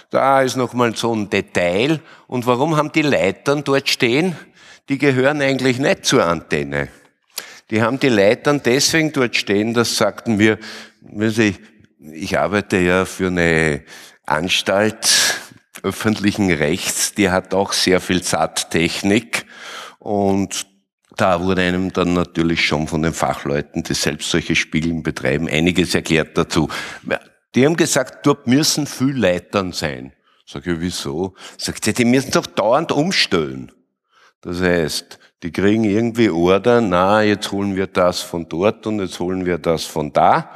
Da 0.09 0.41
ist 0.41 0.55
nochmal 0.55 0.95
so 0.95 1.13
ein 1.13 1.29
Detail. 1.29 1.99
Und 2.25 2.47
warum 2.47 2.75
haben 2.75 2.91
die 2.91 3.03
Leitern 3.03 3.63
dort 3.63 3.87
stehen? 3.87 4.35
Die 4.89 4.97
gehören 4.97 5.41
eigentlich 5.41 5.79
nicht 5.79 6.05
zur 6.05 6.25
Antenne. 6.25 6.89
Die 7.71 7.81
haben 7.81 7.99
die 7.99 8.09
Leitern 8.09 8.61
deswegen 8.63 9.11
dort 9.11 9.35
stehen, 9.35 9.73
das 9.73 9.97
sagten 9.97 10.37
wir, 10.37 10.59
ich, 12.11 12.37
arbeite 12.37 12.77
ja 12.77 13.05
für 13.05 13.27
eine 13.27 13.83
Anstalt 14.25 15.39
öffentlichen 15.81 16.51
Rechts, 16.51 17.13
die 17.13 17.29
hat 17.29 17.53
auch 17.53 17.73
sehr 17.73 17.99
viel 17.99 18.23
Satttechnik 18.23 19.45
und 19.99 20.67
da 21.17 21.41
wurde 21.41 21.61
einem 21.61 21.93
dann 21.93 22.13
natürlich 22.13 22.65
schon 22.65 22.87
von 22.87 23.01
den 23.01 23.13
Fachleuten, 23.13 23.83
die 23.83 23.93
selbst 23.93 24.29
solche 24.29 24.55
Spiegeln 24.55 25.01
betreiben, 25.01 25.47
einiges 25.47 25.95
erklärt 25.95 26.37
dazu. 26.37 26.69
Die 27.55 27.65
haben 27.65 27.77
gesagt, 27.77 28.25
dort 28.25 28.47
müssen 28.47 28.85
viel 28.85 29.17
Leitern 29.17 29.71
sein. 29.71 30.13
Sag 30.45 30.67
ich, 30.67 30.79
wieso? 30.79 31.33
Sagt 31.57 31.85
sie, 31.85 31.93
die 31.93 32.05
müssen 32.05 32.31
doch 32.31 32.45
dauernd 32.45 32.91
umstellen. 32.91 33.71
Das 34.45 34.61
heißt, 34.61 35.17
die 35.41 35.51
kriegen 35.51 35.83
irgendwie 35.83 36.29
Order, 36.29 36.79
na, 36.79 37.23
jetzt 37.23 37.51
holen 37.51 37.75
wir 37.75 37.87
das 37.87 38.21
von 38.21 38.47
dort 38.47 38.85
und 38.85 38.99
jetzt 38.99 39.19
holen 39.19 39.43
wir 39.43 39.57
das 39.57 39.85
von 39.85 40.13
da. 40.13 40.51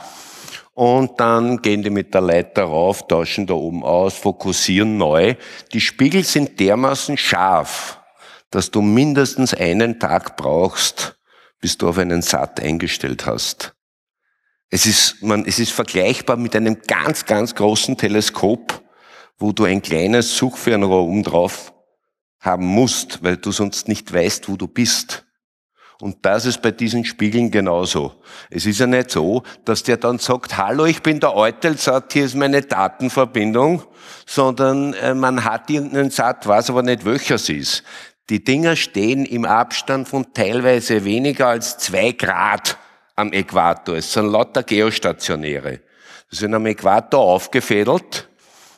Und 0.76 1.20
dann 1.20 1.60
gehen 1.64 1.82
die 1.82 1.90
mit 1.90 2.14
der 2.14 2.22
Leiter 2.22 2.66
rauf, 2.66 3.08
tauschen 3.08 3.48
da 3.48 3.56
oben 3.56 3.84
aus, 3.84 4.14
fokussieren 4.14 4.98
neu. 4.98 5.34
Die 5.74 5.82
Spiegel 5.82 6.24
sind 6.24 6.60
dermaßen 6.60 7.18
scharf, 7.18 8.00
dass 8.52 8.70
du 8.70 8.84
mindestens 8.84 9.56
einen 9.56 10.00
Tag 10.00 10.38
brauchst, 10.38 11.18
bis 11.60 11.76
du 11.76 11.90
auf 11.90 11.98
einen 11.98 12.22
Sat 12.22 12.60
eingestellt 12.60 13.26
hast. 13.26 13.74
Es 14.70 14.86
ist, 14.86 15.24
man, 15.24 15.46
es 15.46 15.58
ist 15.58 15.72
vergleichbar 15.72 16.38
mit 16.38 16.56
einem 16.56 16.78
ganz, 16.86 17.26
ganz 17.26 17.56
großen 17.56 17.98
Teleskop, 17.98 18.84
wo 19.40 19.52
du 19.52 19.64
ein 19.64 19.82
kleines 19.82 20.38
Suchfernrohr 20.38 21.02
oben 21.02 21.24
drauf 21.24 21.74
haben 22.40 22.66
musst, 22.66 23.24
weil 23.24 23.38
du 23.38 23.52
sonst 23.52 23.88
nicht 23.88 24.14
weißt, 24.14 24.50
wo 24.50 24.56
du 24.56 24.68
bist. 24.68 25.26
Und 26.02 26.18
das 26.22 26.46
ist 26.46 26.62
bei 26.62 26.72
diesen 26.72 27.04
Spiegeln 27.04 27.52
genauso. 27.52 28.14
Es 28.50 28.66
ist 28.66 28.80
ja 28.80 28.88
nicht 28.88 29.12
so, 29.12 29.44
dass 29.66 29.84
der 29.84 29.98
dann 29.98 30.18
sagt, 30.18 30.58
hallo, 30.58 30.86
ich 30.86 31.02
bin 31.02 31.20
der 31.20 31.36
Eutelsat, 31.36 32.14
hier 32.14 32.24
ist 32.24 32.36
meine 32.36 32.62
Datenverbindung, 32.62 33.84
sondern 34.26 34.94
äh, 34.94 35.14
man 35.14 35.44
hat 35.44 35.70
irgendeinen 35.70 36.10
Sat, 36.10 36.48
weiß 36.48 36.70
aber 36.70 36.84
nicht, 36.84 37.04
welcher 37.04 37.36
es 37.36 37.50
ist. 37.50 37.84
Die 38.30 38.42
Dinger 38.44 38.78
stehen 38.78 39.26
im 39.26 39.44
Abstand 39.44 40.08
von 40.08 40.34
teilweise 40.34 41.04
weniger 41.04 41.48
als 41.48 41.78
zwei 41.80 42.14
Grad 42.14 42.78
am 43.16 43.34
Äquator. 43.34 43.96
Es 43.96 44.14
sind 44.14 44.32
lauter 44.32 44.64
Geostationäre. 44.64 45.82
Sie 46.30 46.38
sind 46.38 46.54
am 46.54 46.66
Äquator 46.66 47.20
aufgefädelt 47.20 48.30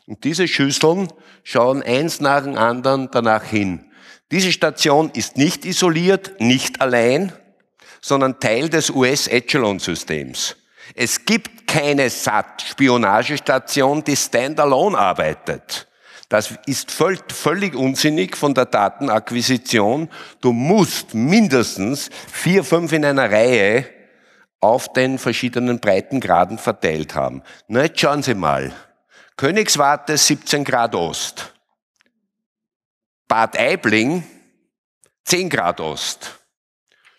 und 0.07 0.24
diese 0.24 0.47
Schüsseln 0.47 1.09
schauen 1.44 1.84
eins 1.84 2.22
nach 2.22 2.44
dem 2.44 2.58
anderen 2.58 3.10
danach 3.12 3.44
hin. 3.44 3.86
Diese 4.32 4.52
Station 4.52 5.12
ist 5.14 5.38
nicht 5.38 5.66
isoliert, 5.66 6.39
nicht 6.39 6.82
allein, 6.82 7.34
sondern 8.02 8.39
Teil 8.39 8.70
des 8.70 8.89
US-Echelon-Systems. 8.89 10.56
Es 10.96 11.26
gibt 11.26 11.68
keine 11.68 12.10
SAT-Spionagestation, 12.10 14.04
die 14.04 14.16
standalone 14.16 14.98
arbeitet. 14.98 15.88
Das 16.30 16.54
ist 16.66 16.92
völlig 16.92 17.76
unsinnig 17.76 18.38
von 18.38 18.54
der 18.54 18.66
Datenakquisition. 18.66 20.10
Du 20.39 20.54
musst 20.54 21.14
mindestens 21.14 22.10
vier, 22.32 22.64
fünf 22.64 22.94
in 22.94 23.04
einer 23.04 23.30
Reihe 23.30 23.86
auf 24.62 24.94
den 24.94 25.18
verschiedenen 25.18 25.80
Breitengraden 25.80 26.58
verteilt 26.58 27.16
haben. 27.16 27.44
Na, 27.68 27.84
jetzt 27.84 28.00
schauen 28.00 28.24
Sie 28.24 28.36
mal. 28.36 28.72
Königswarte 29.38 30.17
17 30.17 30.63
Grad 30.63 30.95
Ost. 30.95 31.53
Bad 33.27 33.57
Aibling 33.57 34.23
10 35.25 35.49
Grad 35.49 35.79
Ost. 35.79 36.39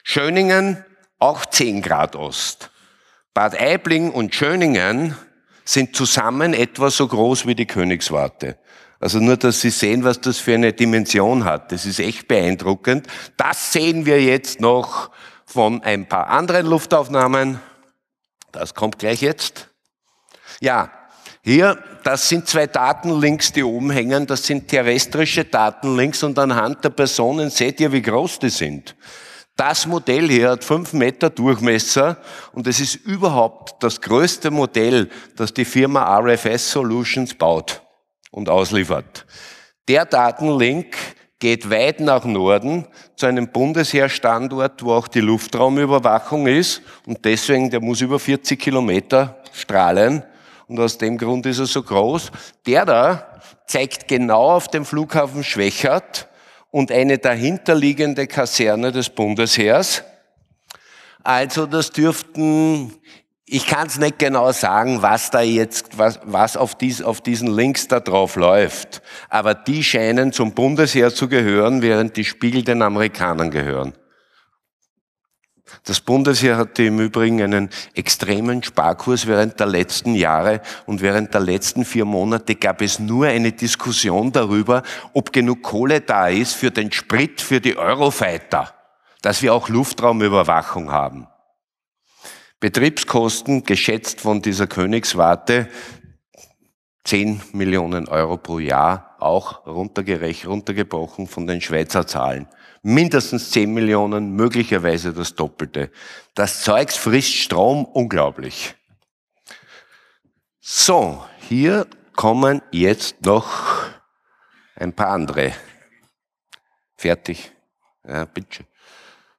Schöningen 0.05 0.85
auch 1.19 1.47
10 1.47 1.83
Grad 1.83 2.17
Ost. 2.17 2.71
Bad 3.33 3.59
Aibling 3.59 4.11
und 4.11 4.35
Schöningen 4.35 5.17
sind 5.65 5.97
zusammen 5.97 6.53
etwa 6.53 6.91
so 6.91 7.09
groß 7.09 7.47
wie 7.47 7.55
die 7.55 7.67
Königswarte. 7.67 8.59
Also 9.01 9.19
nur, 9.19 9.37
dass 9.37 9.61
Sie 9.61 9.71
sehen, 9.71 10.05
was 10.05 10.21
das 10.21 10.39
für 10.39 10.55
eine 10.55 10.73
Dimension 10.73 11.45
hat. 11.45 11.73
Das 11.73 11.87
ist 11.87 11.99
echt 11.99 12.29
beeindruckend. 12.29 13.07
Das 13.37 13.73
sehen 13.73 14.07
wir 14.07 14.23
jetzt 14.23 14.61
noch 14.61 15.11
von 15.45 15.83
ein 15.83 16.07
paar 16.07 16.29
anderen 16.29 16.67
Luftaufnahmen. 16.67 17.61
Das 18.53 18.75
kommt 18.75 18.99
gleich 18.99 19.23
jetzt. 19.23 19.71
Ja, 20.61 20.91
hier, 21.45 21.77
das 22.05 22.29
sind 22.29 22.47
zwei 22.47 22.69
Datenlinks, 22.69 23.53
die 23.53 23.65
oben 23.65 23.91
hängen. 23.91 24.27
Das 24.27 24.47
sind 24.47 24.69
terrestrische 24.69 25.45
Datenlinks 25.45 26.23
und 26.23 26.39
anhand 26.39 26.85
der 26.85 26.91
Personen 26.91 27.51
seht 27.51 27.81
ihr, 27.81 27.91
wie 27.91 28.03
groß 28.03 28.39
die 28.39 28.51
sind. 28.51 28.95
Das 29.57 29.87
Modell 29.87 30.29
hier 30.29 30.51
hat 30.51 30.65
fünf 30.65 30.93
Meter 30.93 31.31
Durchmesser 31.31 32.19
und 32.53 32.67
es 32.69 32.79
ist 32.79 32.95
überhaupt 32.95 33.83
das 33.83 34.01
größte 34.01 34.51
Modell, 34.53 35.11
das 35.37 35.53
die 35.53 35.65
Firma 35.65 36.17
RFS 36.19 36.71
Solutions 36.71 37.35
baut 37.35 37.83
und 38.31 38.49
ausliefert. 38.49 39.27
Der 39.89 40.07
Datenlink 40.07 40.97
geht 41.41 41.69
weit 41.69 41.99
nach 41.99 42.25
Norden 42.25 42.87
zu 43.17 43.27
einem 43.27 43.49
Bundesheerstandort, 43.49 44.85
wo 44.85 44.93
auch 44.93 45.09
die 45.09 45.21
Luftraumüberwachung 45.21 46.47
ist 46.47 46.83
und 47.05 47.25
deswegen, 47.25 47.69
der 47.69 47.81
muss 47.81 48.01
über 48.01 48.21
40 48.21 48.59
Kilometer 48.59 49.43
strahlen 49.53 50.23
und 50.73 50.81
aus 50.81 50.97
dem 50.97 51.19
Grund 51.19 51.45
ist 51.45 51.59
er 51.59 51.67
so 51.67 51.83
groß. 51.83 52.31
Der 52.67 52.87
da 52.87 53.41
zeigt 53.67 54.09
genau 54.09 54.53
auf 54.53 54.69
dem 54.69 54.87
Flughafen 54.87 55.45
Schwächert 55.45 56.29
und 56.71 56.91
eine 56.91 57.19
dahinterliegende 57.19 58.27
Kaserne 58.27 58.91
des 58.91 59.11
Bundesheers. 59.11 60.03
Also 61.23 61.67
das 61.67 61.91
dürften, 61.91 62.95
ich 63.45 63.67
kann 63.67 63.87
es 63.87 63.99
nicht 63.99 64.19
genau 64.19 64.51
sagen, 64.53 65.03
was 65.03 65.31
da 65.31 65.43
jetzt, 65.43 65.99
was, 65.99 66.19
was 66.25 66.57
auf, 66.57 66.75
dies, 66.75 67.03
auf 67.03 67.21
diesen 67.21 67.55
Links 67.55 67.87
da 67.87 68.01
drauf 68.01 68.37
läuft. 68.37 69.03
Aber 69.29 69.55
die 69.55 69.85
scheinen 69.85 70.33
zum 70.33 70.53
Bundesheer 70.53 71.15
zu 71.15 71.29
gehören, 71.29 71.83
während 71.83 72.17
die 72.17 72.25
Spiegel 72.25 72.65
den 72.65 72.81
Amerikanern 72.81 73.51
gehören. 73.51 73.93
Das 75.85 76.01
Bundesheer 76.01 76.57
hatte 76.57 76.85
im 76.85 77.01
Übrigen 77.01 77.43
einen 77.43 77.71
extremen 77.95 78.63
Sparkurs 78.63 79.27
während 79.27 79.59
der 79.59 79.67
letzten 79.67 80.15
Jahre 80.15 80.61
und 80.87 81.01
während 81.01 81.35
der 81.35 81.41
letzten 81.41 81.85
vier 81.85 82.05
Monate 82.05 82.55
gab 82.55 82.83
es 82.83 82.99
nur 82.99 83.27
eine 83.27 83.53
Diskussion 83.53 84.33
darüber, 84.33 84.83
ob 85.13 85.33
genug 85.33 85.63
Kohle 85.63 86.01
da 86.01 86.29
ist 86.29 86.55
für 86.55 86.71
den 86.71 86.93
Sprit 86.93 87.41
für 87.41 87.61
die 87.61 87.77
Eurofighter, 87.77 88.73
dass 89.23 89.43
wir 89.43 89.55
auch 89.55 89.69
Luftraumüberwachung 89.69 90.91
haben. 90.91 91.27
Betriebskosten, 92.61 93.65
geschätzt 93.65 94.21
von 94.21 94.41
dieser 94.41 94.69
Königswarte, 94.69 95.69
10 97.05 97.43
Millionen 97.53 98.07
Euro 98.07 98.37
pro 98.37 98.61
Jahr, 98.61 99.17
auch 99.19 99.67
runtergebrochen 99.67 101.27
von 101.27 101.49
den 101.49 101.61
Schweizer 101.61 102.07
Zahlen. 102.07 102.47
Mindestens 102.83 103.51
10 103.53 103.73
Millionen, 103.73 104.35
möglicherweise 104.35 105.13
das 105.13 105.35
Doppelte. 105.35 105.93
Das 106.35 106.63
Zeugs 106.63 106.97
frisst 106.97 107.35
Strom 107.35 107.85
unglaublich. 107.85 108.75
So, 110.59 111.25
hier 111.49 111.87
kommen 112.15 112.61
jetzt 112.73 113.25
noch 113.25 113.85
ein 114.75 114.93
paar 114.93 115.09
andere. 115.09 115.53
Fertig. 116.97 117.53
Ja, 118.05 118.25
bitte. 118.25 118.65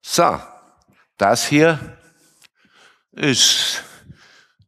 So, 0.02 0.40
das 1.18 1.46
hier 1.46 1.98
ist, 3.12 3.84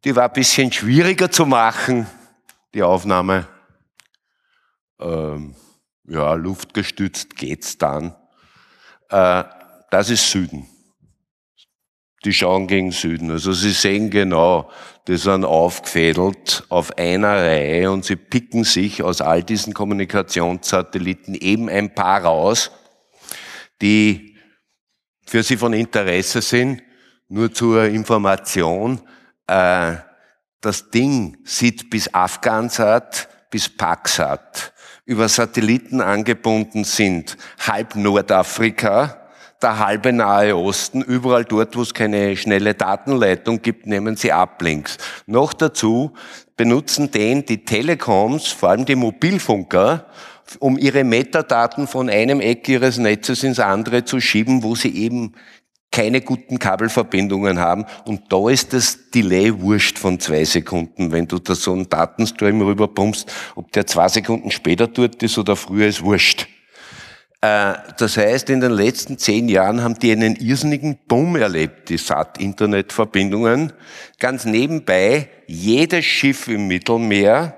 die 0.03 0.15
war 0.15 0.26
ein 0.26 0.34
bisschen 0.34 0.71
schwieriger 0.71 1.32
zu 1.32 1.45
machen, 1.45 2.07
die 2.73 2.84
Aufnahme. 2.84 3.47
Ähm, 4.99 5.55
ja, 6.03 6.34
luftgestützt 6.34 7.36
geht's 7.36 7.78
dann. 7.78 8.15
Äh, 9.09 9.43
das 9.89 10.09
ist 10.09 10.29
Süden. 10.29 10.67
Die 12.23 12.33
schauen 12.33 12.67
gegen 12.67 12.91
Süden. 12.91 13.31
Also 13.31 13.53
sie 13.53 13.71
sehen 13.71 14.09
genau, 14.09 14.69
die 15.07 15.17
sind 15.17 15.45
aufgefädelt 15.45 16.63
auf 16.69 16.97
einer 16.97 17.35
Reihe 17.35 17.91
und 17.91 18.03
sie 18.03 18.15
picken 18.15 18.63
sich 18.63 19.03
aus 19.03 19.21
all 19.21 19.43
diesen 19.43 19.73
Kommunikationssatelliten 19.73 21.35
eben 21.35 21.69
ein 21.69 21.93
paar 21.93 22.23
raus, 22.23 22.71
die 23.81 24.37
für 25.25 25.43
sie 25.43 25.57
von 25.57 25.73
Interesse 25.73 26.41
sind. 26.41 26.81
Nur 27.27 27.53
zur 27.53 27.85
Information, 27.85 29.01
äh, 29.47 29.95
das 30.61 30.89
Ding 30.89 31.37
sieht 31.43 31.89
bis 31.89 32.13
Afghansat, 32.13 33.29
bis 33.49 33.69
Paksat 33.69 34.73
über 35.05 35.29
Satelliten 35.29 36.01
angebunden 36.01 36.83
sind, 36.83 37.37
halb 37.59 37.95
Nordafrika, 37.95 39.21
der 39.61 39.79
halbe 39.79 40.11
Nahe 40.11 40.55
Osten, 40.55 41.01
überall 41.01 41.45
dort, 41.45 41.75
wo 41.75 41.81
es 41.81 41.93
keine 41.93 42.35
schnelle 42.35 42.73
Datenleitung 42.73 43.61
gibt, 43.61 43.87
nehmen 43.87 44.15
sie 44.15 44.31
Uplinks. 44.31 44.97
Noch 45.27 45.53
dazu 45.53 46.13
benutzen 46.57 47.11
den 47.11 47.45
die 47.45 47.63
Telekoms, 47.63 48.47
vor 48.47 48.69
allem 48.69 48.85
die 48.85 48.95
Mobilfunker, 48.95 50.07
um 50.59 50.77
ihre 50.77 51.03
Metadaten 51.03 51.87
von 51.87 52.09
einem 52.09 52.41
Eck 52.41 52.67
ihres 52.67 52.97
Netzes 52.97 53.43
ins 53.43 53.59
andere 53.59 54.05
zu 54.05 54.19
schieben, 54.19 54.63
wo 54.63 54.75
sie 54.75 54.95
eben 54.95 55.33
keine 55.95 56.19
guten 56.19 56.59
Kabelverbindungen 56.59 57.59
haben. 57.59 57.85
Und 58.03 58.23
da 58.29 58.49
ist 58.49 58.73
das 58.73 59.09
Delay 59.11 59.61
wurscht 59.61 59.97
von 59.97 60.19
zwei 60.19 60.43
Sekunden. 60.43 61.13
Wenn 61.13 61.25
du 61.25 61.39
da 61.39 61.55
so 61.55 61.71
einen 61.71 61.87
Datenstream 61.87 62.61
rüberpumpst, 62.61 63.31
ob 63.55 63.71
der 63.71 63.87
zwei 63.87 64.09
Sekunden 64.09 64.51
später 64.51 64.87
dort 64.87 65.23
ist 65.23 65.37
oder 65.37 65.55
früher, 65.55 65.87
ist 65.87 66.03
wurscht. 66.03 66.47
Äh, 67.39 67.75
das 67.97 68.17
heißt, 68.17 68.49
in 68.49 68.59
den 68.59 68.73
letzten 68.73 69.17
zehn 69.17 69.47
Jahren 69.47 69.81
haben 69.81 69.97
die 69.97 70.11
einen 70.11 70.35
irrsinnigen 70.35 70.97
Boom 71.07 71.37
erlebt, 71.37 71.87
die 71.87 71.97
SAT-Internetverbindungen. 71.97 73.71
Ganz 74.19 74.43
nebenbei, 74.43 75.29
jedes 75.47 76.03
Schiff 76.03 76.49
im 76.49 76.67
Mittelmeer, 76.67 77.55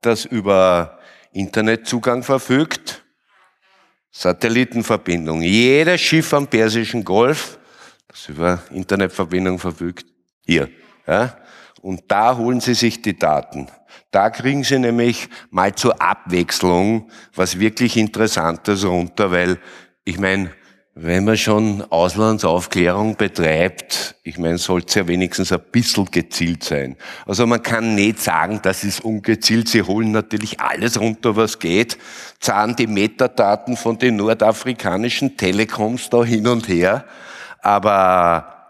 das 0.00 0.26
über 0.26 1.00
Internetzugang 1.32 2.22
verfügt, 2.22 3.02
Satellitenverbindung. 4.12 5.42
Jedes 5.42 6.00
Schiff 6.00 6.32
am 6.32 6.46
Persischen 6.46 7.04
Golf 7.04 7.59
das 8.10 8.28
über 8.28 8.60
Internetverbindung 8.72 9.58
verfügt, 9.58 10.06
hier. 10.44 10.68
Ja? 11.06 11.36
Und 11.80 12.02
da 12.08 12.36
holen 12.36 12.60
Sie 12.60 12.74
sich 12.74 13.02
die 13.02 13.16
Daten. 13.16 13.68
Da 14.10 14.30
kriegen 14.30 14.64
Sie 14.64 14.78
nämlich 14.78 15.28
mal 15.50 15.74
zur 15.74 16.00
Abwechslung 16.02 17.10
was 17.34 17.58
wirklich 17.58 17.96
Interessantes 17.96 18.84
runter, 18.84 19.30
weil 19.30 19.58
ich 20.04 20.18
meine, 20.18 20.50
wenn 20.94 21.24
man 21.24 21.38
schon 21.38 21.82
Auslandsaufklärung 21.88 23.16
betreibt, 23.16 24.16
ich 24.24 24.38
meine, 24.38 24.58
sollte 24.58 24.88
es 24.88 24.94
ja 24.96 25.06
wenigstens 25.06 25.52
ein 25.52 25.62
bisschen 25.70 26.06
gezielt 26.06 26.64
sein. 26.64 26.96
Also 27.26 27.46
man 27.46 27.62
kann 27.62 27.94
nicht 27.94 28.20
sagen, 28.20 28.58
das 28.62 28.82
ist 28.82 29.04
ungezielt. 29.04 29.68
Sie 29.68 29.82
holen 29.82 30.10
natürlich 30.10 30.58
alles 30.58 31.00
runter, 31.00 31.36
was 31.36 31.60
geht, 31.60 31.96
zahlen 32.40 32.74
die 32.74 32.88
Metadaten 32.88 33.76
von 33.76 33.98
den 33.98 34.16
nordafrikanischen 34.16 35.36
Telekoms 35.36 36.10
da 36.10 36.24
hin 36.24 36.48
und 36.48 36.68
her 36.68 37.04
aber 37.62 38.60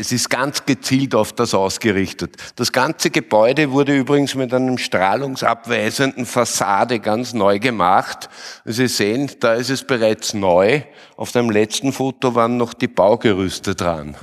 es 0.00 0.12
ist 0.12 0.30
ganz 0.30 0.64
gezielt 0.64 1.16
auf 1.16 1.32
das 1.32 1.54
ausgerichtet. 1.54 2.36
Das 2.54 2.70
ganze 2.70 3.10
Gebäude 3.10 3.72
wurde 3.72 3.96
übrigens 3.96 4.36
mit 4.36 4.54
einem 4.54 4.78
strahlungsabweisenden 4.78 6.24
Fassade 6.24 7.00
ganz 7.00 7.32
neu 7.34 7.58
gemacht. 7.58 8.28
Sie 8.64 8.86
sehen, 8.86 9.28
da 9.40 9.54
ist 9.54 9.70
es 9.70 9.84
bereits 9.84 10.34
neu. 10.34 10.82
Auf 11.16 11.32
dem 11.32 11.50
letzten 11.50 11.92
Foto 11.92 12.36
waren 12.36 12.58
noch 12.58 12.74
die 12.74 12.86
Baugerüste 12.86 13.74
dran. 13.74 14.16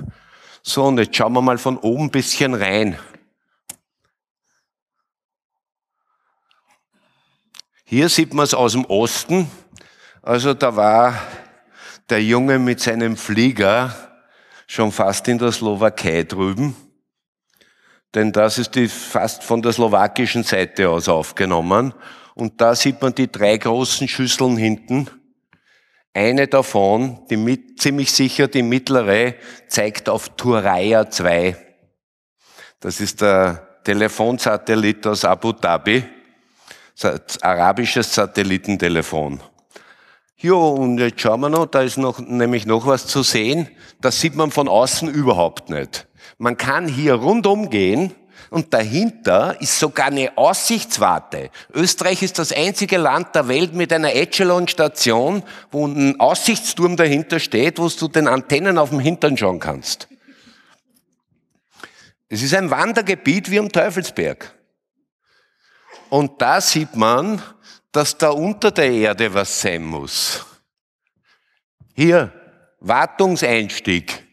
So, 0.63 0.85
und 0.85 0.97
jetzt 0.97 1.13
schauen 1.13 1.33
wir 1.33 1.41
mal 1.41 1.57
von 1.57 1.77
oben 1.77 2.05
ein 2.05 2.09
bisschen 2.09 2.53
rein. 2.53 2.97
Hier 7.83 8.07
sieht 8.07 8.33
man 8.33 8.45
es 8.45 8.53
aus 8.53 8.71
dem 8.71 8.85
Osten. 8.85 9.51
Also 10.21 10.53
da 10.53 10.75
war 10.75 11.21
der 12.09 12.23
Junge 12.23 12.59
mit 12.59 12.79
seinem 12.79 13.17
Flieger 13.17 13.95
schon 14.67 14.91
fast 14.91 15.27
in 15.27 15.37
der 15.37 15.51
Slowakei 15.51 16.23
drüben, 16.23 16.75
denn 18.15 18.31
das 18.31 18.57
ist 18.57 18.75
die 18.75 18.87
fast 18.87 19.43
von 19.43 19.61
der 19.61 19.73
slowakischen 19.73 20.43
Seite 20.43 20.89
aus 20.89 21.09
aufgenommen. 21.09 21.93
Und 22.33 22.61
da 22.61 22.73
sieht 22.73 23.01
man 23.01 23.13
die 23.13 23.29
drei 23.29 23.57
großen 23.57 24.07
Schüsseln 24.07 24.55
hinten. 24.55 25.09
Eine 26.13 26.47
davon, 26.47 27.25
die 27.29 27.35
mit, 27.35 27.81
ziemlich 27.81 28.11
sicher 28.11 28.47
die 28.47 28.63
mittlere, 28.63 29.35
zeigt 29.67 30.07
auf 30.07 30.29
Turaya 30.37 31.09
2. 31.09 31.57
Das 32.79 33.01
ist 33.01 33.19
der 33.19 33.81
Telefonsatellit 33.83 35.05
aus 35.07 35.25
Abu 35.25 35.51
Dhabi, 35.51 36.03
arabisches 37.41 38.13
Satellitentelefon. 38.13 39.41
Ja, 40.45 40.53
und 40.53 40.99
jetzt 40.99 41.21
schauen 41.21 41.39
wir 41.39 41.49
noch, 41.49 41.65
da 41.65 41.81
ist 41.81 41.97
noch, 41.97 42.19
nämlich 42.19 42.67
noch 42.67 42.85
was 42.85 43.07
zu 43.07 43.23
sehen. 43.23 43.67
Das 43.99 44.21
sieht 44.21 44.35
man 44.35 44.51
von 44.51 44.67
außen 44.67 45.09
überhaupt 45.09 45.71
nicht. 45.71 46.07
Man 46.37 46.55
kann 46.55 46.87
hier 46.87 47.15
rundum 47.15 47.71
gehen 47.71 48.13
und 48.51 48.71
dahinter 48.71 49.59
ist 49.59 49.79
sogar 49.79 50.05
eine 50.05 50.37
Aussichtswarte. 50.37 51.49
Österreich 51.73 52.21
ist 52.21 52.37
das 52.37 52.51
einzige 52.51 52.97
Land 52.97 53.33
der 53.33 53.47
Welt 53.47 53.73
mit 53.73 53.91
einer 53.91 54.13
Echelon-Station, 54.13 55.41
wo 55.71 55.87
ein 55.87 56.19
Aussichtsturm 56.19 56.95
dahinter 56.95 57.39
steht, 57.39 57.79
wo 57.79 57.89
du 57.89 58.07
den 58.07 58.27
Antennen 58.27 58.77
auf 58.77 58.91
dem 58.91 58.99
Hintern 58.99 59.37
schauen 59.37 59.59
kannst. 59.59 60.07
Es 62.29 62.43
ist 62.43 62.53
ein 62.53 62.69
Wandergebiet 62.69 63.49
wie 63.49 63.57
am 63.57 63.71
Teufelsberg. 63.71 64.53
Und 66.11 66.39
da 66.39 66.61
sieht 66.61 66.95
man, 66.95 67.41
dass 67.95 68.17
da 68.17 68.29
unter 68.29 68.71
der 68.71 68.91
Erde 68.91 69.33
was 69.33 69.61
sein 69.61 69.85
muss. 69.85 70.45
Hier, 71.93 72.33
Wartungseinstieg. 72.81 74.25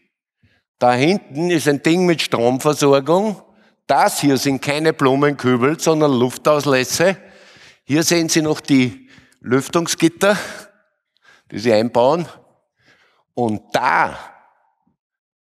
Da 0.79 0.93
hinten 0.93 1.49
ist 1.49 1.69
ein 1.69 1.81
Ding 1.81 2.05
mit 2.05 2.21
Stromversorgung. 2.21 3.41
Das 3.87 4.19
hier 4.19 4.37
sind 4.37 4.61
keine 4.61 4.91
Blumenkübel, 4.91 5.79
sondern 5.79 6.11
Luftauslässe. 6.11 7.17
Hier 7.85 8.03
sehen 8.03 8.27
Sie 8.27 8.41
noch 8.41 8.59
die 8.59 9.09
Lüftungsgitter, 9.39 10.37
die 11.51 11.59
Sie 11.59 11.71
einbauen. 11.71 12.27
Und 13.33 13.61
da 13.71 14.19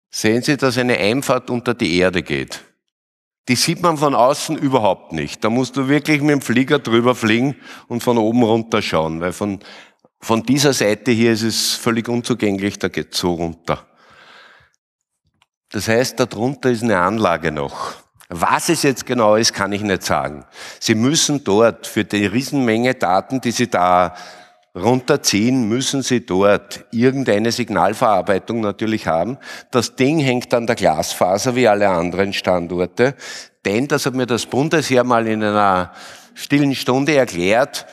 sehen 0.09 0.41
Sie, 0.41 0.57
dass 0.57 0.77
eine 0.77 0.97
Einfahrt 0.97 1.49
unter 1.49 1.73
die 1.73 1.97
Erde 1.97 2.23
geht 2.23 2.61
die 3.51 3.57
sieht 3.57 3.81
man 3.81 3.97
von 3.97 4.15
außen 4.15 4.57
überhaupt 4.57 5.11
nicht. 5.11 5.43
Da 5.43 5.49
musst 5.49 5.75
du 5.75 5.89
wirklich 5.89 6.21
mit 6.21 6.29
dem 6.29 6.41
Flieger 6.41 6.79
drüber 6.79 7.15
fliegen 7.15 7.57
und 7.89 8.01
von 8.01 8.17
oben 8.17 8.43
runter 8.43 8.81
schauen, 8.81 9.19
weil 9.19 9.33
von, 9.33 9.59
von 10.21 10.43
dieser 10.43 10.71
Seite 10.71 11.11
hier 11.11 11.33
ist 11.33 11.41
es 11.41 11.71
völlig 11.71 12.07
unzugänglich, 12.07 12.79
da 12.79 12.87
geht 12.87 13.13
so 13.13 13.33
runter. 13.33 13.85
Das 15.69 15.89
heißt, 15.89 16.17
darunter 16.17 16.71
ist 16.71 16.81
eine 16.81 16.97
Anlage 16.99 17.51
noch. 17.51 17.95
Was 18.29 18.69
es 18.69 18.83
jetzt 18.83 19.05
genau 19.05 19.35
ist, 19.35 19.51
kann 19.51 19.73
ich 19.73 19.81
nicht 19.81 20.03
sagen. 20.03 20.45
Sie 20.79 20.95
müssen 20.95 21.43
dort 21.43 21.87
für 21.87 22.05
die 22.05 22.27
Riesenmenge 22.27 22.95
Daten, 22.95 23.41
die 23.41 23.51
Sie 23.51 23.69
da 23.69 24.15
runterziehen, 24.75 25.67
müssen 25.67 26.01
Sie 26.01 26.25
dort 26.25 26.85
irgendeine 26.91 27.51
Signalverarbeitung 27.51 28.61
natürlich 28.61 29.07
haben. 29.07 29.37
Das 29.69 29.95
Ding 29.95 30.19
hängt 30.19 30.53
an 30.53 30.67
der 30.67 30.75
Glasfaser 30.75 31.55
wie 31.55 31.67
alle 31.67 31.89
anderen 31.89 32.33
Standorte, 32.33 33.15
denn 33.65 33.87
das 33.87 34.05
hat 34.05 34.15
mir 34.15 34.25
das 34.25 34.45
Bundesheer 34.45 35.03
mal 35.03 35.27
in 35.27 35.43
einer 35.43 35.91
stillen 36.33 36.75
Stunde 36.75 37.15
erklärt, 37.15 37.85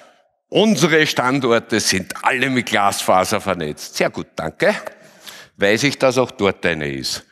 unsere 0.48 1.06
Standorte 1.06 1.80
sind 1.80 2.14
alle 2.22 2.48
mit 2.50 2.66
Glasfaser 2.66 3.40
vernetzt. 3.40 3.96
Sehr 3.96 4.10
gut, 4.10 4.28
danke. 4.36 4.74
Weiß 5.56 5.82
ich, 5.82 5.98
dass 5.98 6.18
auch 6.18 6.30
dort 6.30 6.64
eine 6.64 6.90
ist. 6.90 7.24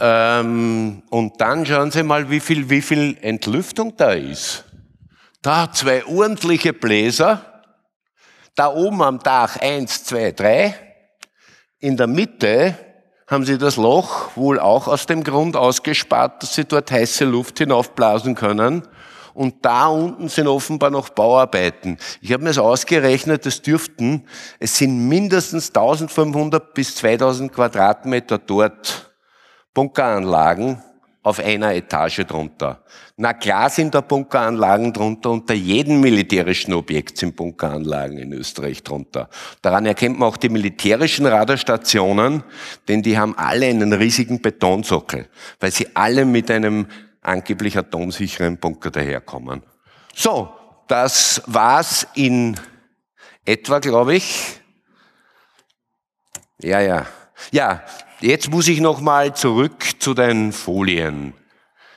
Ähm, 0.00 1.02
und 1.10 1.40
dann 1.40 1.64
schauen 1.66 1.90
Sie 1.90 2.02
mal, 2.02 2.30
wie 2.30 2.40
viel, 2.40 2.68
wie 2.70 2.82
viel 2.82 3.16
Entlüftung 3.20 3.96
da 3.96 4.12
ist. 4.12 4.64
Da 5.42 5.70
zwei 5.72 6.04
ordentliche 6.04 6.72
Bläser. 6.72 7.49
Da 8.60 8.74
oben 8.74 9.00
am 9.00 9.20
Dach 9.20 9.56
eins, 9.56 10.04
zwei, 10.04 10.32
drei. 10.32 10.74
In 11.78 11.96
der 11.96 12.06
Mitte 12.06 12.76
haben 13.26 13.46
sie 13.46 13.56
das 13.56 13.76
Loch 13.76 14.36
wohl 14.36 14.60
auch 14.60 14.86
aus 14.86 15.06
dem 15.06 15.24
Grund 15.24 15.56
ausgespart, 15.56 16.42
dass 16.42 16.56
sie 16.56 16.66
dort 16.66 16.90
heiße 16.90 17.24
Luft 17.24 17.56
hinaufblasen 17.56 18.34
können. 18.34 18.86
Und 19.32 19.64
da 19.64 19.86
unten 19.86 20.28
sind 20.28 20.46
offenbar 20.46 20.90
noch 20.90 21.08
Bauarbeiten. 21.08 21.96
Ich 22.20 22.34
habe 22.34 22.42
mir 22.42 22.50
das 22.50 22.58
ausgerechnet, 22.58 23.46
es 23.46 23.62
dürften, 23.62 24.26
es 24.58 24.76
sind 24.76 25.08
mindestens 25.08 25.68
1500 25.68 26.74
bis 26.74 26.96
2000 26.96 27.50
Quadratmeter 27.50 28.36
dort 28.36 29.10
Bunkeranlagen 29.72 30.82
auf 31.22 31.38
einer 31.38 31.74
Etage 31.74 32.24
drunter. 32.26 32.82
Na 33.16 33.34
klar 33.34 33.68
sind 33.68 33.94
da 33.94 34.00
Bunkeranlagen 34.00 34.92
drunter, 34.92 35.30
unter 35.30 35.52
jedem 35.52 36.00
militärischen 36.00 36.72
Objekt 36.72 37.18
sind 37.18 37.36
Bunkeranlagen 37.36 38.16
in 38.16 38.32
Österreich 38.32 38.82
drunter. 38.82 39.28
Daran 39.60 39.84
erkennt 39.84 40.18
man 40.18 40.28
auch 40.28 40.38
die 40.38 40.48
militärischen 40.48 41.26
Radarstationen, 41.26 42.42
denn 42.88 43.02
die 43.02 43.18
haben 43.18 43.36
alle 43.36 43.66
einen 43.66 43.92
riesigen 43.92 44.40
Betonsockel, 44.40 45.28
weil 45.58 45.70
sie 45.70 45.88
alle 45.94 46.24
mit 46.24 46.50
einem 46.50 46.86
angeblich 47.20 47.76
atomsicheren 47.76 48.56
Bunker 48.56 48.90
daherkommen. 48.90 49.62
So, 50.14 50.48
das 50.88 51.42
war's 51.46 52.06
in 52.14 52.58
etwa, 53.44 53.78
glaube 53.78 54.14
ich. 54.14 54.60
Ja, 56.62 56.80
ja. 56.80 57.06
Ja, 57.52 57.82
jetzt 58.20 58.50
muss 58.50 58.68
ich 58.68 58.80
noch 58.80 59.00
mal 59.00 59.34
zurück 59.34 59.84
zu 59.98 60.14
den 60.14 60.52
Folien. 60.52 61.34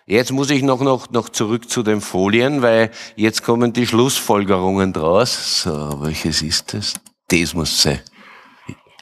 Jetzt 0.06 0.32
muss 0.32 0.50
ich 0.50 0.64
noch, 0.64 0.82
noch, 0.82 1.10
noch 1.12 1.30
zurück 1.30 1.70
zu 1.70 1.82
den 1.82 2.02
Folien, 2.02 2.62
weil 2.62 2.92
jetzt 3.16 3.44
kommen 3.44 3.72
die 3.72 3.88
Schlussfolgerungen 3.88 4.92
draus. 4.92 5.64
So, 5.64 6.02
welches 6.02 6.42
ist 6.42 6.74
das? 6.74 6.94
Das 7.30 7.54
muss 7.54 7.82
sein. 7.82 8.02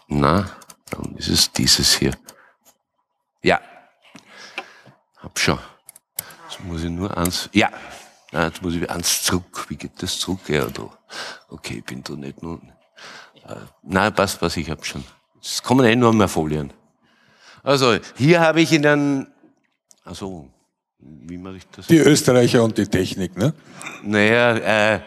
Na, 0.07 0.49
dann 0.89 1.15
ist 1.17 1.29
es 1.29 1.51
dieses 1.51 1.97
hier. 1.97 2.13
Ja, 3.41 3.59
hab 5.17 5.39
schon. 5.39 5.57
Jetzt 6.49 6.63
muss 6.63 6.83
ich 6.83 6.89
nur 6.89 7.17
eins, 7.17 7.49
ja, 7.53 7.71
Nein, 8.31 8.45
jetzt 8.47 8.61
muss 8.61 8.75
ich 8.75 8.89
eins 8.89 9.23
zurück. 9.23 9.65
Wie 9.67 9.75
geht 9.75 10.01
das 10.01 10.17
zurück? 10.17 10.47
Ja, 10.47 10.65
da. 10.67 10.89
Okay, 11.49 11.79
ich 11.79 11.83
bin 11.83 12.01
da 12.01 12.13
nicht 12.13 12.41
nur. 12.41 12.61
Äh, 13.45 13.55
nein, 13.83 14.15
passt 14.15 14.41
was, 14.41 14.55
ich 14.55 14.69
hab 14.69 14.85
schon. 14.85 15.03
Es 15.41 15.61
kommen 15.61 15.85
eh 15.85 15.95
nur 15.95 16.13
mehr 16.13 16.29
Folien. 16.29 16.71
Also, 17.63 17.97
hier 18.15 18.39
habe 18.39 18.61
ich 18.61 18.71
Ihnen, 18.71 19.27
also, 20.03 20.49
wie 20.99 21.37
mache 21.37 21.57
ich 21.57 21.67
das? 21.75 21.87
Die 21.87 21.97
Österreicher 21.97 22.63
und 22.63 22.77
die 22.77 22.87
Technik, 22.87 23.37
ne? 23.37 23.53
Naja, 24.03 24.95
äh, 24.95 24.99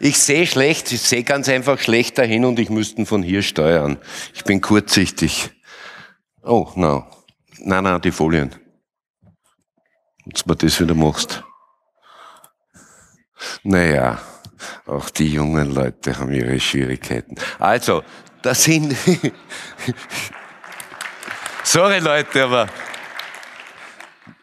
ich 0.00 0.18
sehe 0.18 0.46
schlecht, 0.46 0.92
ich 0.92 1.00
sehe 1.00 1.24
ganz 1.24 1.48
einfach 1.48 1.78
schlecht 1.78 2.18
dahin 2.18 2.44
und 2.44 2.58
ich 2.58 2.70
müsste 2.70 3.04
von 3.04 3.22
hier 3.22 3.42
steuern. 3.42 3.98
Ich 4.34 4.44
bin 4.44 4.60
kurzsichtig. 4.60 5.50
Oh, 6.42 6.68
no. 6.76 7.04
Nein, 7.58 7.84
nein, 7.84 8.00
die 8.00 8.12
Folien. 8.12 8.54
Dass 10.24 10.44
du 10.44 10.54
das 10.54 10.80
wieder 10.80 10.94
machst. 10.94 11.42
Naja, 13.62 14.20
auch 14.86 15.10
die 15.10 15.32
jungen 15.32 15.74
Leute 15.74 16.16
haben 16.18 16.32
ihre 16.32 16.60
Schwierigkeiten. 16.60 17.34
Also, 17.58 18.02
das 18.42 18.64
sind, 18.64 18.94
sorry 21.68 21.98
Leute, 21.98 22.44
aber 22.44 22.66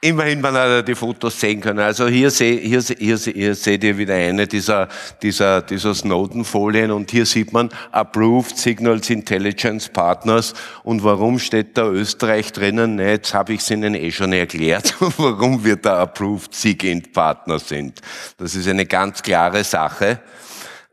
Immerhin, 0.01 0.39
man 0.39 0.53
hat 0.53 0.87
die 0.87 0.93
Fotos 0.93 1.39
sehen 1.39 1.61
können. 1.61 1.79
Also 1.79 2.07
hier, 2.07 2.29
seh, 2.29 2.59
hier, 2.59 2.79
hier, 2.81 3.17
hier 3.17 3.55
seht 3.55 3.83
ihr 3.83 3.97
wieder 3.97 4.13
eine 4.13 4.45
dieser, 4.45 4.87
dieser, 5.23 5.63
dieser 5.63 5.95
Snowden-Folien 5.95 6.91
und 6.91 7.09
hier 7.09 7.25
sieht 7.25 7.51
man 7.51 7.71
Approved 7.91 8.55
Signals 8.55 9.09
Intelligence 9.09 9.89
Partners. 9.89 10.53
Und 10.83 11.03
warum 11.03 11.39
steht 11.39 11.75
da 11.75 11.87
Österreich 11.87 12.51
drinnen? 12.51 12.97
Ne, 12.97 13.11
jetzt 13.11 13.33
habe 13.33 13.53
ich 13.53 13.61
es 13.61 13.71
Ihnen 13.71 13.95
eh 13.95 14.11
schon 14.11 14.31
erklärt, 14.31 14.93
warum 15.17 15.65
wir 15.65 15.77
da 15.77 16.03
Approved 16.03 16.53
SIGINT 16.53 17.11
Partner 17.11 17.57
sind. 17.57 18.01
Das 18.37 18.53
ist 18.53 18.67
eine 18.67 18.85
ganz 18.85 19.23
klare 19.23 19.63
Sache. 19.63 20.19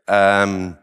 Ähm, 0.06 0.78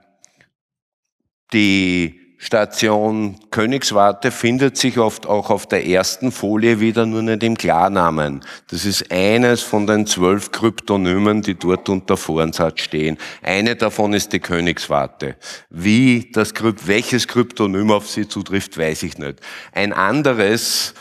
die 1.52 2.19
Station 2.42 3.38
Königswarte 3.52 4.32
findet 4.32 4.78
sich 4.78 4.98
oft 4.98 5.28
auch 5.28 5.50
auf 5.50 5.68
der 5.68 5.86
ersten 5.86 6.32
Folie 6.32 6.80
wieder, 6.80 7.06
nur 7.06 7.22
nicht 7.22 7.44
im 7.44 7.58
Klarnamen. 7.58 8.40
Das 8.70 8.86
ist 8.86 9.12
eines 9.12 9.62
von 9.62 9.86
den 9.86 10.08
zwölf 10.08 10.52
Kryptonymen, 10.52 11.42
die 11.42 11.56
dort 11.56 11.90
unter 11.90 12.16
Voransatz 12.16 12.80
stehen. 12.80 13.18
Eine 13.44 13.76
davon 13.76 14.14
ist 14.14 14.32
die 14.32 14.40
Königswarte. 14.40 15.36
Wie 15.70 16.32
das 16.32 16.54
welches 16.86 17.28
Kryptonym 17.28 17.92
auf 17.92 18.10
sie 18.10 18.26
zutrifft, 18.26 18.78
weiß 18.78 19.04
ich 19.04 19.18
nicht. 19.18 19.42
Ein 19.74 19.92
anderes 19.92 20.94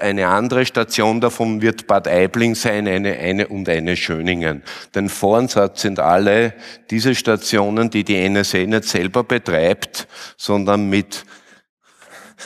eine 0.00 0.28
andere 0.28 0.64
Station 0.64 1.20
davon 1.20 1.60
wird 1.60 1.86
Bad 1.86 2.08
Aibling 2.08 2.54
sein, 2.54 2.88
eine, 2.88 3.16
eine 3.18 3.48
und 3.48 3.68
eine 3.68 3.96
Schöningen. 3.96 4.62
Den 4.94 5.08
Voransatz 5.08 5.82
sind 5.82 6.00
alle 6.00 6.54
diese 6.90 7.14
Stationen, 7.14 7.90
die 7.90 8.04
die 8.04 8.28
NSA 8.28 8.58
nicht 8.58 8.84
selber 8.84 9.24
betreibt, 9.24 10.08
sondern 10.36 10.88
mit 10.88 11.24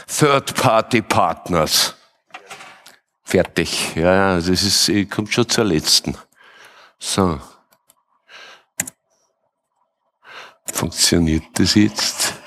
Third-Party-Partners. 0.08 1.96
Fertig. 3.22 3.94
Ja, 3.94 4.14
ja, 4.14 4.36
das 4.36 4.48
ist, 4.48 5.10
kommt 5.10 5.32
schon 5.32 5.48
zur 5.48 5.64
letzten. 5.64 6.16
So. 6.98 7.40
Funktioniert 10.72 11.44
das 11.54 11.74
jetzt? 11.74 12.41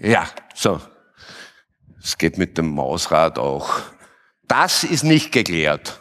Ja, 0.00 0.26
so. 0.54 0.80
Es 2.02 2.16
geht 2.16 2.38
mit 2.38 2.56
dem 2.56 2.70
Mausrad 2.70 3.38
auch. 3.38 3.80
Das 4.48 4.82
ist 4.82 5.04
nicht 5.04 5.30
geklärt. 5.30 6.00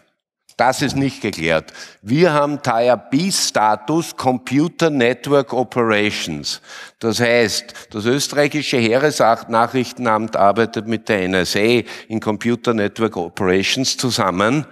Das 0.56 0.82
ist 0.82 0.96
nicht 0.96 1.22
geklärt. 1.22 1.74
Wir 2.02 2.34
haben 2.34 2.62
Tier 2.62 2.96
B-Status 2.98 4.16
Computer 4.16 4.90
Network 4.90 5.54
Operations. 5.54 6.62
Das 7.00 7.20
heißt, 7.20 7.74
das 7.92 8.06
österreichische 8.06 8.78
Heeresnachrichtenamt 8.78 10.36
arbeitet 10.36 10.88
mit 10.88 11.08
der 11.08 11.28
NSA 11.28 11.84
in 12.08 12.20
Computer 12.22 12.74
Network 12.74 13.18
Operations 13.18 13.98
zusammen 13.98 14.66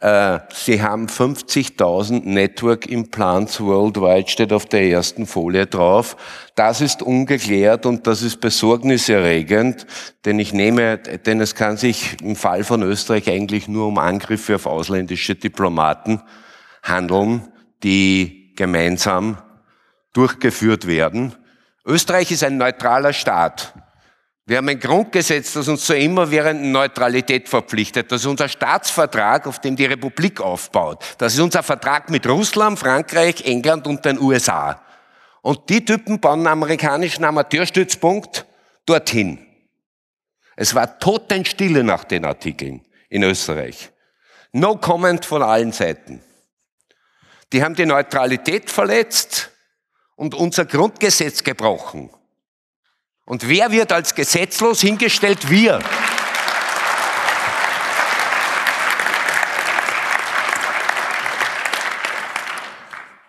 äh, 0.00 0.38
sie 0.54 0.80
haben 0.80 1.06
50.000 1.06 2.22
Network 2.24 2.86
Implants 2.86 3.60
worldwide, 3.60 4.28
steht 4.28 4.52
auf 4.52 4.66
der 4.66 4.82
ersten 4.82 5.26
Folie 5.26 5.66
drauf. 5.66 6.16
Das 6.54 6.80
ist 6.80 7.02
ungeklärt 7.02 7.84
und 7.84 8.06
das 8.06 8.22
ist 8.22 8.40
besorgniserregend, 8.40 9.86
denn 10.24 10.38
ich 10.38 10.52
nehme, 10.52 10.98
denn 10.98 11.40
es 11.40 11.54
kann 11.54 11.76
sich 11.76 12.20
im 12.22 12.36
Fall 12.36 12.62
von 12.62 12.82
Österreich 12.82 13.28
eigentlich 13.28 13.66
nur 13.66 13.88
um 13.88 13.98
Angriffe 13.98 14.54
auf 14.54 14.66
ausländische 14.66 15.34
Diplomaten 15.34 16.22
handeln, 16.82 17.48
die 17.82 18.54
gemeinsam 18.54 19.38
durchgeführt 20.12 20.86
werden. 20.86 21.34
Österreich 21.84 22.30
ist 22.30 22.44
ein 22.44 22.56
neutraler 22.56 23.12
Staat. 23.12 23.74
Wir 24.48 24.56
haben 24.56 24.68
ein 24.70 24.80
Grundgesetz, 24.80 25.52
das 25.52 25.68
uns 25.68 25.84
zur 25.84 25.96
immerwährenden 25.96 26.72
Neutralität 26.72 27.50
verpflichtet. 27.50 28.10
Das 28.10 28.22
ist 28.22 28.26
unser 28.26 28.48
Staatsvertrag, 28.48 29.46
auf 29.46 29.60
dem 29.60 29.76
die 29.76 29.84
Republik 29.84 30.40
aufbaut. 30.40 31.04
Das 31.18 31.34
ist 31.34 31.40
unser 31.40 31.62
Vertrag 31.62 32.08
mit 32.08 32.26
Russland, 32.26 32.78
Frankreich, 32.78 33.44
England 33.44 33.86
und 33.86 34.06
den 34.06 34.18
USA. 34.18 34.82
Und 35.42 35.68
die 35.68 35.84
Typen 35.84 36.18
bauen 36.18 36.38
einen 36.38 36.46
amerikanischen 36.46 37.24
Amateurstützpunkt 37.24 38.46
dorthin. 38.86 39.38
Es 40.56 40.74
war 40.74 40.98
Totenstille 40.98 41.84
nach 41.84 42.04
den 42.04 42.24
Artikeln 42.24 42.80
in 43.10 43.24
Österreich. 43.24 43.90
No 44.52 44.76
comment 44.76 45.26
von 45.26 45.42
allen 45.42 45.72
Seiten. 45.72 46.22
Die 47.52 47.62
haben 47.62 47.74
die 47.74 47.84
Neutralität 47.84 48.70
verletzt 48.70 49.50
und 50.16 50.34
unser 50.34 50.64
Grundgesetz 50.64 51.44
gebrochen. 51.44 52.08
Und 53.28 53.46
wer 53.46 53.70
wird 53.70 53.92
als 53.92 54.14
gesetzlos 54.14 54.80
hingestellt? 54.80 55.50
Wir. 55.50 55.80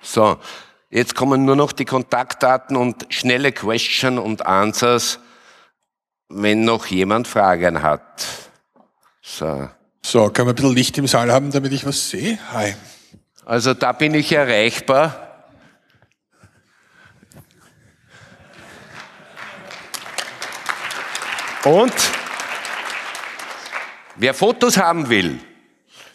So, 0.02 0.38
jetzt 0.90 1.16
kommen 1.16 1.44
nur 1.44 1.58
noch 1.58 1.74
die 1.74 1.84
Kontaktdaten 1.84 2.78
und 2.78 3.08
schnelle 3.10 3.52
Question 3.52 4.20
und 4.20 4.46
Answers, 4.46 5.20
wenn 6.30 6.64
noch 6.64 6.86
jemand 6.86 7.28
Fragen 7.28 7.84
hat. 7.84 8.26
So. 9.22 9.70
So, 10.02 10.30
können 10.30 10.48
wir 10.48 10.54
ein 10.54 10.56
bisschen 10.56 10.76
Licht 10.76 10.98
im 10.98 11.08
Saal 11.08 11.30
haben, 11.30 11.52
damit 11.52 11.74
ich 11.74 11.86
was 11.86 12.10
sehe? 12.10 12.40
Hi. 12.54 12.74
Also 13.46 13.74
da 13.74 13.92
bin 13.92 14.14
ich 14.14 14.32
erreichbar. 14.32 15.29
Und 21.66 21.94
wer 24.16 24.34
Fotos 24.34 24.78
haben 24.78 25.10
will, 25.10 25.40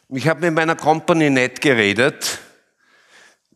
ich 0.09 0.29
habe 0.29 0.41
mit 0.41 0.55
meiner 0.55 0.77
Company 0.77 1.29
nicht 1.29 1.61
geredet. 1.61 2.39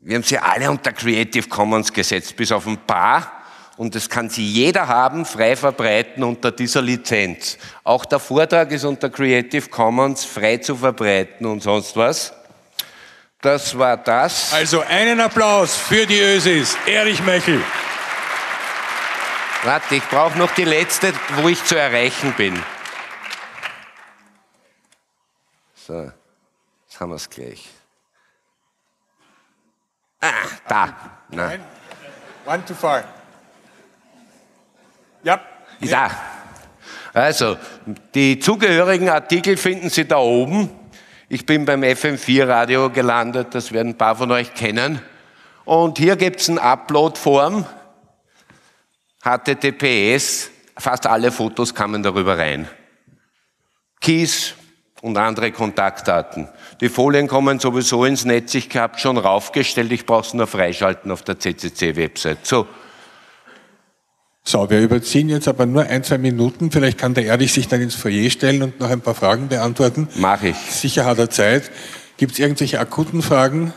Wir 0.01 0.17
haben 0.17 0.23
sie 0.23 0.39
alle 0.39 0.71
unter 0.71 0.93
Creative 0.93 1.49
Commons 1.49 1.93
gesetzt, 1.93 2.37
bis 2.37 2.53
auf 2.53 2.67
ein 2.67 2.79
paar. 2.79 3.33
Und 3.77 3.95
das 3.95 4.09
kann 4.09 4.29
sie 4.29 4.45
jeder 4.45 4.89
haben, 4.89 5.25
frei 5.25 5.55
verbreiten 5.55 6.25
unter 6.25 6.51
dieser 6.51 6.83
Lizenz. 6.83 7.59
Auch 7.85 8.05
der 8.05 8.19
Vortrag 8.19 8.73
ist 8.73 8.85
unter 8.85 9.09
Creative 9.09 9.69
Commons 9.69 10.25
frei 10.25 10.57
zu 10.57 10.75
verbreiten 10.77 11.47
und 11.47 11.63
sonst 11.63 11.97
was. 11.97 12.33
Das 13.41 13.79
war 13.79 13.97
das. 13.97 14.53
Also 14.53 14.81
einen 14.81 15.21
Applaus 15.21 15.77
für 15.77 16.05
die 16.07 16.19
Ösis. 16.19 16.77
Erich 16.87 17.23
Mechel. 17.23 17.63
Warte, 19.65 19.97
ich 19.97 20.05
brauche 20.05 20.39
noch 20.39 20.53
die 20.55 20.65
letzte, 20.65 21.13
wo 21.37 21.49
ich 21.49 21.63
zu 21.65 21.77
erreichen 21.77 22.33
bin. 22.37 22.63
So, 25.75 26.13
jetzt 26.87 27.01
haben 27.01 27.11
wir 27.11 27.17
es 27.17 27.29
gleich. 27.29 27.69
Ah, 30.21 30.33
da. 30.69 30.95
Nein. 31.31 31.65
One 32.47 32.65
too 32.65 32.75
far. 32.75 33.05
Ja. 35.23 35.41
Da. 35.81 36.11
Also, 37.13 37.57
die 38.15 38.39
zugehörigen 38.39 39.09
Artikel 39.09 39.57
finden 39.57 39.91
Sie 39.91 40.07
da 40.07 40.19
oben. 40.19 40.71
Ich 41.29 41.47
bin 41.47 41.65
beim 41.65 41.83
FM4-Radio 41.83 42.91
gelandet, 42.91 43.55
das 43.55 43.73
werden 43.73 43.91
ein 43.91 43.99
paar 43.99 44.17
von 44.17 44.31
euch 44.31 44.55
kennen. 44.55 45.03
Und 45.65 45.99
hier 45.99 46.17
gibt 46.17 46.41
es 46.41 46.49
eine 46.49 46.63
Upload-Form, 46.63 47.67
HTTPS, 49.29 50.51
fast 50.77 51.07
alle 51.07 51.31
Fotos 51.31 51.75
kamen 51.75 52.03
darüber 52.03 52.39
rein. 52.39 52.69
Keys 54.01 54.55
und 55.03 55.17
andere 55.19 55.53
Kontaktdaten. 55.53 56.49
Die 56.81 56.89
Folien 56.89 57.29
kommen 57.29 57.59
sowieso 57.59 58.05
ins 58.05 58.25
Netz, 58.25 58.55
ich 58.55 58.75
habe 58.77 58.99
schon 58.99 59.19
raufgestellt, 59.19 59.93
ich 59.93 60.07
brauche 60.07 60.27
es 60.27 60.35
nur 60.35 60.47
freischalten 60.47 61.11
auf 61.11 61.23
der 61.23 61.39
CCC-Website. 61.39 62.47
So, 62.47 62.67
so, 64.45 64.71
wir 64.71 64.81
überziehen 64.81 65.29
jetzt 65.29 65.47
aber 65.47 65.67
nur 65.67 65.83
ein, 65.83 66.03
zwei 66.03 66.17
Minuten. 66.17 66.71
Vielleicht 66.71 66.97
kann 66.97 67.13
der 67.13 67.27
Erich 67.27 67.53
sich 67.53 67.69
dann 67.69 67.83
ins 67.83 67.95
Foyer 67.95 68.31
stellen 68.31 68.63
und 68.63 68.81
noch 68.81 68.89
ein 68.89 69.03
paar 69.03 69.15
Fragen 69.15 69.49
beantworten. 69.49 70.09
Mach 70.15 70.43
ich. 70.43 70.57
Sicher 70.57 71.05
hat 71.05 71.19
er 71.19 71.29
Zeit. 71.29 71.71
Gibt 72.17 72.33
es 72.33 72.39
irgendwelche 72.39 72.81
akuten 72.81 73.21
Fragen? 73.21 73.75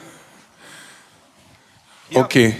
Ja. 2.10 2.22
Okay. 2.22 2.56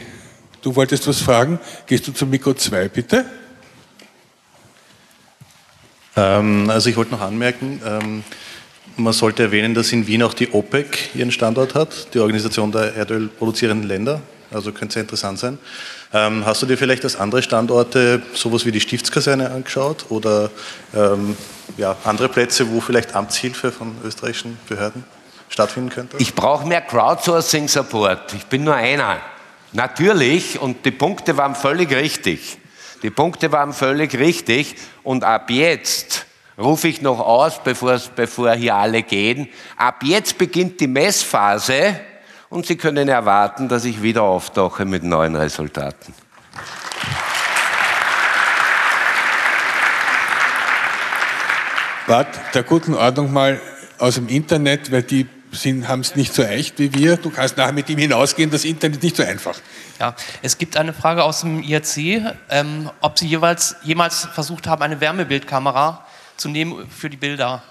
Du 0.62 0.76
wolltest 0.76 1.08
was 1.08 1.20
fragen? 1.22 1.60
Gehst 1.88 2.08
du 2.08 2.12
zum 2.12 2.30
Mikro 2.30 2.54
2, 2.54 2.90
bitte? 2.90 3.26
Ähm, 6.16 6.70
also 6.70 6.90
ich 6.90 6.98
wollte 6.98 7.12
noch 7.12 7.22
anmerken, 7.22 7.82
ähm, 7.86 8.24
man 8.98 9.14
sollte 9.14 9.44
erwähnen, 9.44 9.74
dass 9.74 9.92
in 9.92 10.06
Wien 10.06 10.22
auch 10.22 10.34
die 10.34 10.52
OPEC 10.52 11.16
ihren 11.16 11.32
Standort 11.32 11.74
hat, 11.74 12.14
die 12.14 12.20
Organisation 12.20 12.72
der 12.72 12.94
erdölproduzierenden 12.96 13.88
Länder. 13.88 14.22
Also 14.54 14.74
könnte 14.74 14.94
sehr 14.94 15.04
interessant 15.04 15.40
sein. 15.40 15.58
Ähm, 16.14 16.46
hast 16.46 16.62
du 16.62 16.66
dir 16.66 16.78
vielleicht 16.78 17.06
als 17.06 17.16
andere 17.16 17.42
Standorte 17.42 18.22
sowas 18.34 18.66
wie 18.66 18.72
die 18.72 18.82
Stiftskaserne 18.82 19.50
angeschaut 19.50 20.08
oder 20.10 20.52
ähm, 20.94 21.38
ja, 21.78 21.96
andere 22.04 22.28
Plätze, 22.28 22.70
wo 22.70 22.82
vielleicht 22.82 23.16
Amtshilfe 23.16 23.72
von 23.72 23.96
österreichischen 24.04 24.58
Behörden 24.68 25.06
stattfinden 25.48 25.90
könnte? 25.90 26.18
Ich 26.20 26.36
brauche 26.36 26.68
mehr 26.68 26.82
Crowdsourcing-Support. 26.82 28.34
Ich 28.34 28.46
bin 28.48 28.66
nur 28.66 28.76
einer. 28.76 29.22
Natürlich, 29.74 30.60
und 30.60 30.86
die 30.86 30.92
Punkte 30.92 31.38
waren 31.38 31.56
völlig 31.56 31.94
richtig. 31.94 32.58
Die 33.04 33.10
Punkte 33.10 33.52
waren 33.52 33.74
völlig 33.74 34.18
richtig 34.20 34.76
und 35.04 35.24
ab 35.24 35.50
jetzt 35.50 36.26
rufe 36.58 36.88
ich 36.88 37.02
noch 37.02 37.20
aus, 37.20 37.64
bevor, 37.64 38.00
bevor 38.16 38.52
hier 38.54 38.76
alle 38.76 39.02
gehen, 39.02 39.48
ab 39.78 40.04
jetzt 40.04 40.38
beginnt 40.38 40.80
die 40.80 40.88
Messphase 40.88 42.00
und 42.50 42.66
Sie 42.66 42.76
können 42.76 43.08
erwarten, 43.08 43.70
dass 43.70 43.86
ich 43.86 44.04
wieder 44.04 44.24
auftauche 44.24 44.86
mit 44.86 45.04
neuen 45.04 45.36
Resultaten. 45.36 46.14
Wart 52.08 52.28
der 52.54 52.64
guten 52.64 52.94
Ordnung 52.94 53.32
mal 53.32 53.62
aus 53.98 54.16
dem 54.16 54.28
Internet, 54.28 54.92
weil 54.92 55.04
die 55.04 55.28
haben 55.88 56.02
es 56.02 56.16
nicht 56.16 56.34
so 56.34 56.44
echt 56.44 56.80
wie 56.80 56.94
wir. 56.94 57.18
Du 57.18 57.30
kannst 57.30 57.58
nachher 57.58 57.74
mit 57.74 57.90
ihm 57.90 57.98
hinausgehen, 57.98 58.50
das 58.50 58.66
Internet 58.66 58.98
ist 58.98 59.04
nicht 59.04 59.16
so 59.18 59.24
einfach. 59.24 59.58
Ja, 60.00 60.16
es 60.42 60.58
gibt 60.58 60.78
eine 60.78 60.94
Frage 60.94 61.24
aus 61.24 61.42
dem 61.42 61.62
IRC, 61.62 62.36
ähm, 62.50 62.90
ob 63.02 63.20
Sie 63.20 63.28
jeweils, 63.28 63.76
jemals 63.84 64.28
versucht 64.34 64.68
haben, 64.68 64.82
eine 64.82 65.00
Wärmebildkamera 65.00 66.06
zu 66.38 66.50
nehmen 66.50 66.90
für 66.90 67.10
die 67.10 67.18
Bilder, 67.18 67.62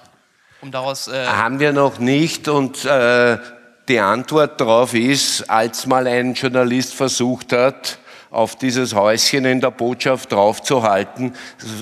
um 0.61 0.71
daraus... 0.71 1.09
Äh 1.09 1.27
haben 1.27 1.59
wir 1.59 1.73
noch 1.73 1.99
nicht 1.99 2.49
und 2.49 2.85
äh, 2.85 3.39
die 3.89 3.99
Antwort 3.99 4.61
darauf 4.61 4.95
ist, 4.95 5.51
als 5.51 5.87
mal 5.87 6.07
ein 6.07 6.35
Journalist 6.35 6.95
versucht 6.95 7.53
hat, 7.53 7.99
auf 8.31 8.55
dieses 8.57 8.95
Häuschen 8.95 9.45
in 9.45 9.61
der 9.61 9.73
Botschaft 9.73 10.31
draufzuhalten, 10.31 11.35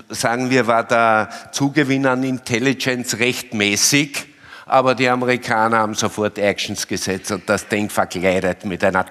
sagen 0.08 0.48
wir, 0.48 0.66
war 0.66 0.84
der 0.84 1.28
Zugewinn 1.52 2.06
an 2.06 2.22
Intelligence 2.22 3.18
rechtmäßig, 3.18 4.26
aber 4.68 4.94
die 4.94 5.08
Amerikaner 5.08 5.78
haben 5.78 5.94
sofort 5.94 6.38
Actions 6.38 6.86
gesetzt 6.86 7.32
und 7.32 7.48
das 7.48 7.66
Ding 7.68 7.90
verkleidet 7.90 8.64
mit 8.64 8.84
einer 8.84 9.06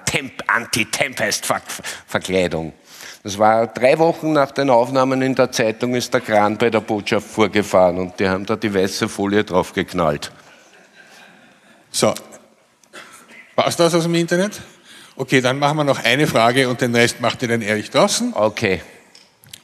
Anti-Tempest-Verkleidung. 0.46 2.72
Das 3.22 3.38
war 3.38 3.66
drei 3.66 3.98
Wochen 3.98 4.32
nach 4.32 4.52
den 4.52 4.70
Aufnahmen 4.70 5.20
in 5.22 5.34
der 5.34 5.52
Zeitung, 5.52 5.94
ist 5.94 6.14
der 6.14 6.20
Kran 6.20 6.56
bei 6.56 6.70
der 6.70 6.80
Botschaft 6.80 7.26
vorgefahren 7.26 7.98
und 7.98 8.18
die 8.20 8.28
haben 8.28 8.46
da 8.46 8.54
die 8.56 8.72
weiße 8.72 9.08
Folie 9.08 9.42
draufgeknallt. 9.44 10.30
So, 11.90 12.14
Passt 13.58 13.80
das 13.80 13.92
aus 13.92 14.04
dem 14.04 14.14
Internet? 14.14 14.60
Okay, 15.16 15.40
dann 15.40 15.58
machen 15.58 15.78
wir 15.78 15.82
noch 15.82 16.04
eine 16.04 16.28
Frage 16.28 16.68
und 16.68 16.80
den 16.80 16.94
Rest 16.94 17.20
macht 17.20 17.42
ihr 17.42 17.48
dann 17.48 17.60
ehrlich 17.60 17.90
draußen. 17.90 18.32
Okay. 18.32 18.82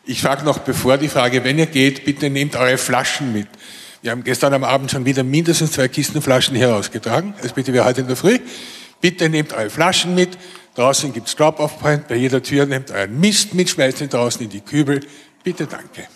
Ich 0.05 0.21
frage 0.21 0.45
noch, 0.45 0.59
bevor 0.59 0.99
die 0.99 1.07
Frage, 1.07 1.45
wenn 1.45 1.61
ihr 1.61 1.67
geht, 1.67 2.05
bitte 2.05 2.29
nehmt 2.29 2.57
eure 2.57 2.77
Flaschen 2.77 3.33
mit. 3.33 3.47
Wir 4.05 4.11
haben 4.11 4.23
gestern 4.23 4.53
am 4.53 4.65
Abend 4.65 4.91
schon 4.91 5.07
wieder 5.07 5.25
mindestens 5.25 5.73
zwei 5.73 5.89
Kisten 5.89 6.21
Flaschen 6.21 6.55
herausgetragen. 6.55 7.33
Das 7.41 7.55
bitte 7.55 7.73
wir 7.73 7.87
heute 7.87 8.03
in 8.03 8.07
der 8.07 8.17
Früh. 8.17 8.39
Bitte 9.01 9.31
nehmt 9.31 9.55
eure 9.55 9.71
Flaschen 9.71 10.15
mit. 10.15 10.37
Draußen 10.75 11.11
gibt 11.15 11.29
es 11.29 11.37
Drop-Off-Point. 11.37 12.07
Bei 12.07 12.15
jeder 12.15 12.43
Tür 12.43 12.67
nehmt 12.67 12.91
euren 12.91 13.19
Mist 13.19 13.55
mit, 13.55 13.71
schmeißt 13.71 14.03
ihn 14.03 14.11
draußen 14.11 14.43
in 14.43 14.51
die 14.51 14.61
Kübel. 14.61 15.01
Bitte 15.43 15.67
danke. 15.67 16.07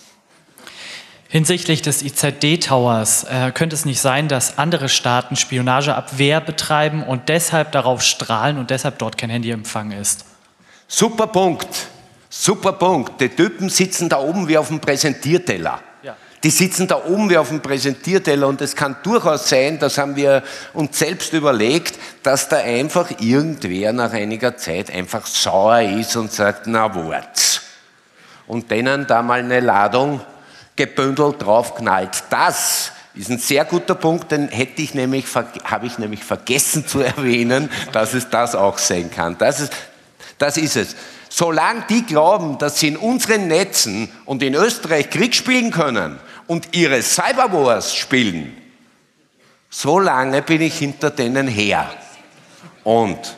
Hinsichtlich 1.28 1.80
des 1.80 2.03
IZD-Towers 2.03 3.24
äh, 3.24 3.53
könnte 3.53 3.74
es 3.74 3.86
nicht 3.86 4.03
sein, 4.03 4.28
dass 4.28 4.59
andere 4.59 4.91
Staaten 4.91 5.36
Spionageabwehr 5.36 6.43
betreiben 6.43 7.03
und 7.03 7.30
deshalb 7.30 7.72
darauf 7.72 8.03
strahlen 8.03 8.59
und 8.59 8.68
deshalb 8.68 8.99
dort 8.99 9.16
kein 9.16 9.30
Handyempfang 9.30 9.93
ist? 9.93 10.26
Super 10.89 11.28
Punkt. 11.28 11.89
Super 12.28 12.72
Punkt. 12.72 13.18
Die 13.18 13.30
Typen 13.30 13.70
sitzen 13.70 14.11
da 14.11 14.20
oben 14.20 14.47
wie 14.47 14.59
auf 14.59 14.68
dem 14.68 14.78
Präsentierteller. 14.78 15.80
Die 16.45 16.51
sitzen 16.51 16.86
da 16.86 17.05
oben 17.05 17.30
wie 17.30 17.36
auf 17.36 17.49
dem 17.49 17.61
Präsentierteller 17.61 18.47
und 18.47 18.61
es 18.61 18.76
kann 18.76 18.97
durchaus 19.03 19.49
sein, 19.49 19.78
das 19.80 19.99
haben 19.99 20.14
wir 20.14 20.45
uns 20.72 20.99
selbst 20.99 21.32
überlegt, 21.32 21.99
dass 22.22 22.49
da 22.49 22.59
einfach 22.59 23.11
irgendwer 23.20 23.93
nach 23.93 24.12
einiger 24.12 24.57
Zeit 24.57 24.91
einfach 24.91 25.26
sauer 25.26 25.80
ist 25.80 26.14
und 26.16 26.30
sagt, 26.30 26.66
na 26.66 26.95
Wort. 26.95 27.62
Und 28.47 28.70
denen 28.70 29.07
da 29.07 29.22
mal 29.22 29.41
eine 29.41 29.61
Ladung 29.61 30.20
gebündelt 30.76 31.43
draufknallt. 31.43 32.22
Das 32.30 32.93
ist 33.14 33.30
ein 33.30 33.39
sehr 33.39 33.64
guter 33.64 33.97
Punkt, 33.97 34.30
den 34.30 34.47
hätte 34.47 34.80
ich 34.80 34.95
nämlich, 34.95 35.26
habe 35.64 35.86
ich 35.86 35.99
nämlich 35.99 36.22
vergessen 36.22 36.86
zu 36.86 37.01
erwähnen, 37.01 37.68
dass 37.91 38.14
es 38.14 38.30
das 38.30 38.55
auch 38.55 38.78
sein 38.78 39.11
kann. 39.11 39.36
Das 39.39 39.59
ist, 39.59 39.72
das 40.39 40.57
ist 40.57 40.76
es. 40.76 40.95
Solange 41.28 41.84
die 41.91 42.07
glauben, 42.07 42.59
dass 42.59 42.78
sie 42.78 42.89
in 42.89 42.97
unseren 42.97 43.49
Netzen 43.49 44.09
und 44.24 44.43
in 44.43 44.55
Österreich 44.55 45.11
Krieg 45.11 45.34
spielen 45.34 45.72
können 45.72 46.20
und 46.49 46.74
ihre 46.74 47.01
Cyberwars 47.01 47.94
spielen, 47.94 48.57
solange 49.70 50.42
bin 50.42 50.62
ich 50.62 50.78
hinter 50.78 51.11
denen 51.11 51.46
her. 51.46 51.88
Und 52.82 53.36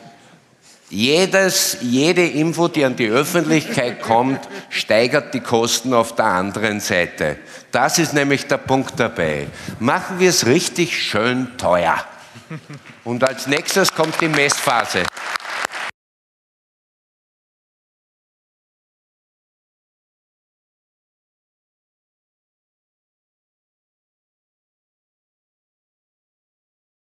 jedes, 0.89 1.77
jede 1.81 2.25
Info, 2.25 2.67
die 2.67 2.83
an 2.83 2.95
die 2.95 3.07
Öffentlichkeit 3.07 4.01
kommt, 4.01 4.39
steigert 4.69 5.33
die 5.33 5.39
Kosten 5.39 5.93
auf 5.93 6.15
der 6.15 6.25
anderen 6.25 6.79
Seite. 6.79 7.37
Das 7.71 7.99
ist 7.99 8.13
nämlich 8.13 8.47
der 8.47 8.57
Punkt 8.57 8.99
dabei. 8.99 9.47
Machen 9.79 10.19
wir 10.19 10.29
es 10.29 10.45
richtig 10.45 11.01
schön 11.01 11.57
teuer. 11.57 11.95
Und 13.03 13.23
als 13.23 13.47
nächstes 13.47 13.93
kommt 13.93 14.19
die 14.19 14.27
Messphase. 14.27 15.03